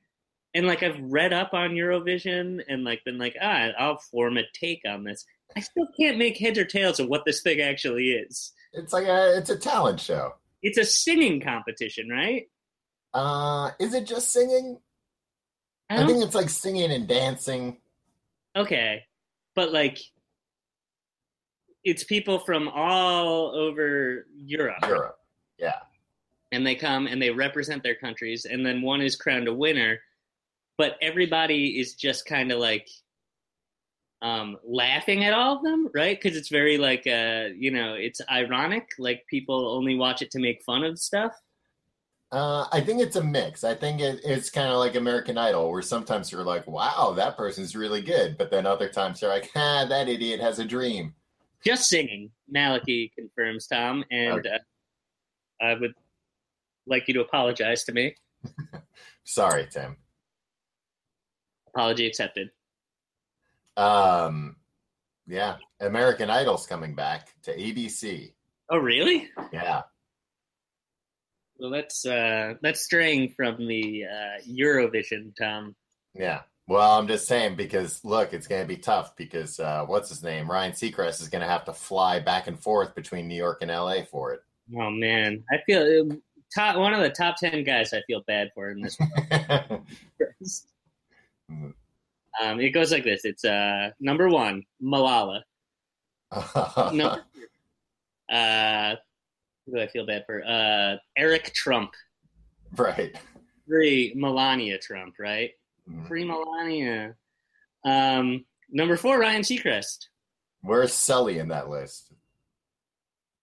And 0.56 0.66
like, 0.66 0.82
I've 0.82 0.98
read 1.00 1.34
up 1.34 1.52
on 1.52 1.72
Eurovision 1.72 2.62
and 2.66 2.82
like 2.82 3.04
been 3.04 3.18
like, 3.18 3.36
ah, 3.42 3.68
I'll 3.78 3.98
form 3.98 4.38
a 4.38 4.42
take 4.54 4.80
on 4.88 5.04
this. 5.04 5.26
I 5.54 5.60
still 5.60 5.86
can't 6.00 6.16
make 6.16 6.38
heads 6.38 6.58
or 6.58 6.64
tails 6.64 6.98
of 6.98 7.08
what 7.08 7.24
this 7.26 7.42
thing 7.42 7.60
actually 7.60 8.06
is. 8.12 8.52
It's 8.72 8.92
like 8.92 9.06
a 9.06 9.36
it's 9.36 9.50
a 9.50 9.58
talent 9.58 10.00
show. 10.00 10.32
It's 10.62 10.78
a 10.78 10.84
singing 10.86 11.42
competition, 11.42 12.08
right? 12.08 12.48
Uh, 13.12 13.72
is 13.78 13.92
it 13.92 14.06
just 14.06 14.32
singing? 14.32 14.78
I 15.90 16.02
I 16.02 16.06
think 16.06 16.24
it's 16.24 16.34
like 16.34 16.48
singing 16.48 16.90
and 16.90 17.06
dancing. 17.06 17.76
Okay, 18.56 19.04
but 19.54 19.72
like, 19.72 19.98
it's 21.84 22.02
people 22.04 22.38
from 22.38 22.68
all 22.68 23.54
over 23.54 24.26
Europe, 24.34 24.84
Europe. 24.88 25.18
Yeah. 25.58 25.80
and 26.50 26.66
they 26.66 26.74
come 26.76 27.06
and 27.06 27.20
they 27.20 27.30
represent 27.30 27.82
their 27.82 27.94
countries, 27.94 28.46
and 28.46 28.64
then 28.64 28.80
one 28.82 29.02
is 29.02 29.16
crowned 29.16 29.48
a 29.48 29.54
winner. 29.54 30.00
But 30.78 30.96
everybody 31.00 31.80
is 31.80 31.94
just 31.94 32.26
kind 32.26 32.52
of 32.52 32.58
like 32.58 32.88
um, 34.22 34.56
laughing 34.64 35.24
at 35.24 35.32
all 35.32 35.56
of 35.56 35.62
them, 35.62 35.88
right? 35.94 36.20
Because 36.20 36.36
it's 36.36 36.48
very 36.48 36.78
like, 36.78 37.06
uh, 37.06 37.48
you 37.56 37.70
know, 37.70 37.94
it's 37.94 38.20
ironic. 38.30 38.88
Like 38.98 39.24
people 39.28 39.68
only 39.68 39.94
watch 39.94 40.22
it 40.22 40.30
to 40.32 40.38
make 40.38 40.62
fun 40.62 40.84
of 40.84 40.98
stuff. 40.98 41.32
Uh, 42.32 42.66
I 42.72 42.80
think 42.80 43.00
it's 43.00 43.16
a 43.16 43.22
mix. 43.22 43.62
I 43.62 43.74
think 43.74 44.00
it, 44.00 44.20
it's 44.24 44.50
kind 44.50 44.68
of 44.68 44.78
like 44.78 44.96
American 44.96 45.38
Idol, 45.38 45.70
where 45.70 45.80
sometimes 45.80 46.32
you're 46.32 46.42
like, 46.42 46.66
"Wow, 46.66 47.14
that 47.16 47.36
person's 47.36 47.76
really 47.76 48.02
good," 48.02 48.36
but 48.36 48.50
then 48.50 48.66
other 48.66 48.88
times 48.88 49.22
you're 49.22 49.30
like, 49.30 49.48
"Ah, 49.54 49.86
that 49.88 50.08
idiot 50.08 50.40
has 50.40 50.58
a 50.58 50.64
dream." 50.64 51.14
Just 51.64 51.88
singing, 51.88 52.30
Malachi 52.48 53.12
confirms, 53.16 53.68
Tom, 53.68 54.04
and 54.10 54.44
uh, 54.44 54.58
I 55.64 55.74
would 55.74 55.94
like 56.86 57.06
you 57.06 57.14
to 57.14 57.20
apologize 57.20 57.84
to 57.84 57.92
me. 57.92 58.16
Sorry, 59.24 59.68
Tim. 59.70 59.96
Apology 61.76 62.06
accepted. 62.06 62.50
Um, 63.76 64.56
yeah, 65.26 65.56
American 65.78 66.30
Idol's 66.30 66.66
coming 66.66 66.94
back 66.94 67.34
to 67.42 67.54
ABC. 67.54 68.32
Oh, 68.70 68.78
really? 68.78 69.28
Yeah, 69.52 69.82
Well, 71.58 71.70
that's 71.70 72.06
uh, 72.06 72.54
that's 72.62 72.80
straying 72.82 73.34
from 73.36 73.66
the 73.66 74.04
uh, 74.06 74.42
Eurovision, 74.48 75.34
Tom. 75.38 75.76
yeah. 76.14 76.40
Well, 76.68 76.98
I'm 76.98 77.06
just 77.06 77.28
saying 77.28 77.54
because 77.54 78.04
look, 78.04 78.32
it's 78.32 78.48
going 78.48 78.62
to 78.62 78.66
be 78.66 78.78
tough 78.78 79.14
because 79.14 79.60
uh, 79.60 79.84
what's 79.86 80.08
his 80.08 80.24
name, 80.24 80.50
Ryan 80.50 80.72
Seacrest, 80.72 81.20
is 81.20 81.28
going 81.28 81.42
to 81.42 81.46
have 81.48 81.64
to 81.66 81.72
fly 81.72 82.18
back 82.18 82.48
and 82.48 82.58
forth 82.58 82.92
between 82.96 83.28
New 83.28 83.36
York 83.36 83.58
and 83.62 83.70
LA 83.70 84.02
for 84.10 84.32
it. 84.32 84.40
Oh 84.74 84.90
man, 84.90 85.44
I 85.52 85.58
feel 85.64 86.08
top 86.52 86.76
one 86.76 86.92
of 86.94 87.00
the 87.02 87.10
top 87.10 87.36
ten 87.36 87.62
guys. 87.62 87.92
I 87.92 88.00
feel 88.08 88.22
bad 88.26 88.50
for 88.54 88.70
in 88.70 88.80
this. 88.80 88.96
Um, 91.50 92.60
it 92.60 92.70
goes 92.70 92.92
like 92.92 93.04
this. 93.04 93.24
It's 93.24 93.44
uh, 93.44 93.90
number 94.00 94.28
one, 94.28 94.62
Malala. 94.82 95.42
Number 96.92 97.24
two, 97.34 98.34
uh, 98.34 98.96
who 99.64 99.72
do 99.76 99.80
I 99.80 99.86
feel 99.86 100.04
bad 100.04 100.24
for? 100.26 100.44
Uh, 100.44 100.96
Eric 101.16 101.52
Trump. 101.54 101.92
right. 102.76 103.16
Three, 103.66 104.12
Melania 104.16 104.78
Trump. 104.78 105.14
Right. 105.18 105.52
Mhm. 105.88 106.06
Free 106.08 106.24
Melania. 106.24 107.14
Um, 107.84 108.44
number 108.70 108.96
four, 108.96 109.18
Ryan 109.18 109.42
Seacrest. 109.42 110.06
Where's 110.62 110.92
Sully 110.92 111.38
in 111.38 111.48
that 111.48 111.68
list? 111.68 112.12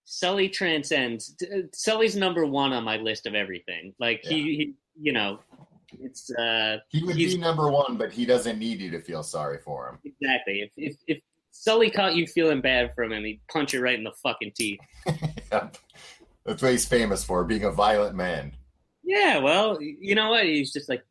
Sully 0.04 0.48
transcends. 0.50 1.34
Sully's 1.72 2.14
number 2.16 2.44
one 2.44 2.72
on 2.74 2.84
my 2.84 2.98
list 2.98 3.26
of 3.26 3.34
everything. 3.34 3.94
Like 3.98 4.20
he, 4.22 4.42
he 4.56 4.74
you 5.00 5.12
know, 5.12 5.40
it's 6.00 6.30
uh 6.34 6.78
He 6.88 7.02
would 7.04 7.16
be 7.16 7.36
number 7.38 7.70
one, 7.70 7.96
but 7.96 8.12
he 8.12 8.26
doesn't 8.26 8.58
need 8.58 8.80
you 8.80 8.90
to 8.92 9.00
feel 9.00 9.22
sorry 9.22 9.58
for 9.58 9.88
him. 9.88 9.98
exactly. 10.04 10.60
If 10.60 10.70
if 10.76 10.96
if 11.06 11.22
Sully 11.50 11.90
caught 11.90 12.14
you 12.16 12.26
feeling 12.26 12.60
bad 12.60 12.92
from 12.94 13.12
him, 13.12 13.24
he'd 13.24 13.40
punch 13.50 13.72
you 13.72 13.80
right 13.80 13.96
in 13.96 14.04
the 14.04 14.12
fucking 14.22 14.52
teeth. 14.56 14.80
Yep. 15.52 15.76
That's 16.44 16.62
what 16.62 16.72
he's 16.72 16.84
famous 16.84 17.22
for, 17.22 17.44
being 17.44 17.62
a 17.62 17.70
violent 17.70 18.16
man. 18.16 18.52
Yeah, 19.04 19.38
well, 19.38 19.80
you 19.80 20.16
know 20.16 20.30
what? 20.30 20.44
He's 20.44 20.72
just 20.72 20.88
like, 20.88 21.04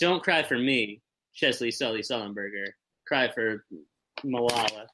don't 0.00 0.20
cry 0.22 0.42
for 0.42 0.58
me, 0.58 1.00
Chesley 1.32 1.70
Sully 1.70 2.00
Sullenberger. 2.00 2.66
Cry 3.06 3.30
for 3.30 3.64
Malala 4.24 4.86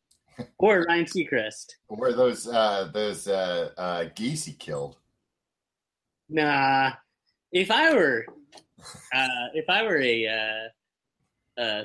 or 0.58 0.86
Ryan 0.88 1.04
Seacrest. 1.04 1.66
Where 1.88 2.12
those 2.14 2.48
uh, 2.48 2.90
those 2.92 3.28
uh, 3.28 3.70
uh, 3.76 4.04
geese 4.14 4.46
he 4.46 4.52
killed? 4.54 4.96
Nah, 6.30 6.92
if 7.52 7.70
I 7.70 7.94
were, 7.94 8.26
uh, 9.14 9.46
if 9.54 9.64
I 9.68 9.82
were 9.82 10.00
a, 10.00 10.26
uh, 10.26 11.60
uh, 11.60 11.84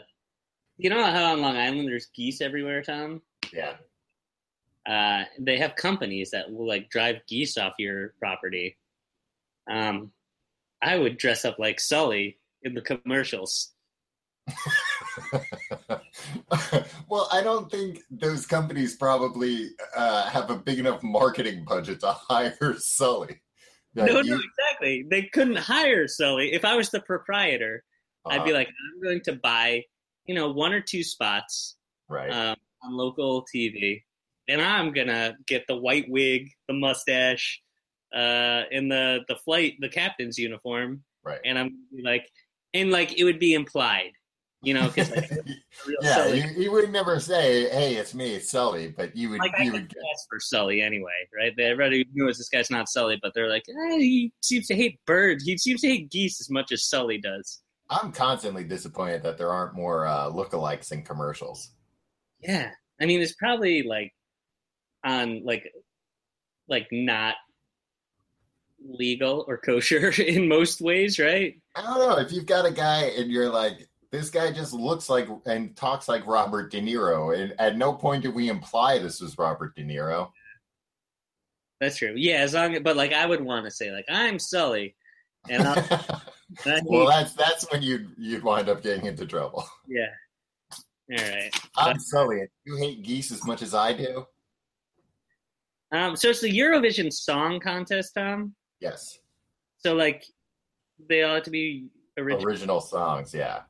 you 0.78 0.90
know 0.90 1.04
how 1.04 1.34
on 1.34 1.42
Long 1.42 1.58
Island 1.58 1.88
there's 1.88 2.08
geese 2.08 2.42
everywhere, 2.42 2.82
Tom. 2.82 3.22
Yeah. 3.52 3.76
Uh, 4.86 5.24
they 5.40 5.58
have 5.58 5.76
companies 5.76 6.32
that 6.32 6.52
will 6.52 6.68
like 6.68 6.90
drive 6.90 7.22
geese 7.28 7.58
off 7.58 7.74
your 7.80 8.14
property. 8.20 8.78
Um, 9.70 10.12
I 10.82 10.98
would 10.98 11.18
dress 11.18 11.46
up 11.46 11.60
like 11.60 11.80
Sully 11.80 12.38
in 12.64 12.74
the 12.74 12.82
commercials. 12.82 13.72
well, 17.08 17.30
I 17.32 17.42
don't 17.42 17.72
think 17.72 18.02
those 18.12 18.46
companies 18.46 18.98
probably 18.98 19.70
uh, 19.96 20.30
have 20.30 20.50
a 20.50 20.58
big 20.58 20.80
enough 20.80 21.02
marketing 21.02 21.64
budget 21.66 22.02
to 22.02 22.12
hire 22.30 22.76
Sully. 22.78 23.42
That 23.96 24.08
no, 24.08 24.22
you- 24.22 24.32
no, 24.32 24.42
exactly. 24.42 25.06
They 25.10 25.24
couldn't 25.24 25.58
hire 25.58 26.08
Sully. 26.08 26.54
If 26.54 26.66
I 26.66 26.76
was 26.76 26.90
the 26.90 27.00
proprietor, 27.00 27.84
I'd 28.26 28.44
be 28.44 28.52
uh, 28.52 28.56
like, 28.56 28.68
I'm 28.68 29.02
going 29.02 29.22
to 29.22 29.34
buy, 29.34 29.84
you 30.26 30.36
know, 30.36 30.52
one 30.52 30.74
or 30.74 30.82
two 30.82 31.04
spots 31.04 31.76
right. 32.10 32.32
um, 32.32 32.56
on 32.84 32.94
local 32.94 33.46
TV, 33.54 34.04
and 34.48 34.62
I'm 34.62 34.94
gonna 34.94 35.38
get 35.46 35.66
the 35.68 35.76
white 35.76 36.06
wig, 36.10 36.50
the 36.68 36.74
mustache, 36.74 37.62
uh, 38.14 38.64
and 38.72 38.92
the 38.92 39.22
the 39.28 39.36
flight, 39.36 39.76
the 39.80 39.90
captain's 39.90 40.38
uniform, 40.38 41.04
right. 41.24 41.40
and 41.44 41.58
I'm 41.58 41.68
gonna 41.68 41.98
be 41.98 42.04
like, 42.04 42.30
and 42.74 42.92
like 42.92 43.18
it 43.18 43.24
would 43.24 43.40
be 43.40 43.54
implied, 43.54 44.12
you 44.64 44.74
know, 44.74 44.88
because 44.88 45.12
yeah, 46.02 46.16
Sully, 46.16 46.40
you, 46.40 46.48
you 46.64 46.72
would 46.72 46.90
never 46.90 47.20
say, 47.20 47.70
"Hey, 47.70 47.96
it's 47.96 48.14
me, 48.14 48.34
it's 48.36 48.50
Sully," 48.50 48.88
but 48.96 49.16
you 49.16 49.30
would 49.30 49.40
like 49.40 49.52
I 49.60 49.64
you 49.64 49.72
could 49.72 49.82
would 49.82 49.90
guess 49.90 50.26
for 50.30 50.40
Sully 50.40 50.82
anyway, 50.82 51.12
right? 51.38 51.54
They- 51.56 51.66
Everybody 51.66 52.06
knows 52.14 52.38
this 52.38 52.50
guy's 52.50 52.72
not 52.72 52.88
Sully, 52.88 53.20
but 53.22 53.34
they're 53.36 53.50
like, 53.50 53.64
eh, 53.68 53.98
he 53.98 54.32
seems 54.42 54.68
to 54.68 54.76
hate 54.76 55.00
birds. 55.06 55.44
He 55.44 55.58
seems 55.58 55.82
to 55.82 55.88
hate 55.88 56.10
geese 56.10 56.40
as 56.40 56.50
much 56.50 56.72
as 56.72 56.86
Sully 56.86 57.18
does. 57.18 57.62
I'm 57.90 58.12
constantly 58.14 58.64
disappointed 58.64 59.22
that 59.24 59.38
there 59.38 59.50
aren't 59.52 59.76
more 59.76 60.08
uh, 60.08 60.30
lookalikes 60.30 60.92
in 60.94 61.04
commercials. 61.04 61.72
Yeah, 62.40 62.72
I 63.02 63.06
mean, 63.06 63.22
it's 63.22 63.36
probably 63.36 63.84
like 63.84 64.14
on 65.04 65.44
like 65.44 65.70
like 66.70 66.88
not 66.92 67.36
legal 68.86 69.46
or 69.48 69.58
kosher 69.58 70.10
in 70.22 70.48
most 70.48 70.80
ways, 70.82 71.20
right? 71.20 71.56
I 71.76 71.82
don't 71.82 72.00
know 72.00 72.18
if 72.20 72.32
you've 72.32 72.46
got 72.46 72.66
a 72.66 72.72
guy 72.72 73.04
and 73.18 73.32
you're 73.32 73.50
like, 73.50 73.88
this 74.14 74.30
guy 74.30 74.52
just 74.52 74.74
looks 74.74 75.10
like 75.10 75.28
and 75.48 75.76
talks 75.76 76.08
like 76.08 76.28
Robert 76.28 76.72
De 76.72 76.80
Niro, 76.80 77.36
and 77.36 77.60
at 77.60 77.78
no 77.78 77.92
point 77.92 78.22
did 78.22 78.36
we 78.36 78.48
imply 78.48 79.00
this 79.00 79.20
was 79.20 79.40
Robert 79.40 79.76
De 79.76 79.84
Niro. 79.84 80.30
That's 81.82 81.98
true. 81.98 82.14
Yeah, 82.16 82.36
as 82.36 82.54
long 82.54 82.78
but 82.84 82.96
like 82.96 83.12
I 83.12 83.26
would 83.26 83.42
want 83.42 83.66
to 83.66 83.72
say 83.72 83.92
like 83.92 84.06
I'm 84.08 84.38
Sully, 84.38 84.96
and, 85.50 85.64
and 86.66 86.86
well, 86.86 87.08
that's 87.08 87.34
that's 87.34 87.66
when 87.72 87.82
you 87.82 88.08
you'd 88.16 88.44
wind 88.44 88.70
up 88.70 88.84
getting 88.84 89.08
into 89.08 89.26
trouble. 89.26 89.68
Yeah. 89.88 90.12
All 91.18 91.32
right. 91.32 91.52
I'm 91.76 92.00
Sully. 92.00 92.44
You 92.66 92.78
hate 92.78 93.02
geese 93.02 93.32
as 93.32 93.44
much 93.46 93.64
as 93.64 93.74
I 93.74 93.94
do. 93.94 94.28
Um, 95.92 96.16
so 96.16 96.30
it's 96.30 96.40
the 96.42 96.56
Eurovision 96.56 97.12
Song 97.12 97.60
Contest, 97.60 98.14
Tom. 98.14 98.54
Yes. 98.80 99.18
So 99.80 99.96
like, 99.96 100.24
they 101.10 101.24
all 101.24 101.36
have 101.36 101.44
to 101.44 101.52
be 101.52 101.88
original. 102.18 102.46
Original 102.48 102.80
songs, 102.80 103.34
yeah. 103.34 103.64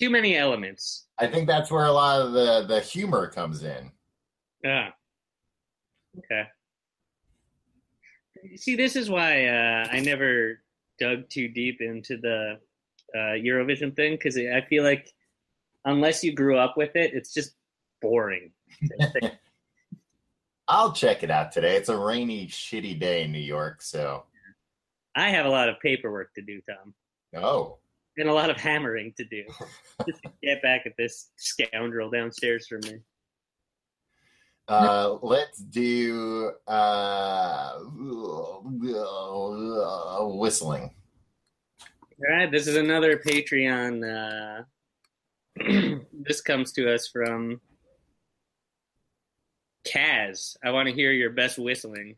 Too 0.00 0.10
many 0.10 0.36
elements. 0.36 1.08
I 1.18 1.26
think 1.26 1.46
that's 1.46 1.70
where 1.70 1.84
a 1.84 1.92
lot 1.92 2.22
of 2.22 2.32
the 2.32 2.64
the 2.66 2.80
humor 2.80 3.28
comes 3.28 3.62
in. 3.62 3.92
Yeah. 4.64 4.88
Okay. 6.18 6.44
See, 8.56 8.76
this 8.76 8.96
is 8.96 9.10
why 9.10 9.46
uh, 9.46 9.88
I 9.92 10.00
never 10.00 10.60
dug 10.98 11.28
too 11.28 11.48
deep 11.48 11.82
into 11.82 12.16
the 12.16 12.58
uh, 13.14 13.34
Eurovision 13.36 13.94
thing 13.94 14.12
because 14.12 14.38
I 14.38 14.64
feel 14.68 14.82
like 14.82 15.12
unless 15.84 16.24
you 16.24 16.34
grew 16.34 16.56
up 16.56 16.78
with 16.78 16.96
it, 16.96 17.12
it's 17.12 17.34
just 17.34 17.52
boring. 18.00 18.52
I'll 20.68 20.92
check 20.92 21.22
it 21.22 21.30
out 21.30 21.52
today. 21.52 21.76
It's 21.76 21.90
a 21.90 21.98
rainy, 21.98 22.46
shitty 22.46 22.98
day 22.98 23.24
in 23.24 23.32
New 23.32 23.38
York, 23.38 23.82
so 23.82 24.24
I 25.14 25.28
have 25.30 25.44
a 25.44 25.50
lot 25.50 25.68
of 25.68 25.78
paperwork 25.80 26.32
to 26.34 26.42
do, 26.42 26.62
Tom. 26.62 26.94
Oh. 27.42 27.78
And 28.16 28.28
a 28.28 28.32
lot 28.32 28.50
of 28.50 28.56
hammering 28.56 29.14
to 29.16 29.24
do. 29.24 29.44
just 30.06 30.22
to 30.22 30.30
get 30.42 30.62
back 30.62 30.82
at 30.86 30.92
this 30.98 31.30
scoundrel 31.36 32.10
downstairs 32.10 32.66
from 32.66 32.80
me. 32.80 32.98
Uh, 34.68 35.16
let's 35.22 35.58
do 35.58 36.52
uh, 36.68 37.78
whistling. 40.20 40.90
All 41.82 42.36
right, 42.36 42.50
this 42.52 42.66
is 42.66 42.76
another 42.76 43.16
Patreon. 43.16 44.04
Uh, 44.04 44.62
this 46.12 46.40
comes 46.40 46.72
to 46.72 46.92
us 46.92 47.08
from 47.08 47.60
Kaz, 49.86 50.56
I 50.62 50.70
want 50.70 50.88
to 50.88 50.94
hear 50.94 51.10
your 51.12 51.30
best 51.30 51.58
whistling. 51.58 52.16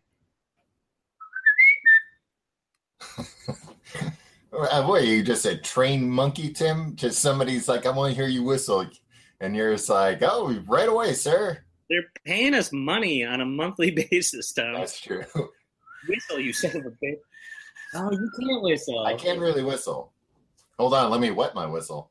uh, 4.53 4.86
boy, 4.86 5.00
you 5.00 5.22
just 5.22 5.42
said 5.42 5.64
train 5.64 6.09
monkey, 6.09 6.53
Tim. 6.53 6.94
Just 6.96 7.20
somebody's 7.20 7.68
like, 7.68 7.86
I 7.86 7.90
want 7.90 8.14
to 8.14 8.20
hear 8.20 8.28
you 8.28 8.42
whistle, 8.42 8.86
and 9.40 9.57
you're 9.57 9.72
just 9.72 9.88
like, 9.88 10.22
oh, 10.22 10.62
right 10.66 10.88
away, 10.88 11.14
sir. 11.14 11.59
They're 11.88 12.05
paying 12.24 12.55
us 12.55 12.72
money 12.72 13.24
on 13.24 13.40
a 13.40 13.46
monthly 13.46 13.90
basis, 14.11 14.53
Tom. 14.53 14.74
That's 14.74 15.00
true. 15.00 15.24
Whistle, 16.09 16.38
you 16.40 16.53
son 16.53 16.76
of 16.76 16.86
a 16.86 16.90
bitch. 17.05 17.18
Oh, 17.94 18.11
you 18.11 18.30
can't 18.40 18.62
whistle. 18.62 19.05
I 19.05 19.14
can't 19.14 19.38
really 19.38 19.62
whistle. 19.62 20.12
Hold 20.78 20.94
on, 20.94 21.11
let 21.11 21.20
me 21.20 21.30
wet 21.30 21.55
my 21.55 21.66
whistle. 21.66 22.11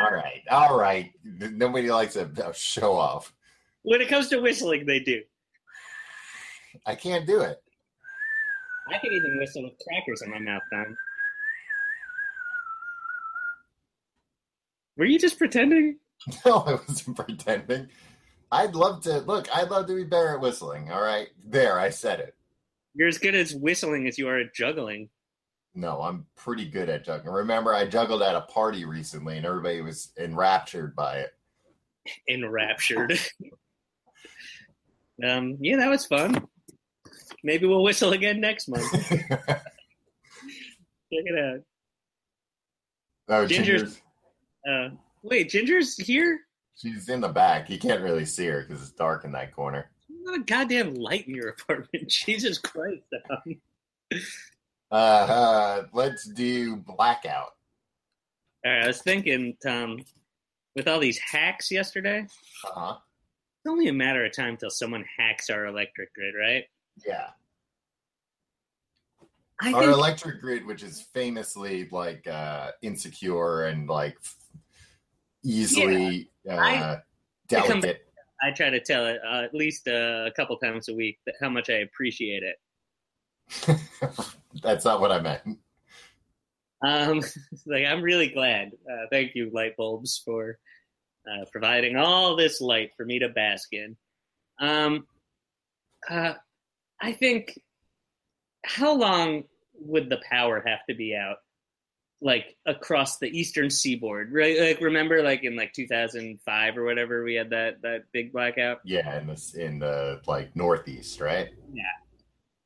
All 0.00 0.12
right, 0.12 0.42
all 0.50 0.78
right. 0.78 1.12
Nobody 1.24 1.90
likes 1.90 2.16
a, 2.16 2.26
a 2.44 2.54
show 2.54 2.94
off. 2.94 3.32
When 3.82 4.00
it 4.00 4.08
comes 4.08 4.28
to 4.28 4.38
whistling, 4.38 4.86
they 4.86 5.00
do. 5.00 5.22
I 6.86 6.94
can't 6.94 7.26
do 7.26 7.40
it. 7.40 7.62
I 8.88 8.98
can 8.98 9.12
even 9.12 9.38
whistle 9.38 9.64
with 9.64 9.74
crackers 9.86 10.22
in 10.22 10.30
my 10.30 10.38
mouth, 10.38 10.62
Don. 10.72 10.96
Were 14.96 15.04
you 15.04 15.18
just 15.18 15.38
pretending? 15.38 15.98
No, 16.44 16.64
I 16.66 16.72
wasn't 16.72 17.16
pretending. 17.16 17.86
I'd 18.50 18.74
love 18.74 19.02
to 19.02 19.18
look. 19.20 19.46
I'd 19.54 19.70
love 19.70 19.86
to 19.86 19.94
be 19.94 20.02
better 20.02 20.34
at 20.34 20.40
whistling. 20.40 20.90
All 20.90 21.00
right, 21.00 21.28
there, 21.46 21.78
I 21.78 21.90
said 21.90 22.18
it. 22.18 22.34
You're 22.94 23.06
as 23.06 23.18
good 23.18 23.36
at 23.36 23.50
whistling 23.50 24.08
as 24.08 24.18
you 24.18 24.26
are 24.28 24.38
at 24.38 24.52
juggling. 24.52 25.10
No, 25.74 26.02
I'm 26.02 26.26
pretty 26.34 26.68
good 26.68 26.88
at 26.88 27.04
juggling. 27.04 27.32
Remember, 27.32 27.72
I 27.72 27.86
juggled 27.86 28.22
at 28.22 28.34
a 28.34 28.40
party 28.42 28.84
recently, 28.84 29.36
and 29.36 29.46
everybody 29.46 29.80
was 29.80 30.10
enraptured 30.18 30.96
by 30.96 31.18
it. 31.18 31.30
Enraptured. 32.28 33.12
um, 35.24 35.56
yeah, 35.60 35.76
that 35.76 35.90
was 35.90 36.06
fun. 36.06 36.48
Maybe 37.44 37.66
we'll 37.66 37.82
whistle 37.82 38.12
again 38.12 38.40
next 38.40 38.68
month. 38.68 38.90
Check 39.08 39.62
it 41.10 41.38
out. 41.38 41.60
Oh, 43.28 43.46
Ginger's. 43.46 44.00
Uh, 44.68 44.88
wait, 45.22 45.48
Ginger's 45.48 45.96
here. 45.96 46.40
She's 46.76 47.08
in 47.08 47.20
the 47.20 47.28
back. 47.28 47.70
You 47.70 47.78
can't 47.78 48.02
really 48.02 48.24
see 48.24 48.46
her 48.46 48.62
because 48.62 48.82
it's 48.82 48.92
dark 48.92 49.24
in 49.24 49.32
that 49.32 49.54
corner. 49.54 49.90
There's 50.08 50.24
not 50.24 50.40
a 50.40 50.44
goddamn 50.44 50.94
light 50.94 51.26
in 51.28 51.34
your 51.34 51.48
apartment. 51.60 52.08
Jesus 52.08 52.58
Christ. 52.58 53.02
Uh, 54.90 54.94
uh, 54.94 55.82
let's 55.92 56.28
do 56.28 56.76
blackout. 56.76 57.50
All 58.64 58.72
right, 58.72 58.84
I 58.84 58.86
was 58.86 59.02
thinking, 59.02 59.56
Tom, 59.62 60.02
with 60.74 60.88
all 60.88 60.98
these 60.98 61.18
hacks 61.18 61.70
yesterday, 61.70 62.26
uh-huh. 62.64 62.96
it's 62.96 63.70
only 63.70 63.88
a 63.88 63.92
matter 63.92 64.24
of 64.24 64.32
time 64.32 64.56
till 64.56 64.70
someone 64.70 65.04
hacks 65.16 65.50
our 65.50 65.66
electric 65.66 66.12
grid, 66.14 66.34
right? 66.38 66.64
Yeah. 67.06 67.28
I 69.60 69.72
our 69.72 69.82
think... 69.82 69.92
electric 69.92 70.40
grid, 70.40 70.66
which 70.66 70.82
is 70.82 71.02
famously 71.12 71.88
like 71.90 72.26
uh, 72.26 72.70
insecure 72.82 73.64
and 73.64 73.88
like 73.88 74.16
easily 75.44 76.30
yeah. 76.44 76.54
uh, 76.54 76.60
I, 76.60 76.98
delicate. 77.48 78.06
I 78.40 78.52
try 78.52 78.70
to 78.70 78.80
tell 78.80 79.06
it 79.06 79.20
uh, 79.28 79.42
at 79.42 79.54
least 79.54 79.88
uh, 79.88 80.26
a 80.26 80.30
couple 80.36 80.56
times 80.58 80.88
a 80.88 80.94
week 80.94 81.18
that 81.26 81.34
how 81.40 81.48
much 81.48 81.70
I 81.70 81.78
appreciate 81.78 82.42
it. 82.44 83.80
That's 84.62 84.84
not 84.84 85.00
what 85.00 85.10
I 85.10 85.20
meant. 85.20 85.58
Um, 86.82 87.20
like 87.66 87.84
I'm 87.84 88.02
really 88.02 88.28
glad. 88.28 88.72
Uh, 88.90 89.06
thank 89.10 89.34
you, 89.34 89.50
light 89.52 89.76
bulbs, 89.76 90.22
for 90.24 90.58
uh, 91.28 91.44
providing 91.50 91.96
all 91.96 92.36
this 92.36 92.60
light 92.60 92.90
for 92.96 93.04
me 93.04 93.18
to 93.18 93.28
bask 93.28 93.68
in. 93.72 93.96
Um, 94.60 95.06
uh, 96.08 96.34
I 97.00 97.12
think 97.12 97.58
how 98.64 98.94
long 98.94 99.44
would 99.80 100.08
the 100.08 100.20
power 100.28 100.62
have 100.66 100.80
to 100.88 100.94
be 100.94 101.14
out? 101.14 101.36
Like 102.20 102.56
across 102.66 103.18
the 103.18 103.28
eastern 103.28 103.70
seaboard, 103.70 104.32
right? 104.32 104.58
Like 104.58 104.80
remember, 104.80 105.22
like 105.22 105.44
in 105.44 105.54
like 105.54 105.72
2005 105.72 106.76
or 106.76 106.84
whatever, 106.84 107.22
we 107.22 107.34
had 107.34 107.50
that 107.50 107.82
that 107.82 108.04
big 108.12 108.32
blackout. 108.32 108.80
Yeah, 108.84 109.20
in 109.20 109.28
the 109.28 109.52
in 109.56 109.78
the 109.78 110.20
like 110.26 110.56
northeast, 110.56 111.20
right? 111.20 111.48
Yeah. 111.72 111.84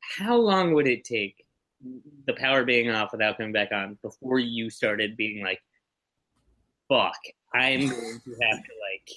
How 0.01 0.37
long 0.37 0.72
would 0.72 0.89
it 0.89 1.05
take 1.05 1.45
the 2.26 2.33
power 2.35 2.64
being 2.64 2.91
off 2.91 3.12
without 3.12 3.37
coming 3.37 3.53
back 3.53 3.72
on 3.72 3.99
before 4.03 4.39
you 4.39 4.70
started 4.70 5.16
being 5.16 5.43
like, 5.43 5.61
fuck, 6.89 7.16
I'm 7.55 7.80
going 7.80 8.20
to 8.24 8.37
have 8.43 8.62
to 8.62 8.72
like, 8.80 9.11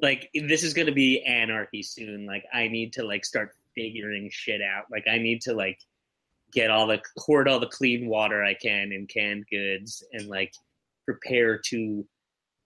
like 0.00 0.30
this 0.48 0.62
is 0.62 0.74
going 0.74 0.86
to 0.86 0.92
be 0.92 1.22
anarchy 1.22 1.82
soon. 1.82 2.26
Like 2.26 2.44
I 2.52 2.68
need 2.68 2.94
to 2.94 3.04
like 3.04 3.24
start 3.24 3.54
figuring 3.76 4.28
shit 4.32 4.60
out. 4.62 4.84
Like 4.90 5.04
I 5.10 5.18
need 5.18 5.40
to 5.42 5.54
like 5.54 5.78
get 6.52 6.70
all 6.70 6.86
the 6.86 7.00
hoard 7.18 7.48
all 7.48 7.60
the 7.60 7.66
clean 7.66 8.08
water 8.08 8.42
I 8.42 8.54
can 8.54 8.92
in 8.92 9.06
canned 9.06 9.44
goods 9.50 10.04
and 10.12 10.28
like 10.28 10.52
prepare 11.04 11.58
to 11.66 12.06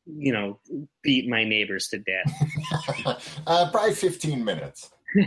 you 0.06 0.32
know 0.32 0.60
beat 1.02 1.28
my 1.28 1.44
neighbors 1.44 1.88
to 1.88 1.98
death. 1.98 3.40
uh, 3.46 3.70
probably 3.70 3.94
15 3.94 4.44
minutes. 4.44 4.90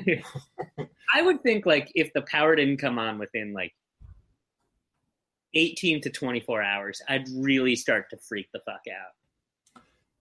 I 1.14 1.22
would 1.22 1.44
think 1.44 1.66
like 1.66 1.92
if 1.94 2.12
the 2.14 2.24
power 2.24 2.56
didn't 2.56 2.78
come 2.78 2.98
on 2.98 3.20
within 3.20 3.54
like 3.54 3.74
18 5.54 6.02
to 6.02 6.10
24 6.10 6.64
hours, 6.64 7.02
I'd 7.08 7.28
really 7.36 7.76
start 7.76 8.10
to 8.10 8.18
freak 8.18 8.48
the 8.54 8.62
fuck 8.66 8.82
out. 8.90 9.14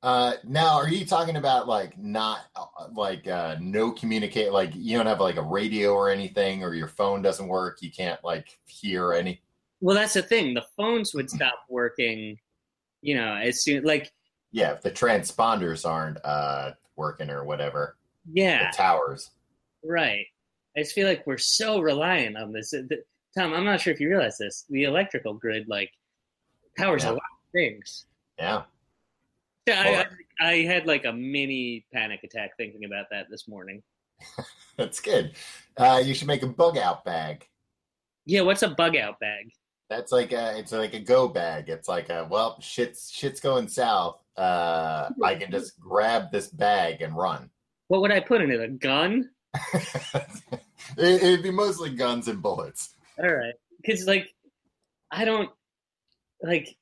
Uh, 0.02 0.34
now, 0.42 0.76
are 0.76 0.88
you 0.88 1.06
talking 1.06 1.36
about 1.36 1.68
like 1.68 1.96
not 1.96 2.40
uh, 2.56 2.66
like 2.92 3.28
uh, 3.28 3.56
no 3.60 3.92
communicate? 3.92 4.52
Like 4.52 4.72
you 4.74 4.96
don't 4.96 5.06
have 5.06 5.20
like 5.20 5.36
a 5.36 5.42
radio 5.42 5.92
or 5.92 6.10
anything, 6.10 6.64
or 6.64 6.74
your 6.74 6.88
phone 6.88 7.22
doesn't 7.22 7.46
work. 7.46 7.78
You 7.82 7.90
can't 7.90 8.22
like 8.24 8.58
hear 8.66 9.12
any. 9.12 9.40
Well, 9.80 9.94
that's 9.94 10.14
the 10.14 10.22
thing. 10.22 10.54
The 10.54 10.64
phones 10.76 11.14
would 11.14 11.30
stop 11.30 11.64
working. 11.68 12.38
You 13.00 13.16
know, 13.16 13.34
as 13.34 13.62
soon 13.62 13.84
like. 13.84 14.12
Yeah, 14.50 14.72
if 14.72 14.82
the 14.82 14.90
transponders 14.90 15.88
aren't 15.88 16.18
uh, 16.24 16.72
working 16.96 17.30
or 17.30 17.44
whatever. 17.44 17.96
Yeah. 18.30 18.70
The 18.70 18.76
towers. 18.76 19.30
Right. 19.84 20.26
I 20.76 20.80
just 20.80 20.94
feel 20.94 21.08
like 21.08 21.26
we're 21.26 21.38
so 21.38 21.80
reliant 21.80 22.36
on 22.36 22.52
this. 22.52 22.74
Tom, 23.36 23.54
I'm 23.54 23.64
not 23.64 23.80
sure 23.80 23.92
if 23.92 24.00
you 24.00 24.08
realize 24.08 24.38
this. 24.38 24.64
The 24.68 24.84
electrical 24.84 25.34
grid 25.34 25.68
like 25.68 25.90
powers 26.76 27.04
yeah. 27.04 27.10
a 27.10 27.12
lot 27.12 27.16
of 27.16 27.52
things. 27.52 28.06
Yeah. 28.38 28.62
Yeah, 29.66 30.04
I, 30.40 30.48
I 30.48 30.52
had 30.62 30.86
like 30.86 31.04
a 31.04 31.12
mini 31.12 31.86
panic 31.92 32.24
attack 32.24 32.56
thinking 32.56 32.84
about 32.84 33.06
that 33.10 33.26
this 33.30 33.46
morning. 33.46 33.82
That's 34.76 35.00
good. 35.00 35.34
Uh, 35.76 36.02
you 36.04 36.14
should 36.14 36.28
make 36.28 36.42
a 36.42 36.48
bug 36.48 36.76
out 36.78 37.04
bag. 37.04 37.46
Yeah, 38.24 38.42
what's 38.42 38.62
a 38.62 38.68
bug 38.68 38.96
out 38.96 39.18
bag? 39.20 39.52
That's 39.88 40.10
like 40.10 40.32
a 40.32 40.58
it's 40.58 40.72
like 40.72 40.94
a 40.94 41.00
go 41.00 41.28
bag. 41.28 41.68
It's 41.68 41.88
like 41.88 42.08
a 42.08 42.26
well, 42.30 42.60
shit's 42.60 43.10
shit's 43.10 43.40
going 43.40 43.68
south. 43.68 44.18
Uh, 44.36 45.10
I 45.22 45.34
can 45.34 45.50
just 45.50 45.78
grab 45.78 46.32
this 46.32 46.48
bag 46.48 47.02
and 47.02 47.14
run. 47.14 47.50
What 47.88 48.00
would 48.00 48.10
I 48.10 48.20
put 48.20 48.40
in 48.40 48.50
it? 48.50 48.60
A 48.60 48.68
gun? 48.68 49.28
it, 49.74 50.62
it'd 50.96 51.42
be 51.42 51.50
mostly 51.50 51.90
guns 51.90 52.28
and 52.28 52.40
bullets. 52.40 52.94
All 53.22 53.34
right, 53.34 53.54
because 53.82 54.06
like 54.06 54.34
I 55.10 55.26
don't 55.26 55.50
like 56.42 56.74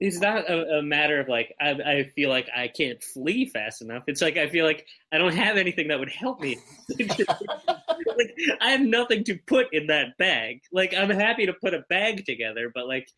it's 0.00 0.20
not 0.20 0.48
a, 0.48 0.78
a, 0.78 0.82
matter 0.82 1.18
of 1.18 1.28
like 1.28 1.54
I, 1.60 1.70
I, 1.70 2.04
feel 2.14 2.30
like 2.30 2.48
I 2.54 2.68
can't 2.68 3.02
flee 3.02 3.46
fast 3.46 3.82
enough. 3.82 4.04
It's 4.06 4.22
like 4.22 4.36
I 4.36 4.48
feel 4.48 4.64
like 4.64 4.86
I 5.12 5.18
don't 5.18 5.34
have 5.34 5.56
anything 5.56 5.88
that 5.88 5.98
would 5.98 6.10
help 6.10 6.40
me. 6.40 6.58
like 6.98 8.34
I 8.60 8.70
have 8.70 8.80
nothing 8.80 9.24
to 9.24 9.38
put 9.46 9.66
in 9.72 9.88
that 9.88 10.16
bag. 10.16 10.60
Like 10.72 10.94
I'm 10.94 11.10
happy 11.10 11.46
to 11.46 11.52
put 11.52 11.74
a 11.74 11.82
bag 11.88 12.24
together, 12.26 12.70
but 12.72 12.86
like 12.86 13.08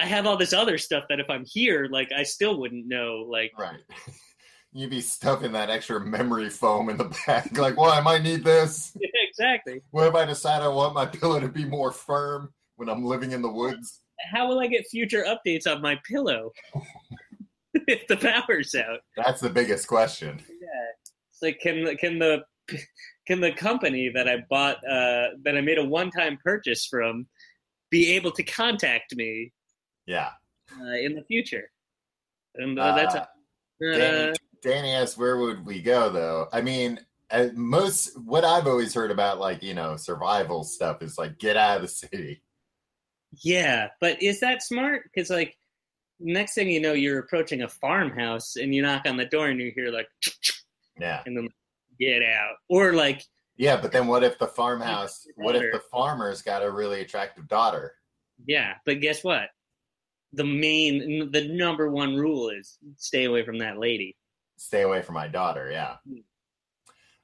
I 0.00 0.06
have 0.06 0.26
all 0.26 0.36
this 0.36 0.52
other 0.52 0.78
stuff 0.78 1.04
that 1.10 1.20
if 1.20 1.30
I'm 1.30 1.44
here, 1.46 1.88
like 1.90 2.10
I 2.12 2.24
still 2.24 2.58
wouldn't 2.58 2.88
know. 2.88 3.26
Like 3.30 3.52
right, 3.56 3.78
you'd 4.72 4.90
be 4.90 5.00
stuffing 5.00 5.52
that 5.52 5.70
extra 5.70 6.00
memory 6.00 6.50
foam 6.50 6.88
in 6.88 6.96
the 6.96 7.16
bag. 7.26 7.56
Like, 7.58 7.76
well, 7.76 7.92
I 7.92 8.00
might 8.00 8.22
need 8.22 8.42
this. 8.42 8.96
Exactly. 9.28 9.80
What 9.90 10.08
if 10.08 10.14
I 10.14 10.24
decide 10.24 10.62
I 10.62 10.68
want 10.68 10.94
my 10.94 11.06
pillow 11.06 11.38
to 11.38 11.48
be 11.48 11.64
more 11.64 11.92
firm 11.92 12.52
when 12.76 12.88
I'm 12.88 13.04
living 13.04 13.30
in 13.30 13.42
the 13.42 13.50
woods? 13.50 13.99
How 14.32 14.48
will 14.48 14.60
I 14.60 14.66
get 14.66 14.86
future 14.86 15.24
updates 15.24 15.66
on 15.66 15.82
my 15.82 15.98
pillow 16.08 16.52
if 17.74 18.06
the 18.08 18.16
power's 18.16 18.74
out? 18.74 19.00
That's 19.16 19.40
the 19.40 19.50
biggest 19.50 19.86
question. 19.86 20.40
Yeah, 20.48 20.66
it's 21.30 21.42
like 21.42 21.60
can 21.60 21.96
can 21.96 22.18
the 22.18 22.42
can 23.26 23.40
the 23.40 23.52
company 23.52 24.10
that 24.14 24.28
I 24.28 24.44
bought 24.48 24.76
uh, 24.88 25.28
that 25.44 25.56
I 25.56 25.60
made 25.60 25.78
a 25.78 25.84
one 25.84 26.10
time 26.10 26.38
purchase 26.42 26.86
from 26.86 27.26
be 27.90 28.12
able 28.12 28.30
to 28.32 28.42
contact 28.42 29.14
me? 29.16 29.52
Yeah, 30.06 30.30
uh, 30.80 30.94
in 30.94 31.14
the 31.14 31.24
future, 31.24 31.70
and 32.56 32.78
uh, 32.78 32.94
that's. 32.94 33.14
Uh, 33.14 33.26
Danny, 33.80 34.34
Danny 34.62 34.90
asked, 34.92 35.16
"Where 35.16 35.38
would 35.38 35.64
we 35.64 35.80
go?" 35.80 36.10
Though, 36.10 36.48
I 36.52 36.60
mean, 36.60 37.00
most 37.54 38.18
what 38.24 38.44
I've 38.44 38.66
always 38.66 38.94
heard 38.94 39.10
about, 39.10 39.38
like 39.38 39.62
you 39.62 39.74
know, 39.74 39.96
survival 39.96 40.64
stuff 40.64 41.02
is 41.02 41.16
like 41.18 41.38
get 41.38 41.56
out 41.56 41.76
of 41.76 41.82
the 41.82 41.88
city. 41.88 42.42
Yeah, 43.42 43.88
but 44.00 44.22
is 44.22 44.40
that 44.40 44.62
smart? 44.62 45.04
Because 45.04 45.30
like 45.30 45.56
next 46.18 46.54
thing 46.54 46.68
you 46.68 46.80
know, 46.80 46.92
you're 46.92 47.18
approaching 47.18 47.62
a 47.62 47.68
farmhouse 47.68 48.56
and 48.56 48.74
you 48.74 48.82
knock 48.82 49.02
on 49.06 49.16
the 49.16 49.24
door 49.24 49.48
and 49.48 49.60
you 49.60 49.72
hear 49.74 49.90
like, 49.90 50.08
yeah, 50.98 51.22
and 51.26 51.36
then 51.36 51.48
get 51.98 52.22
out, 52.22 52.56
or 52.68 52.92
like, 52.92 53.22
yeah. 53.56 53.80
But 53.80 53.92
then 53.92 54.06
what 54.06 54.24
if 54.24 54.38
the 54.38 54.46
farmhouse? 54.46 55.26
What 55.36 55.56
if 55.56 55.72
the 55.72 55.82
farmer's 55.90 56.42
got 56.42 56.64
a 56.64 56.70
really 56.70 57.00
attractive 57.00 57.48
daughter? 57.48 57.94
Yeah, 58.46 58.74
but 58.84 59.00
guess 59.00 59.22
what? 59.22 59.48
The 60.32 60.44
main, 60.44 61.30
the 61.32 61.48
number 61.48 61.90
one 61.90 62.16
rule 62.16 62.50
is 62.50 62.78
stay 62.96 63.24
away 63.24 63.44
from 63.44 63.58
that 63.58 63.78
lady. 63.78 64.16
Stay 64.58 64.82
away 64.82 65.02
from 65.02 65.14
my 65.14 65.28
daughter. 65.28 65.70
Yeah. 65.70 65.96
Hmm. 66.08 66.20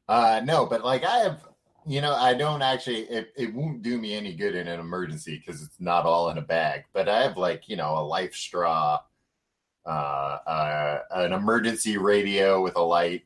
Uh, 0.08 0.40
no, 0.44 0.66
but 0.66 0.84
like 0.84 1.04
I 1.04 1.18
have 1.18 1.40
you 1.86 2.00
know, 2.00 2.14
I 2.14 2.34
don't 2.34 2.62
actually. 2.62 3.02
It, 3.02 3.32
it 3.36 3.54
won't 3.54 3.82
do 3.82 3.98
me 3.98 4.14
any 4.14 4.34
good 4.34 4.56
in 4.56 4.66
an 4.66 4.80
emergency 4.80 5.38
because 5.38 5.62
it's 5.62 5.80
not 5.80 6.04
all 6.04 6.30
in 6.30 6.38
a 6.38 6.42
bag. 6.42 6.84
But 6.92 7.08
I 7.08 7.22
have 7.22 7.36
like 7.36 7.68
you 7.68 7.76
know 7.76 7.96
a 7.96 8.02
life 8.02 8.34
straw, 8.34 9.00
uh, 9.86 9.88
uh, 9.88 10.98
an 11.12 11.32
emergency 11.32 11.96
radio 11.96 12.60
with 12.60 12.74
a 12.76 12.82
light. 12.82 13.22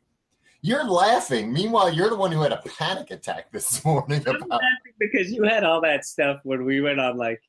You're 0.60 0.84
laughing. 0.84 1.50
Meanwhile, 1.52 1.94
you're 1.94 2.10
the 2.10 2.16
one 2.16 2.30
who 2.30 2.42
had 2.42 2.52
a 2.52 2.62
panic 2.78 3.10
attack 3.10 3.50
this 3.50 3.82
morning. 3.84 4.22
I'm 4.26 4.42
about- 4.42 4.60
because 4.98 5.32
you 5.32 5.42
had 5.44 5.64
all 5.64 5.80
that 5.80 6.04
stuff 6.04 6.40
when 6.44 6.66
we 6.66 6.82
went 6.82 7.00
on 7.00 7.16
like 7.16 7.40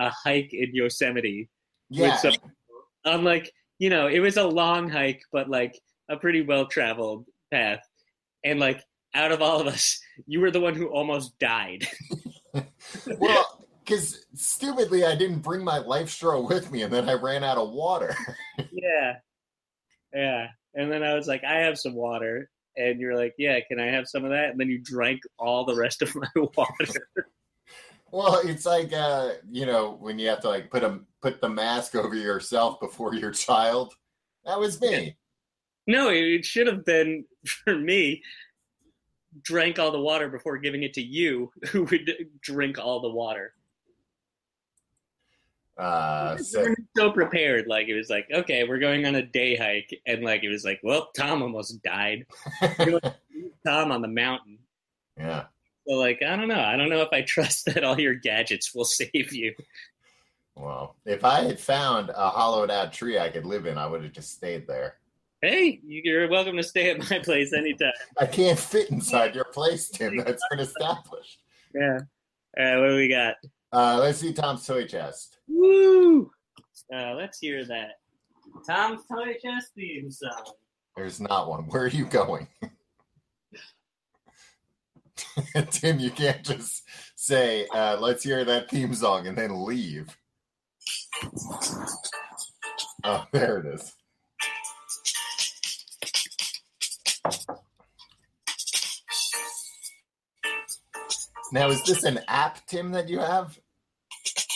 a 0.00 0.10
hike 0.10 0.52
in 0.52 0.74
Yosemite. 0.74 1.48
Yeah. 1.88 2.16
Some, 2.16 2.32
on 3.04 3.22
like 3.22 3.52
you 3.78 3.90
know, 3.90 4.08
it 4.08 4.18
was 4.18 4.36
a 4.36 4.44
long 4.44 4.88
hike, 4.88 5.22
but 5.30 5.48
like 5.48 5.78
a 6.10 6.16
pretty 6.16 6.42
well 6.42 6.66
traveled 6.66 7.26
path, 7.52 7.80
and 8.44 8.58
like 8.58 8.82
out 9.14 9.32
of 9.32 9.42
all 9.42 9.60
of 9.60 9.66
us, 9.66 10.00
you 10.26 10.40
were 10.40 10.50
the 10.50 10.60
one 10.60 10.74
who 10.74 10.88
almost 10.88 11.38
died. 11.38 11.86
well, 13.18 13.66
because 13.84 14.26
stupidly, 14.34 15.04
I 15.04 15.14
didn't 15.14 15.40
bring 15.40 15.64
my 15.64 15.78
life 15.78 16.10
straw 16.10 16.40
with 16.40 16.70
me, 16.70 16.82
and 16.82 16.92
then 16.92 17.08
I 17.08 17.14
ran 17.14 17.44
out 17.44 17.56
of 17.56 17.70
water. 17.70 18.14
yeah, 18.72 19.14
yeah. 20.14 20.48
And 20.74 20.92
then 20.92 21.02
I 21.02 21.14
was 21.14 21.26
like, 21.26 21.42
I 21.44 21.60
have 21.60 21.78
some 21.78 21.94
water, 21.94 22.50
and 22.76 23.00
you're 23.00 23.16
like, 23.16 23.34
Yeah, 23.38 23.58
can 23.66 23.80
I 23.80 23.86
have 23.86 24.06
some 24.06 24.24
of 24.24 24.30
that? 24.30 24.50
And 24.50 24.60
then 24.60 24.68
you 24.68 24.78
drank 24.78 25.20
all 25.38 25.64
the 25.64 25.76
rest 25.76 26.02
of 26.02 26.14
my 26.14 26.28
water. 26.36 27.08
well, 28.12 28.40
it's 28.44 28.66
like 28.66 28.92
uh, 28.92 29.32
you 29.50 29.66
know 29.66 29.96
when 30.00 30.18
you 30.18 30.28
have 30.28 30.40
to 30.40 30.48
like 30.48 30.70
put 30.70 30.84
a 30.84 31.00
put 31.22 31.40
the 31.40 31.48
mask 31.48 31.94
over 31.94 32.14
yourself 32.14 32.80
before 32.80 33.14
your 33.14 33.30
child. 33.30 33.94
That 34.44 34.60
was 34.60 34.80
me. 34.80 35.16
No, 35.86 36.10
it 36.10 36.44
should 36.44 36.66
have 36.66 36.84
been 36.84 37.24
for 37.64 37.74
me 37.74 38.22
drank 39.42 39.78
all 39.78 39.90
the 39.90 40.00
water 40.00 40.28
before 40.28 40.58
giving 40.58 40.82
it 40.82 40.94
to 40.94 41.02
you, 41.02 41.50
who 41.70 41.84
would 41.84 42.10
drink 42.40 42.78
all 42.78 43.00
the 43.00 43.10
water. 43.10 43.52
Uh, 45.76 46.36
so, 46.38 46.74
so 46.96 47.12
prepared, 47.12 47.68
like 47.68 47.86
it 47.86 47.94
was 47.94 48.10
like, 48.10 48.26
okay, 48.32 48.64
we're 48.64 48.80
going 48.80 49.06
on 49.06 49.14
a 49.14 49.22
day 49.22 49.54
hike, 49.54 50.00
and 50.06 50.24
like 50.24 50.42
it 50.42 50.48
was 50.48 50.64
like, 50.64 50.80
well, 50.82 51.10
Tom 51.16 51.40
almost 51.40 51.80
died. 51.82 52.26
Tom 53.64 53.92
on 53.92 54.02
the 54.02 54.08
mountain. 54.08 54.58
Yeah. 55.16 55.44
So 55.86 55.94
like, 55.94 56.22
I 56.22 56.36
don't 56.36 56.48
know. 56.48 56.60
I 56.60 56.76
don't 56.76 56.90
know 56.90 57.02
if 57.02 57.12
I 57.12 57.22
trust 57.26 57.66
that 57.66 57.84
all 57.84 57.98
your 57.98 58.14
gadgets 58.14 58.74
will 58.74 58.84
save 58.84 59.32
you. 59.32 59.54
Well, 60.56 60.96
if 61.04 61.24
I 61.24 61.42
had 61.42 61.60
found 61.60 62.10
a 62.10 62.28
hollowed 62.28 62.70
out 62.70 62.92
tree 62.92 63.18
I 63.18 63.28
could 63.28 63.46
live 63.46 63.66
in, 63.66 63.78
I 63.78 63.86
would 63.86 64.02
have 64.02 64.12
just 64.12 64.32
stayed 64.32 64.66
there. 64.66 64.96
Hey, 65.40 65.80
you're 65.86 66.28
welcome 66.28 66.56
to 66.56 66.64
stay 66.64 66.90
at 66.90 66.98
my 66.98 67.20
place 67.20 67.52
anytime. 67.52 67.92
I 68.18 68.26
can't 68.26 68.58
fit 68.58 68.90
inside 68.90 69.36
your 69.36 69.44
place, 69.44 69.88
Tim. 69.88 70.16
That's 70.16 70.42
been 70.50 70.58
established. 70.58 71.38
Yeah. 71.72 72.00
All 72.58 72.64
right, 72.64 72.76
what 72.80 72.88
do 72.88 72.96
we 72.96 73.08
got? 73.08 73.36
Uh, 73.72 73.98
let's 74.00 74.18
see 74.18 74.32
Tom's 74.32 74.66
toy 74.66 74.84
chest. 74.86 75.38
Woo! 75.46 76.28
Uh, 76.92 77.14
let's 77.14 77.38
hear 77.38 77.64
that. 77.66 78.00
Tom's 78.66 79.02
toy 79.06 79.36
chest 79.40 79.68
theme 79.76 80.10
song. 80.10 80.44
There's 80.96 81.20
not 81.20 81.48
one. 81.48 81.68
Where 81.68 81.84
are 81.84 81.88
you 81.88 82.06
going? 82.06 82.48
Tim, 85.70 86.00
you 86.00 86.10
can't 86.10 86.42
just 86.44 86.82
say, 87.14 87.68
uh, 87.72 87.96
let's 88.00 88.24
hear 88.24 88.44
that 88.44 88.70
theme 88.70 88.92
song 88.92 89.28
and 89.28 89.38
then 89.38 89.64
leave. 89.64 90.16
Oh, 93.04 93.24
there 93.30 93.58
it 93.58 93.66
is. 93.66 93.94
Now, 101.52 101.68
is 101.68 101.82
this 101.84 102.04
an 102.04 102.20
app, 102.28 102.64
Tim, 102.66 102.92
that 102.92 103.08
you 103.08 103.18
have? 103.18 103.58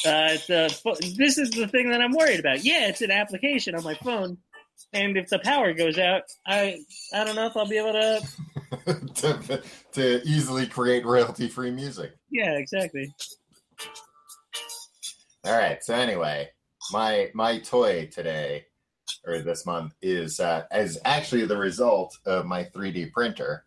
Uh, 0.05 0.37
it's 0.37 0.51
a, 0.51 0.69
this 1.17 1.39
is 1.39 1.51
the 1.51 1.69
thing 1.69 1.91
that 1.91 2.01
I'm 2.01 2.13
worried 2.13 2.41
about. 2.41 2.65
Yeah, 2.65 2.89
it's 2.89 3.03
an 3.03 3.11
application 3.11 3.75
on 3.75 3.85
my 3.85 3.95
phone, 3.95 4.39
and 4.93 5.17
if 5.17 5.29
the 5.29 5.39
power 5.39 5.73
goes 5.73 5.99
out, 5.99 6.23
I 6.47 6.81
I 7.15 7.25
don't 7.25 7.37
know 7.37 7.47
if 7.47 7.57
I'll 7.57 7.69
be 7.69 7.79
able 7.79 7.93
to 7.93 8.21
to, 9.15 9.63
to 9.93 10.23
easily 10.25 10.67
create 10.67 11.07
royalty-free 11.07 11.71
music. 11.71 12.13
Yeah, 12.31 12.57
exactly. 12.57 13.15
All 15.45 15.57
right. 15.57 15.83
So 15.83 15.95
anyway, 15.95 16.51
my 16.93 17.31
my 17.35 17.59
toy 17.59 18.09
today 18.13 18.67
or 19.27 19.41
this 19.41 19.67
month 19.67 19.95
is 20.03 20.41
uh, 20.41 20.65
is 20.73 20.99
actually 21.05 21.47
the 21.47 21.57
result 21.57 22.17
of 22.27 22.47
my 22.47 22.65
3D 22.65 23.13
printer. 23.13 23.65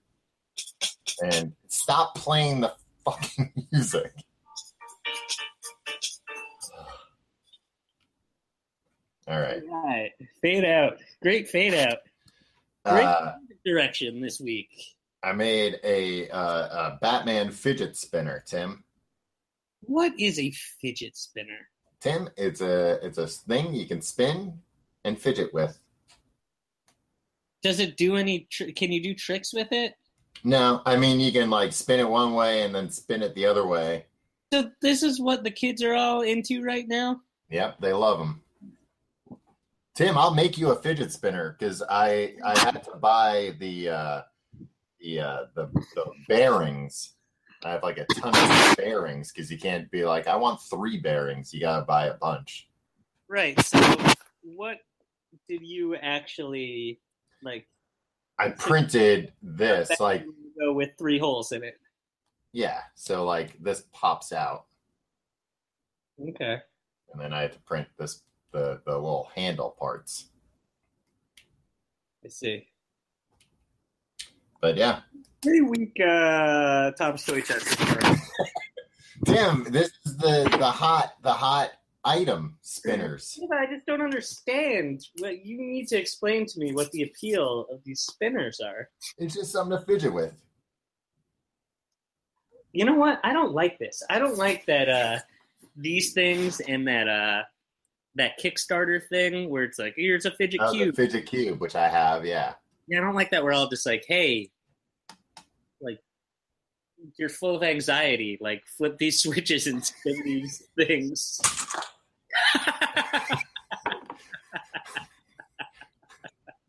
And 1.22 1.54
stop 1.68 2.16
playing 2.16 2.62
the 2.62 2.74
fucking 3.06 3.68
music. 3.72 4.14
All 9.28 9.40
right. 9.40 9.62
All 9.70 9.84
right. 9.88 10.12
Fade 10.42 10.66
out. 10.66 10.98
Great 11.22 11.50
fade 11.50 11.74
out. 11.74 11.98
Great 12.86 13.04
uh, 13.04 13.34
direction 13.66 14.22
this 14.22 14.40
week. 14.40 14.70
I 15.24 15.32
made 15.32 15.80
a, 15.84 16.30
uh, 16.30 16.38
a 16.94 17.00
Batman 17.02 17.50
fidget 17.50 17.98
spinner, 17.98 18.44
Tim. 18.46 18.84
What 19.82 20.14
is 20.20 20.40
a 20.40 20.52
fidget 20.52 21.18
spinner? 21.18 21.70
Tim, 22.00 22.30
it's 22.38 22.62
a 22.62 23.00
it's 23.04 23.18
a 23.18 23.26
thing 23.26 23.74
you 23.74 23.88
can 23.88 24.02
spin 24.02 24.60
and 25.04 25.20
fidget 25.20 25.54
with. 25.54 25.80
Does 27.64 27.80
it 27.80 27.98
do 27.98 28.16
any? 28.16 28.48
Tr- 28.52 28.72
can 28.76 28.92
you 28.92 29.02
do 29.02 29.16
tricks 29.16 29.54
with 29.54 29.72
it? 29.72 29.96
No, 30.46 30.84
I 30.86 30.96
mean 30.96 31.20
you 31.20 31.32
can 31.32 31.50
like 31.50 31.74
spin 31.74 32.00
it 32.00 32.08
one 32.08 32.36
way 32.36 32.62
and 32.62 32.74
then 32.74 32.92
spin 32.92 33.24
it 33.24 33.34
the 33.34 33.48
other 33.48 33.66
way. 33.66 34.06
So 34.54 34.70
this 34.80 35.02
is 35.02 35.20
what 35.20 35.44
the 35.44 35.50
kids 35.50 35.82
are 35.82 35.96
all 35.96 36.22
into 36.22 36.64
right 36.64 36.88
now. 36.88 37.22
Yep, 37.50 37.82
they 37.82 37.94
love 37.94 38.20
them. 38.20 38.42
Tim, 39.96 40.20
I'll 40.20 40.36
make 40.36 40.60
you 40.60 40.70
a 40.70 40.76
fidget 40.76 41.12
spinner 41.12 41.56
because 41.58 41.82
I 41.90 42.36
I 42.46 42.60
had 42.60 42.84
to 42.84 42.96
buy 42.98 43.56
the 43.60 43.90
uh, 43.90 44.22
the, 45.00 45.20
uh, 45.20 45.40
the 45.56 45.66
the 45.96 46.06
bearings. 46.28 47.14
I 47.64 47.72
have 47.72 47.82
like 47.82 47.98
a 47.98 48.06
ton 48.14 48.36
of 48.36 48.78
bearings 48.78 49.32
because 49.32 49.52
you 49.52 49.58
can't 49.58 49.90
be 49.90 50.06
like 50.06 50.28
I 50.28 50.36
want 50.36 50.62
three 50.62 51.00
bearings. 51.00 51.56
You 51.56 51.62
gotta 51.62 51.86
buy 51.86 52.06
a 52.08 52.14
bunch. 52.14 52.68
Right. 53.28 53.60
So, 53.66 53.80
what 54.44 54.78
did 55.50 55.64
you 55.64 55.96
actually 55.96 57.00
like? 57.42 57.66
I 58.38 58.50
printed 58.50 59.34
this 59.42 60.00
like 60.00 60.26
go 60.60 60.74
with 60.74 60.90
three 60.98 61.20
holes 61.20 61.52
in 61.52 61.64
it. 61.64 61.80
yeah, 62.54 62.82
so 62.96 63.24
like 63.26 63.62
this 63.62 63.84
pops 63.94 64.32
out, 64.34 64.66
Okay. 66.22 66.58
and 67.12 67.22
then 67.22 67.34
I 67.34 67.42
had 67.42 67.54
to 67.54 67.60
print 67.60 67.88
this 67.98 68.22
the 68.52 68.82
the 68.86 68.94
little 68.94 69.30
handle 69.36 69.76
parts. 69.80 70.26
I 72.24 72.30
see. 72.30 72.68
But 74.62 74.78
yeah, 74.78 75.02
Pretty 75.42 75.62
weak 75.62 75.98
uh, 76.00 76.92
Tom's 76.92 77.24
toy 77.24 77.42
chest. 77.42 77.78
Tim, 79.26 79.64
this 79.70 79.92
is 80.06 80.18
the 80.18 80.48
the 80.58 80.72
hot 80.72 81.14
the 81.22 81.32
hot 81.34 81.72
item 82.06 82.58
spinners. 82.62 83.38
Yeah, 83.40 83.48
but 83.50 83.58
I 83.58 83.66
just 83.66 83.86
don't 83.86 84.02
understand. 84.02 85.06
What 85.20 85.46
you 85.46 85.58
need 85.60 85.88
to 85.90 85.98
explain 85.98 86.46
to 86.46 86.60
me 86.60 86.72
what 86.74 86.92
the 86.92 87.04
appeal 87.04 87.66
of 87.72 87.84
these 87.84 88.02
spinners 88.02 88.60
are. 88.62 88.90
It's 89.18 89.34
just 89.36 89.52
something 89.52 89.78
to 89.78 89.84
fidget 89.86 90.14
with. 90.14 90.34
You 92.72 92.86
know 92.86 92.96
what? 92.96 93.20
I 93.24 93.34
don't 93.34 93.54
like 93.54 93.80
this. 93.80 94.04
I 94.10 94.20
don't 94.20 94.38
like 94.38 94.66
that 94.68 94.90
uh 94.90 95.20
these 95.78 96.14
things 96.14 96.60
and 96.62 96.88
that 96.88 97.08
uh 97.08 97.44
that 98.16 98.40
Kickstarter 98.40 99.02
thing 99.10 99.50
where 99.50 99.64
it's 99.64 99.80
like 99.80 99.94
here's 99.98 100.26
a 100.26 100.32
fidget 100.32 100.62
Oh, 100.64 100.72
cube. 100.72 100.96
fidget 100.96 101.26
cube, 101.26 101.60
which 101.60 101.76
I 101.76 101.88
have, 101.90 102.26
yeah. 102.26 102.54
Yeah, 102.88 103.00
I 103.00 103.02
don't 103.02 103.16
like 103.16 103.32
that 103.32 103.44
we're 103.44 103.52
all 103.54 103.68
just 103.68 103.86
like, 103.86 104.06
hey, 104.08 104.52
like 105.82 106.00
you're 107.18 107.30
full 107.30 107.56
of 107.56 107.64
anxiety. 107.64 108.38
Like 108.42 108.64
flip 108.78 108.98
these 108.98 109.22
switches 109.24 109.68
and 109.68 109.84
spin 109.84 110.22
these 110.24 110.64
things. 110.78 111.40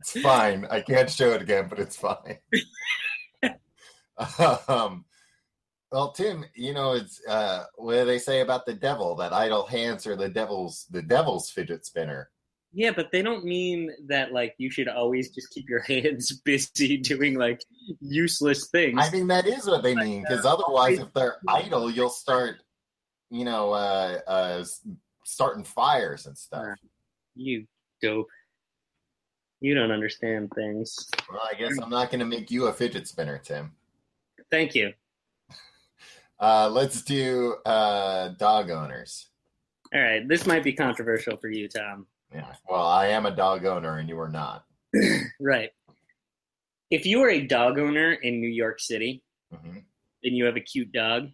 It's 0.01 0.20
fine. 0.22 0.66
I 0.70 0.80
can't 0.80 1.11
show 1.11 1.32
it 1.32 1.42
again, 1.42 1.66
but 1.68 1.80
it's 1.80 1.97
fine. 1.97 2.38
um, 4.68 5.05
well, 5.90 6.12
Tim, 6.12 6.44
you 6.55 6.74
know 6.74 6.92
it's 6.92 7.20
uh, 7.28 7.64
what 7.76 7.94
do 7.94 8.05
they 8.05 8.18
say 8.18 8.40
about 8.40 8.66
the 8.66 8.74
devil? 8.74 9.16
That 9.16 9.32
idle 9.32 9.66
hands 9.66 10.07
are 10.07 10.16
the 10.16 10.28
devil's 10.28 10.86
the 10.90 11.03
devil's 11.03 11.51
fidget 11.51 11.84
spinner. 11.86 12.30
yeah, 12.72 12.92
but 12.94 13.11
they 13.11 13.22
don't 13.22 13.44
mean 13.44 13.90
that 14.09 14.32
like 14.32 14.55
you 14.59 14.70
should 14.70 14.88
always 14.88 15.30
just 15.30 15.51
keep 15.51 15.68
your 15.68 15.80
hands 15.88 16.40
busy 16.44 16.99
doing 16.99 17.34
like 17.34 17.61
useless 18.01 18.68
things. 18.68 18.99
I 19.01 19.09
think 19.09 19.28
that 19.28 19.47
is 19.47 19.66
what 19.66 19.82
they 19.82 19.94
mean 19.94 20.22
because 20.22 20.44
otherwise, 20.44 21.01
if 21.01 21.12
they're 21.14 21.38
idle, 21.49 21.90
you'll 21.90 22.11
start, 22.11 22.62
you 23.30 23.44
know, 23.44 23.72
uh, 23.72 24.20
uh, 24.26 24.64
starting 25.27 25.64
fires 25.64 26.27
and 26.27 26.39
stuff. 26.39 26.79
you 27.35 27.66
dope. 28.01 28.29
You 29.61 29.74
don't 29.74 29.91
understand 29.91 30.51
things. 30.55 31.09
Well, 31.31 31.41
I 31.51 31.57
guess 31.59 31.77
I'm 31.83 31.91
not 31.91 32.11
going 32.11 32.20
to 32.20 32.27
make 32.27 32.51
you 32.51 32.66
a 32.66 32.72
fidget 32.72 33.09
spinner, 33.09 33.39
Tim. 33.39 33.72
Thank 34.51 34.74
you. 34.74 34.93
Uh, 36.39 36.68
let's 36.70 37.01
do 37.01 37.55
uh, 37.64 38.29
dog 38.39 38.70
owners. 38.70 39.29
All 39.95 40.03
right, 40.03 40.29
this 40.29 40.47
might 40.47 40.62
be 40.62 40.74
controversial 40.74 41.39
for 41.39 41.49
you, 41.49 41.66
Tom. 41.66 42.07
Yeah. 42.31 42.53
Well, 42.68 42.87
I 42.87 43.07
am 43.07 43.24
a 43.24 43.31
dog 43.35 43.64
owner, 43.64 43.97
and 43.97 44.07
you 44.07 44.20
are 44.20 44.29
not. 44.29 44.66
Right. 45.41 45.70
If 46.91 47.07
you 47.07 47.22
are 47.22 47.31
a 47.31 47.47
dog 47.47 47.79
owner 47.79 48.12
in 48.12 48.43
New 48.43 48.51
York 48.51 48.81
City 48.81 49.22
hmm 49.51 49.79
and 50.24 50.37
you 50.37 50.45
have 50.45 50.57
a 50.57 50.61
cute 50.61 50.93
dog, 50.93 51.31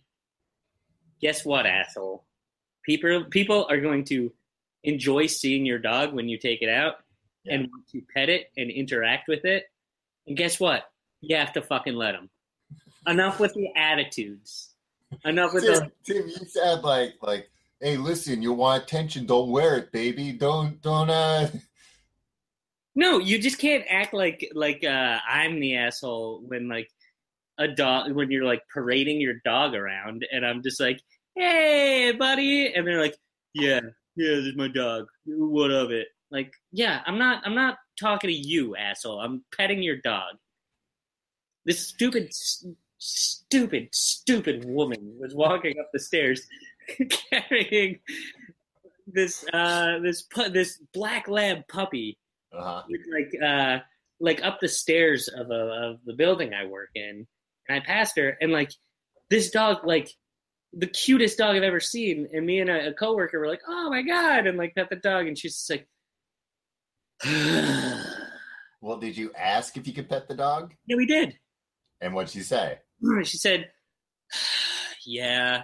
guess 1.20 1.44
what, 1.44 1.66
asshole? 1.66 2.24
People 2.84 3.24
people 3.30 3.66
are 3.70 3.80
going 3.80 4.04
to 4.06 4.32
enjoy 4.84 5.26
seeing 5.26 5.64
your 5.64 5.78
dog 5.78 6.12
when 6.12 6.28
you 6.28 6.38
take 6.38 6.62
it 6.62 6.68
out 6.68 6.96
Yeah. 7.44 7.54
and 7.54 7.68
want 7.70 7.88
to 7.92 8.02
pet 8.14 8.28
it 8.28 8.50
and 8.56 8.70
interact 8.70 9.28
with 9.28 9.44
it. 9.44 9.64
And 10.26 10.36
guess 10.36 10.58
what? 10.58 10.82
You 11.20 11.36
have 11.36 11.52
to 11.52 11.62
fucking 11.62 11.94
let 11.94 12.12
them. 12.12 12.30
Enough 13.06 13.38
with 13.40 13.54
the 13.54 13.68
attitudes. 13.76 14.74
Enough 15.24 15.52
with 15.54 15.64
the 15.64 15.90
Tim, 16.04 16.22
Tim, 16.22 16.28
you 16.28 16.46
said 16.48 16.82
like 16.82 17.14
like, 17.22 17.48
hey, 17.80 17.96
listen, 17.96 18.42
you 18.42 18.52
want 18.52 18.82
attention? 18.84 19.26
Don't 19.26 19.50
wear 19.50 19.76
it, 19.76 19.92
baby. 19.92 20.32
Don't 20.32 20.80
don't 20.82 21.10
uh. 21.10 21.48
No, 22.94 23.18
you 23.18 23.38
just 23.38 23.58
can't 23.58 23.84
act 23.88 24.12
like 24.12 24.50
like 24.54 24.84
uh, 24.84 25.18
I'm 25.28 25.60
the 25.60 25.76
asshole 25.76 26.42
when 26.46 26.68
like 26.68 26.90
a 27.58 27.68
dog 27.68 28.12
when 28.12 28.30
you're 28.30 28.44
like 28.44 28.62
parading 28.72 29.20
your 29.20 29.34
dog 29.44 29.74
around, 29.74 30.26
and 30.30 30.44
I'm 30.44 30.62
just 30.62 30.78
like, 30.80 31.00
"Hey, 31.34 32.12
buddy," 32.18 32.72
and 32.74 32.86
they're 32.86 33.00
like, 33.00 33.16
"Yeah, 33.54 33.80
yeah, 34.16 34.28
this 34.36 34.46
is 34.46 34.56
my 34.56 34.68
dog. 34.68 35.06
What 35.26 35.70
of 35.70 35.90
it?" 35.90 36.08
Like, 36.30 36.52
yeah, 36.72 37.02
I'm 37.06 37.18
not 37.18 37.42
I'm 37.46 37.54
not 37.54 37.78
talking 37.98 38.28
to 38.28 38.34
you, 38.36 38.74
asshole. 38.76 39.20
I'm 39.20 39.44
petting 39.56 39.82
your 39.82 39.96
dog. 39.96 40.36
This 41.64 41.86
stupid, 41.88 42.28
s- 42.28 42.64
stupid, 42.98 43.88
stupid 43.92 44.64
woman 44.64 45.16
was 45.20 45.34
walking 45.34 45.78
up 45.78 45.90
the 45.92 46.00
stairs 46.00 46.42
carrying 47.30 48.00
this 49.06 49.44
uh 49.52 49.98
this 50.00 50.22
pu- 50.22 50.48
this 50.50 50.78
black 50.94 51.28
lab 51.28 51.66
puppy 51.68 52.18
Uh-huh. 52.52 52.82
with, 52.88 53.00
like 53.12 53.42
uh 53.42 53.78
like 54.20 54.42
up 54.44 54.60
the 54.60 54.68
stairs 54.68 55.28
of 55.28 55.50
a, 55.50 55.54
of 55.90 55.96
the 56.06 56.14
building 56.14 56.54
I 56.54 56.64
work 56.66 56.90
in, 56.94 57.26
and 57.68 57.76
I 57.82 57.84
passed 57.84 58.16
her, 58.16 58.36
and 58.40 58.52
like 58.52 58.72
this 59.30 59.50
dog, 59.50 59.84
like 59.84 60.08
the 60.72 60.86
cutest 60.86 61.38
dog 61.38 61.56
I've 61.56 61.62
ever 61.62 61.80
seen, 61.80 62.28
and 62.32 62.46
me 62.46 62.60
and 62.60 62.70
a, 62.70 62.88
a 62.88 62.94
coworker 62.94 63.38
were 63.38 63.48
like, 63.48 63.62
"Oh 63.66 63.90
my 63.90 64.02
god!" 64.02 64.46
and 64.46 64.56
like 64.56 64.74
pet 64.74 64.88
the 64.90 64.96
dog, 64.96 65.26
and 65.26 65.38
she's 65.38 65.54
just 65.54 65.70
like, 65.70 65.86
Well, 68.80 68.96
did 68.98 69.16
you 69.16 69.32
ask 69.38 69.76
if 69.76 69.86
you 69.86 69.92
could 69.92 70.08
pet 70.08 70.28
the 70.28 70.34
dog? 70.34 70.74
Yeah, 70.86 70.96
we 70.96 71.06
did." 71.06 71.38
And 72.00 72.14
what'd 72.14 72.30
she 72.30 72.40
say? 72.40 72.78
She 73.24 73.36
said, 73.36 73.70
"Yeah." 75.06 75.62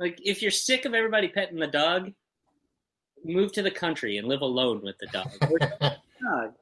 Like 0.00 0.18
if 0.22 0.42
you're 0.42 0.50
sick 0.50 0.84
of 0.84 0.94
everybody 0.94 1.28
petting 1.28 1.58
the 1.58 1.66
dog, 1.66 2.12
move 3.24 3.52
to 3.52 3.62
the 3.62 3.70
country 3.70 4.18
and 4.18 4.28
live 4.28 4.40
alone 4.40 4.82
with 4.82 4.96
the 4.98 5.06
dog. 5.06 5.30
Dog. 6.22 6.54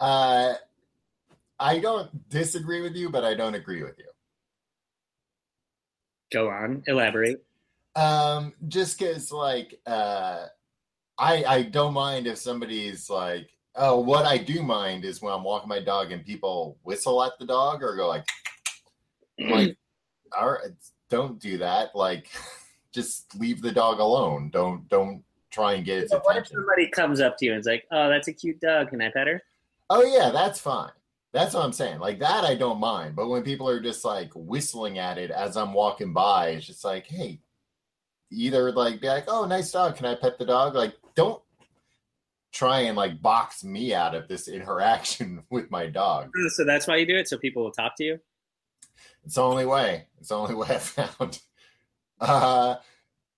uh, 0.00 0.54
I 1.60 1.78
don't 1.78 2.28
disagree 2.28 2.80
with 2.80 2.96
you, 2.96 3.10
but 3.10 3.24
I 3.24 3.34
don't 3.34 3.54
agree 3.54 3.82
with 3.82 3.96
you. 3.98 4.06
Go 6.32 6.48
on, 6.50 6.82
elaborate. 6.86 7.44
Um, 7.94 8.52
just 8.68 8.98
because, 8.98 9.32
like, 9.32 9.80
uh, 9.86 10.46
I 11.18 11.44
I 11.44 11.62
don't 11.62 11.94
mind 11.94 12.26
if 12.26 12.36
somebody's 12.38 13.08
like, 13.08 13.48
oh, 13.74 14.00
what 14.00 14.26
I 14.26 14.38
do 14.38 14.62
mind 14.62 15.04
is 15.04 15.22
when 15.22 15.32
I'm 15.32 15.44
walking 15.44 15.68
my 15.68 15.80
dog 15.80 16.12
and 16.12 16.24
people 16.24 16.78
whistle 16.82 17.22
at 17.22 17.32
the 17.38 17.46
dog 17.46 17.82
or 17.82 17.96
go 17.96 18.08
like, 18.08 18.26
like, 19.38 19.76
all 20.38 20.50
right, 20.50 20.72
don't 21.08 21.38
do 21.38 21.58
that. 21.58 21.94
Like, 21.94 22.28
just 22.92 23.34
leave 23.38 23.62
the 23.62 23.72
dog 23.72 24.00
alone. 24.00 24.50
Don't 24.52 24.88
don't 24.88 25.22
try 25.50 25.74
and 25.74 25.84
get 25.84 25.98
its 26.02 26.12
But 26.12 26.24
what 26.24 26.36
if 26.36 26.42
attention. 26.44 26.56
somebody 26.58 26.88
comes 26.88 27.20
up 27.20 27.38
to 27.38 27.46
you 27.46 27.52
and 27.52 27.60
is 27.60 27.66
like, 27.66 27.86
"Oh, 27.90 28.08
that's 28.08 28.28
a 28.28 28.32
cute 28.32 28.60
dog. 28.60 28.90
Can 28.90 29.00
I 29.00 29.10
pet 29.10 29.26
her?" 29.26 29.42
Oh 29.88 30.02
yeah, 30.02 30.30
that's 30.30 30.60
fine. 30.60 30.90
That's 31.36 31.52
what 31.52 31.66
I'm 31.66 31.72
saying. 31.74 31.98
Like 31.98 32.18
that, 32.20 32.44
I 32.44 32.54
don't 32.54 32.80
mind. 32.80 33.14
But 33.14 33.28
when 33.28 33.42
people 33.42 33.68
are 33.68 33.78
just 33.78 34.06
like 34.06 34.30
whistling 34.34 34.98
at 34.98 35.18
it 35.18 35.30
as 35.30 35.54
I'm 35.54 35.74
walking 35.74 36.14
by, 36.14 36.48
it's 36.48 36.66
just 36.66 36.82
like, 36.82 37.06
hey, 37.06 37.42
either 38.30 38.72
like 38.72 39.02
be 39.02 39.08
like, 39.08 39.24
oh, 39.28 39.44
nice 39.44 39.70
dog. 39.70 39.96
Can 39.96 40.06
I 40.06 40.14
pet 40.14 40.38
the 40.38 40.46
dog? 40.46 40.74
Like, 40.74 40.94
don't 41.14 41.42
try 42.54 42.80
and 42.80 42.96
like 42.96 43.20
box 43.20 43.62
me 43.62 43.92
out 43.92 44.14
of 44.14 44.28
this 44.28 44.48
interaction 44.58 45.42
with 45.50 45.70
my 45.70 45.88
dog. 45.88 46.30
So 46.54 46.64
that's 46.64 46.86
why 46.86 46.96
you 46.96 47.06
do 47.06 47.16
it, 47.16 47.28
so 47.28 47.36
people 47.36 47.64
will 47.64 47.70
talk 47.70 47.96
to 47.96 48.04
you. 48.04 48.18
It's 49.26 49.34
the 49.34 49.42
only 49.42 49.66
way. 49.66 50.06
It's 50.18 50.30
the 50.30 50.36
only 50.36 50.54
way 50.54 50.68
I 50.70 50.78
found. 50.78 51.38
Uh, 52.18 52.76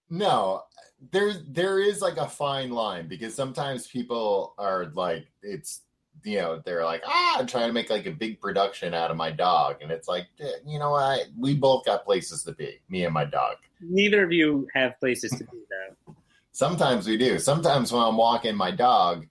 no, 0.09 0.63
there 1.11 1.33
there 1.49 1.81
is 1.81 2.01
like 2.01 2.17
a 2.17 2.29
fine 2.29 2.71
line 2.71 3.09
because 3.09 3.35
sometimes 3.35 3.89
people 3.89 4.55
are 4.57 4.87
like 4.95 5.27
it's 5.43 5.81
you 6.25 6.39
know 6.39 6.61
they're 6.65 6.85
like 6.85 7.03
ah 7.07 7.39
I'm 7.39 7.47
trying 7.47 7.69
to 7.69 7.73
make 7.73 7.91
like 7.91 8.07
a 8.07 8.11
big 8.11 8.41
production 8.41 8.95
out 8.95 9.11
of 9.11 9.17
my 9.17 9.31
dog 9.31 9.77
and 9.83 9.91
it's 9.91 10.09
like 10.09 10.27
you 10.67 10.79
know 10.79 10.91
what 10.91 11.27
we 11.37 11.55
both 11.55 11.85
got 11.85 12.05
places 12.05 12.43
to 12.45 12.53
be 12.53 12.81
me 12.89 13.05
and 13.05 13.15
my 13.15 13.25
dog. 13.25 13.57
Neither 13.81 14.25
of 14.25 14.33
you 14.33 14.67
have 14.75 14.99
places 14.99 15.31
to 15.33 15.45
be, 15.45 15.59
though. 15.71 16.15
Sometimes 16.53 17.07
we 17.07 17.17
do. 17.17 17.39
Sometimes 17.39 17.93
when 17.93 18.03
I'm 18.03 18.17
walking 18.17 18.57
my 18.57 18.71
dog, 18.71 19.27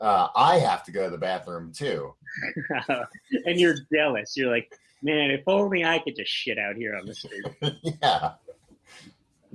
uh, 0.00 0.28
I 0.34 0.58
have 0.58 0.82
to 0.84 0.92
go 0.92 1.04
to 1.04 1.10
the 1.10 1.18
bathroom 1.18 1.72
too. 1.72 2.14
and 3.44 3.60
you're 3.60 3.76
jealous. 3.92 4.36
You're 4.36 4.50
like, 4.50 4.72
man, 5.02 5.30
if 5.30 5.42
only 5.46 5.84
I 5.84 5.98
could 6.00 6.16
just 6.16 6.30
shit 6.32 6.58
out 6.58 6.76
here 6.76 6.96
on 6.96 7.06
the 7.06 7.14
street. 7.14 7.46
yeah. 8.02 8.32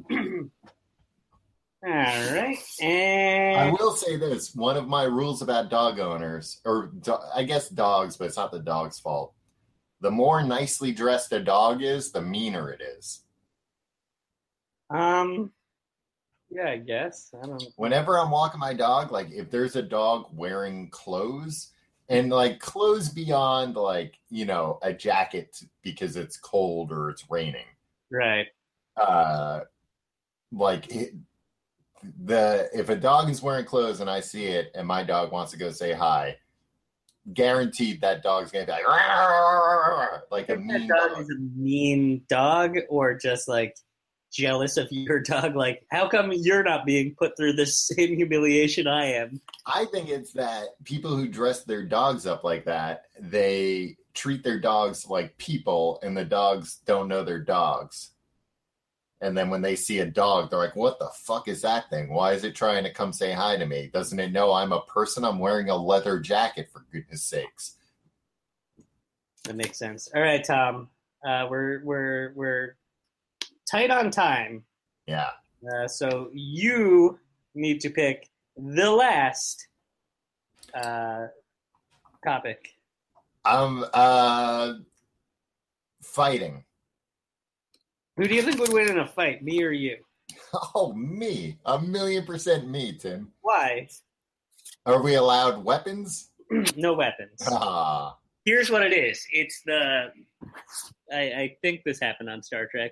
All 1.86 1.91
right, 1.91 2.57
I 2.81 3.69
will 3.71 3.95
say 3.95 4.15
this: 4.17 4.55
one 4.55 4.75
of 4.75 4.88
my 4.88 5.03
rules 5.03 5.41
about 5.43 5.69
dog 5.69 5.99
owners, 5.99 6.59
or 6.65 6.88
do- 7.01 7.17
I 7.33 7.43
guess 7.43 7.69
dogs, 7.69 8.17
but 8.17 8.25
it's 8.25 8.38
not 8.38 8.51
the 8.51 8.59
dog's 8.59 8.99
fault. 8.99 9.33
The 10.01 10.09
more 10.09 10.41
nicely 10.43 10.91
dressed 10.91 11.31
a 11.31 11.39
dog 11.39 11.83
is, 11.83 12.11
the 12.11 12.21
meaner 12.21 12.71
it 12.71 12.81
is. 12.81 13.23
um, 14.89 15.51
yeah, 16.49 16.69
I 16.69 16.77
guess 16.77 17.31
I 17.39 17.45
don't. 17.45 17.63
Whenever 17.75 18.17
I'm 18.17 18.31
walking 18.31 18.59
my 18.59 18.73
dog, 18.73 19.11
like 19.11 19.29
if 19.31 19.51
there's 19.51 19.75
a 19.75 19.81
dog 19.83 20.27
wearing 20.33 20.89
clothes 20.89 21.71
and 22.09 22.29
like 22.31 22.59
clothes 22.59 23.09
beyond 23.09 23.75
like 23.75 24.15
you 24.29 24.45
know 24.45 24.79
a 24.81 24.91
jacket 24.93 25.61
because 25.83 26.15
it's 26.17 26.38
cold 26.38 26.91
or 26.91 27.09
it's 27.11 27.29
raining, 27.29 27.65
Right. 28.11 28.47
uh, 28.97 29.61
like 30.51 30.89
it, 30.93 31.13
the 32.23 32.69
if 32.73 32.89
a 32.89 32.95
dog 32.95 33.29
is 33.29 33.41
wearing 33.41 33.65
clothes 33.65 33.99
and 34.01 34.09
I 34.09 34.19
see 34.19 34.45
it 34.45 34.71
and 34.75 34.87
my 34.87 35.03
dog 35.03 35.31
wants 35.31 35.51
to 35.51 35.57
go 35.57 35.71
say 35.71 35.93
hi, 35.93 36.37
guaranteed 37.33 38.01
that 38.01 38.23
dog's 38.23 38.51
gonna 38.51 38.65
be 38.65 38.71
like 38.71 38.83
"Rawr," 38.85 40.21
like 40.31 40.49
a 40.49 40.57
mean 40.57 40.87
dog 40.87 41.11
dog. 41.11 41.21
is 41.21 41.29
a 41.29 41.39
mean 41.39 42.21
dog, 42.27 42.77
or 42.89 43.15
just 43.17 43.47
like 43.47 43.75
jealous 44.31 44.77
of 44.77 44.87
your 44.91 45.19
dog. 45.21 45.55
Like, 45.55 45.85
how 45.91 46.07
come 46.07 46.31
you're 46.33 46.63
not 46.63 46.85
being 46.85 47.15
put 47.15 47.35
through 47.37 47.53
the 47.53 47.65
same 47.65 48.15
humiliation 48.15 48.87
I 48.87 49.05
am? 49.13 49.41
I 49.65 49.85
think 49.85 50.09
it's 50.09 50.33
that 50.33 50.65
people 50.83 51.15
who 51.15 51.27
dress 51.27 51.63
their 51.63 51.83
dogs 51.83 52.27
up 52.27 52.43
like 52.43 52.65
that, 52.65 53.05
they 53.19 53.97
treat 54.13 54.43
their 54.43 54.59
dogs 54.59 55.07
like 55.09 55.37
people, 55.37 55.99
and 56.03 56.15
the 56.15 56.25
dogs 56.25 56.79
don't 56.85 57.07
know 57.07 57.23
their 57.23 57.39
dogs. 57.39 58.11
And 59.26 59.36
then 59.36 59.49
when 59.49 59.63
they 59.63 59.76
see 59.76 59.99
a 59.99 60.05
dog, 60.05 60.51
they're 60.51 60.59
like, 60.59 60.76
"What 60.76 60.99
the 60.99 61.09
fuck 61.15 61.47
is 61.47 61.63
that 61.63 61.89
thing? 61.89 62.13
Why 62.13 62.34
is 62.34 62.43
it 62.43 62.53
trying 62.53 62.84
to 62.84 62.93
come 62.93 63.11
say 63.11 63.32
hi 63.32 63.57
to 63.57 63.65
me? 63.65 63.89
Doesn't 63.91 64.19
it 64.19 64.32
know 64.32 64.53
I'm 64.53 64.71
a 64.71 64.82
person? 64.82 65.26
I'm 65.26 65.39
wearing 65.39 65.71
a 65.71 65.76
leather 65.76 66.19
jacket, 66.19 66.69
for 66.71 66.86
goodness 66.91 67.23
sakes." 67.23 67.78
That 69.45 69.55
makes 69.55 69.80
sense. 69.80 70.07
All 70.13 70.21
right, 70.21 70.43
Tom. 70.43 70.89
Uh, 71.28 71.47
we're 71.49 71.84
we're 71.84 72.34
we're 72.36 72.78
tight 73.67 73.89
on 73.89 74.11
time. 74.11 74.63
Yeah. 75.07 75.32
Uh, 75.73 75.88
so 75.88 76.30
you 76.32 77.17
need 77.55 77.82
to 77.82 77.89
pick 77.89 78.30
the 78.55 78.91
last 78.91 79.67
uh, 80.76 81.28
topic. 82.23 82.76
Um. 83.43 83.86
Uh. 83.91 84.73
Fighting. 86.03 86.64
Who 88.18 88.28
do 88.28 88.36
you 88.36 88.41
think 88.41 88.59
would 88.59 88.72
win 88.72 88.89
in 88.89 88.99
a 88.99 89.07
fight, 89.07 89.43
me 89.43 89.63
or 89.63 89.72
you? 89.72 89.97
Oh, 90.74 90.93
me. 90.93 91.57
A 91.66 91.80
million 91.80 92.26
percent 92.26 92.68
me, 92.68 92.93
Tim. 92.97 93.32
Why? 93.41 93.89
Are 94.86 95.01
we 95.01 95.16
allowed 95.16 95.63
weapons? 95.63 96.30
no 96.78 96.93
weapons. 96.93 97.41
Ah. 97.51 98.18
Here's 98.45 98.70
what 98.70 98.84
it 98.84 98.93
is. 98.93 99.26
It's 99.32 99.61
the. 99.66 100.11
I, 101.11 101.18
I 101.18 101.57
think 101.63 101.82
this 101.84 101.99
happened 101.99 102.30
on 102.30 102.43
Star 102.43 102.68
Trek, 102.68 102.91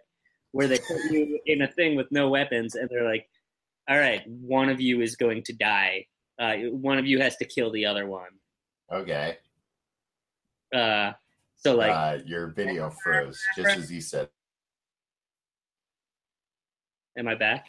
where 0.52 0.68
they 0.68 0.80
put 0.80 0.98
you 1.12 1.40
in 1.46 1.62
a 1.62 1.68
thing 1.68 1.96
with 1.96 2.08
no 2.12 2.28
weapons, 2.30 2.74
and 2.74 2.90
they're 2.90 3.06
like, 3.08 3.30
"All 3.88 4.00
right, 4.00 4.28
one 4.28 4.70
of 4.70 4.82
you 4.82 5.02
is 5.02 5.16
going 5.16 5.44
to 5.44 5.54
die. 5.54 6.08
Uh, 6.40 6.56
one 6.72 6.98
of 6.98 7.06
you 7.06 7.20
has 7.22 7.38
to 7.38 7.46
kill 7.46 7.72
the 7.72 7.86
other 7.86 8.08
one." 8.08 8.32
Okay. 8.92 9.38
Uh, 10.74 11.12
so 11.56 11.76
like, 11.76 11.92
uh, 11.92 12.18
your 12.26 12.48
video 12.48 12.90
froze 13.04 13.40
just 13.56 13.78
as 13.78 13.92
you 13.92 14.02
said. 14.02 14.30
Am 17.18 17.28
I 17.28 17.36
back? 17.36 17.68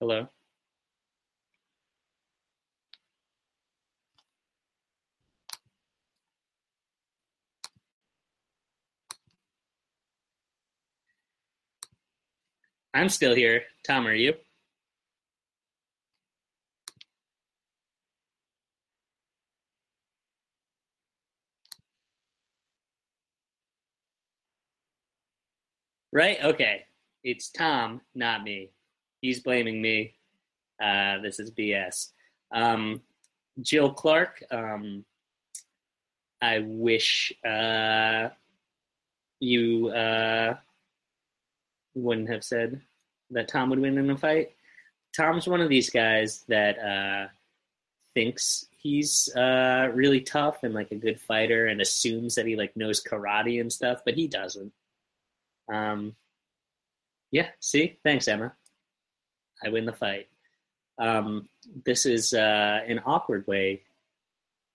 Hello. 0.00 0.28
I'm 12.94 13.08
still 13.08 13.34
here. 13.34 13.62
Tom, 13.86 14.06
are 14.06 14.14
you? 14.14 14.34
Right? 26.12 26.42
Okay. 26.42 26.84
It's 27.22 27.50
Tom, 27.50 28.00
not 28.14 28.42
me. 28.42 28.70
He's 29.20 29.40
blaming 29.40 29.80
me. 29.82 30.14
Uh, 30.82 31.18
this 31.18 31.38
is 31.38 31.50
BS. 31.50 32.12
Um, 32.52 33.02
Jill 33.60 33.92
Clark, 33.92 34.42
um, 34.50 35.04
I 36.40 36.60
wish 36.60 37.32
uh, 37.44 38.30
you 39.40 39.88
uh, 39.88 40.56
wouldn't 41.94 42.30
have 42.30 42.44
said 42.44 42.80
that 43.30 43.48
Tom 43.48 43.70
would 43.70 43.78
win 43.78 43.98
in 43.98 44.10
a 44.10 44.16
fight. 44.16 44.52
Tom's 45.14 45.46
one 45.46 45.60
of 45.60 45.68
these 45.68 45.90
guys 45.90 46.44
that 46.48 46.78
uh, 46.78 47.28
thinks 48.14 48.66
he's 48.76 49.28
uh, 49.36 49.90
really 49.92 50.20
tough 50.20 50.62
and 50.62 50.72
like 50.72 50.90
a 50.92 50.96
good 50.96 51.20
fighter 51.20 51.66
and 51.66 51.80
assumes 51.80 52.34
that 52.36 52.46
he 52.46 52.56
like 52.56 52.76
knows 52.76 53.02
karate 53.02 53.60
and 53.60 53.72
stuff, 53.72 54.00
but 54.04 54.14
he 54.14 54.26
doesn't. 54.26 54.72
Um, 55.70 56.14
yeah, 57.30 57.48
see? 57.60 57.98
Thanks, 58.02 58.28
Emma. 58.28 58.52
I 59.64 59.68
win 59.68 59.84
the 59.84 59.92
fight. 59.92 60.28
Um, 60.98 61.48
this 61.84 62.06
is 62.06 62.34
uh, 62.34 62.80
an 62.86 63.00
awkward 63.06 63.46
way 63.46 63.82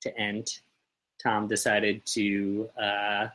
to 0.01 0.17
end. 0.17 0.47
Tom 1.21 1.47
decided 1.47 2.05
to. 2.07 2.69
Uh, 2.81 3.27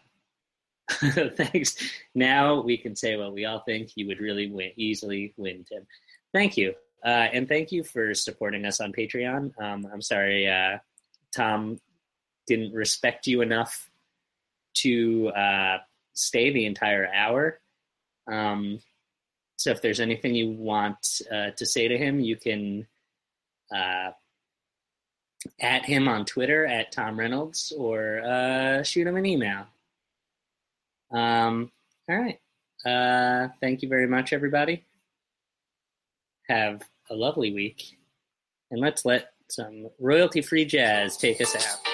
thanks. 0.90 1.76
Now 2.14 2.60
we 2.62 2.76
can 2.76 2.96
say 2.96 3.16
what 3.16 3.32
we 3.32 3.44
all 3.44 3.60
think. 3.60 3.90
He 3.94 4.04
would 4.04 4.20
really 4.20 4.50
win, 4.50 4.72
easily 4.76 5.34
win, 5.36 5.64
Tim. 5.68 5.86
Thank 6.32 6.56
you. 6.56 6.74
Uh, 7.04 7.28
and 7.32 7.48
thank 7.48 7.72
you 7.72 7.82
for 7.82 8.12
supporting 8.14 8.66
us 8.66 8.80
on 8.80 8.92
Patreon. 8.92 9.52
Um, 9.60 9.88
I'm 9.92 10.02
sorry, 10.02 10.48
uh, 10.48 10.78
Tom 11.34 11.78
didn't 12.46 12.74
respect 12.74 13.26
you 13.26 13.40
enough 13.40 13.90
to 14.74 15.28
uh, 15.28 15.78
stay 16.20 16.50
the 16.50 16.66
entire 16.66 17.08
hour. 17.12 17.60
Um, 18.30 18.80
so 19.56 19.70
if 19.70 19.82
there's 19.82 20.00
anything 20.00 20.34
you 20.34 20.50
want 20.50 21.20
uh, 21.30 21.50
to 21.56 21.66
say 21.66 21.88
to 21.88 21.98
him, 21.98 22.20
you 22.20 22.36
can 22.36 22.86
uh, 23.74 24.10
at 25.60 25.84
him 25.84 26.08
on 26.08 26.24
Twitter 26.24 26.66
at 26.66 26.92
Tom 26.92 27.18
Reynolds 27.18 27.72
or 27.76 28.20
uh, 28.20 28.82
shoot 28.82 29.06
him 29.06 29.16
an 29.16 29.26
email. 29.26 29.66
Um, 31.10 31.70
all 32.08 32.16
right. 32.16 32.40
Uh, 32.84 33.48
thank 33.60 33.82
you 33.82 33.88
very 33.88 34.06
much, 34.06 34.32
everybody. 34.32 34.84
Have 36.48 36.82
a 37.10 37.14
lovely 37.14 37.52
week. 37.52 37.98
And 38.70 38.80
let's 38.80 39.04
let 39.04 39.32
some 39.48 39.88
royalty 39.98 40.42
free 40.42 40.64
jazz 40.64 41.16
take 41.16 41.40
us 41.40 41.54
out. 41.56 41.89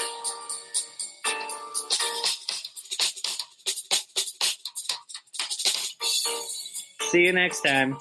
See 7.17 7.25
you 7.25 7.33
next 7.33 7.63
time. 7.63 7.97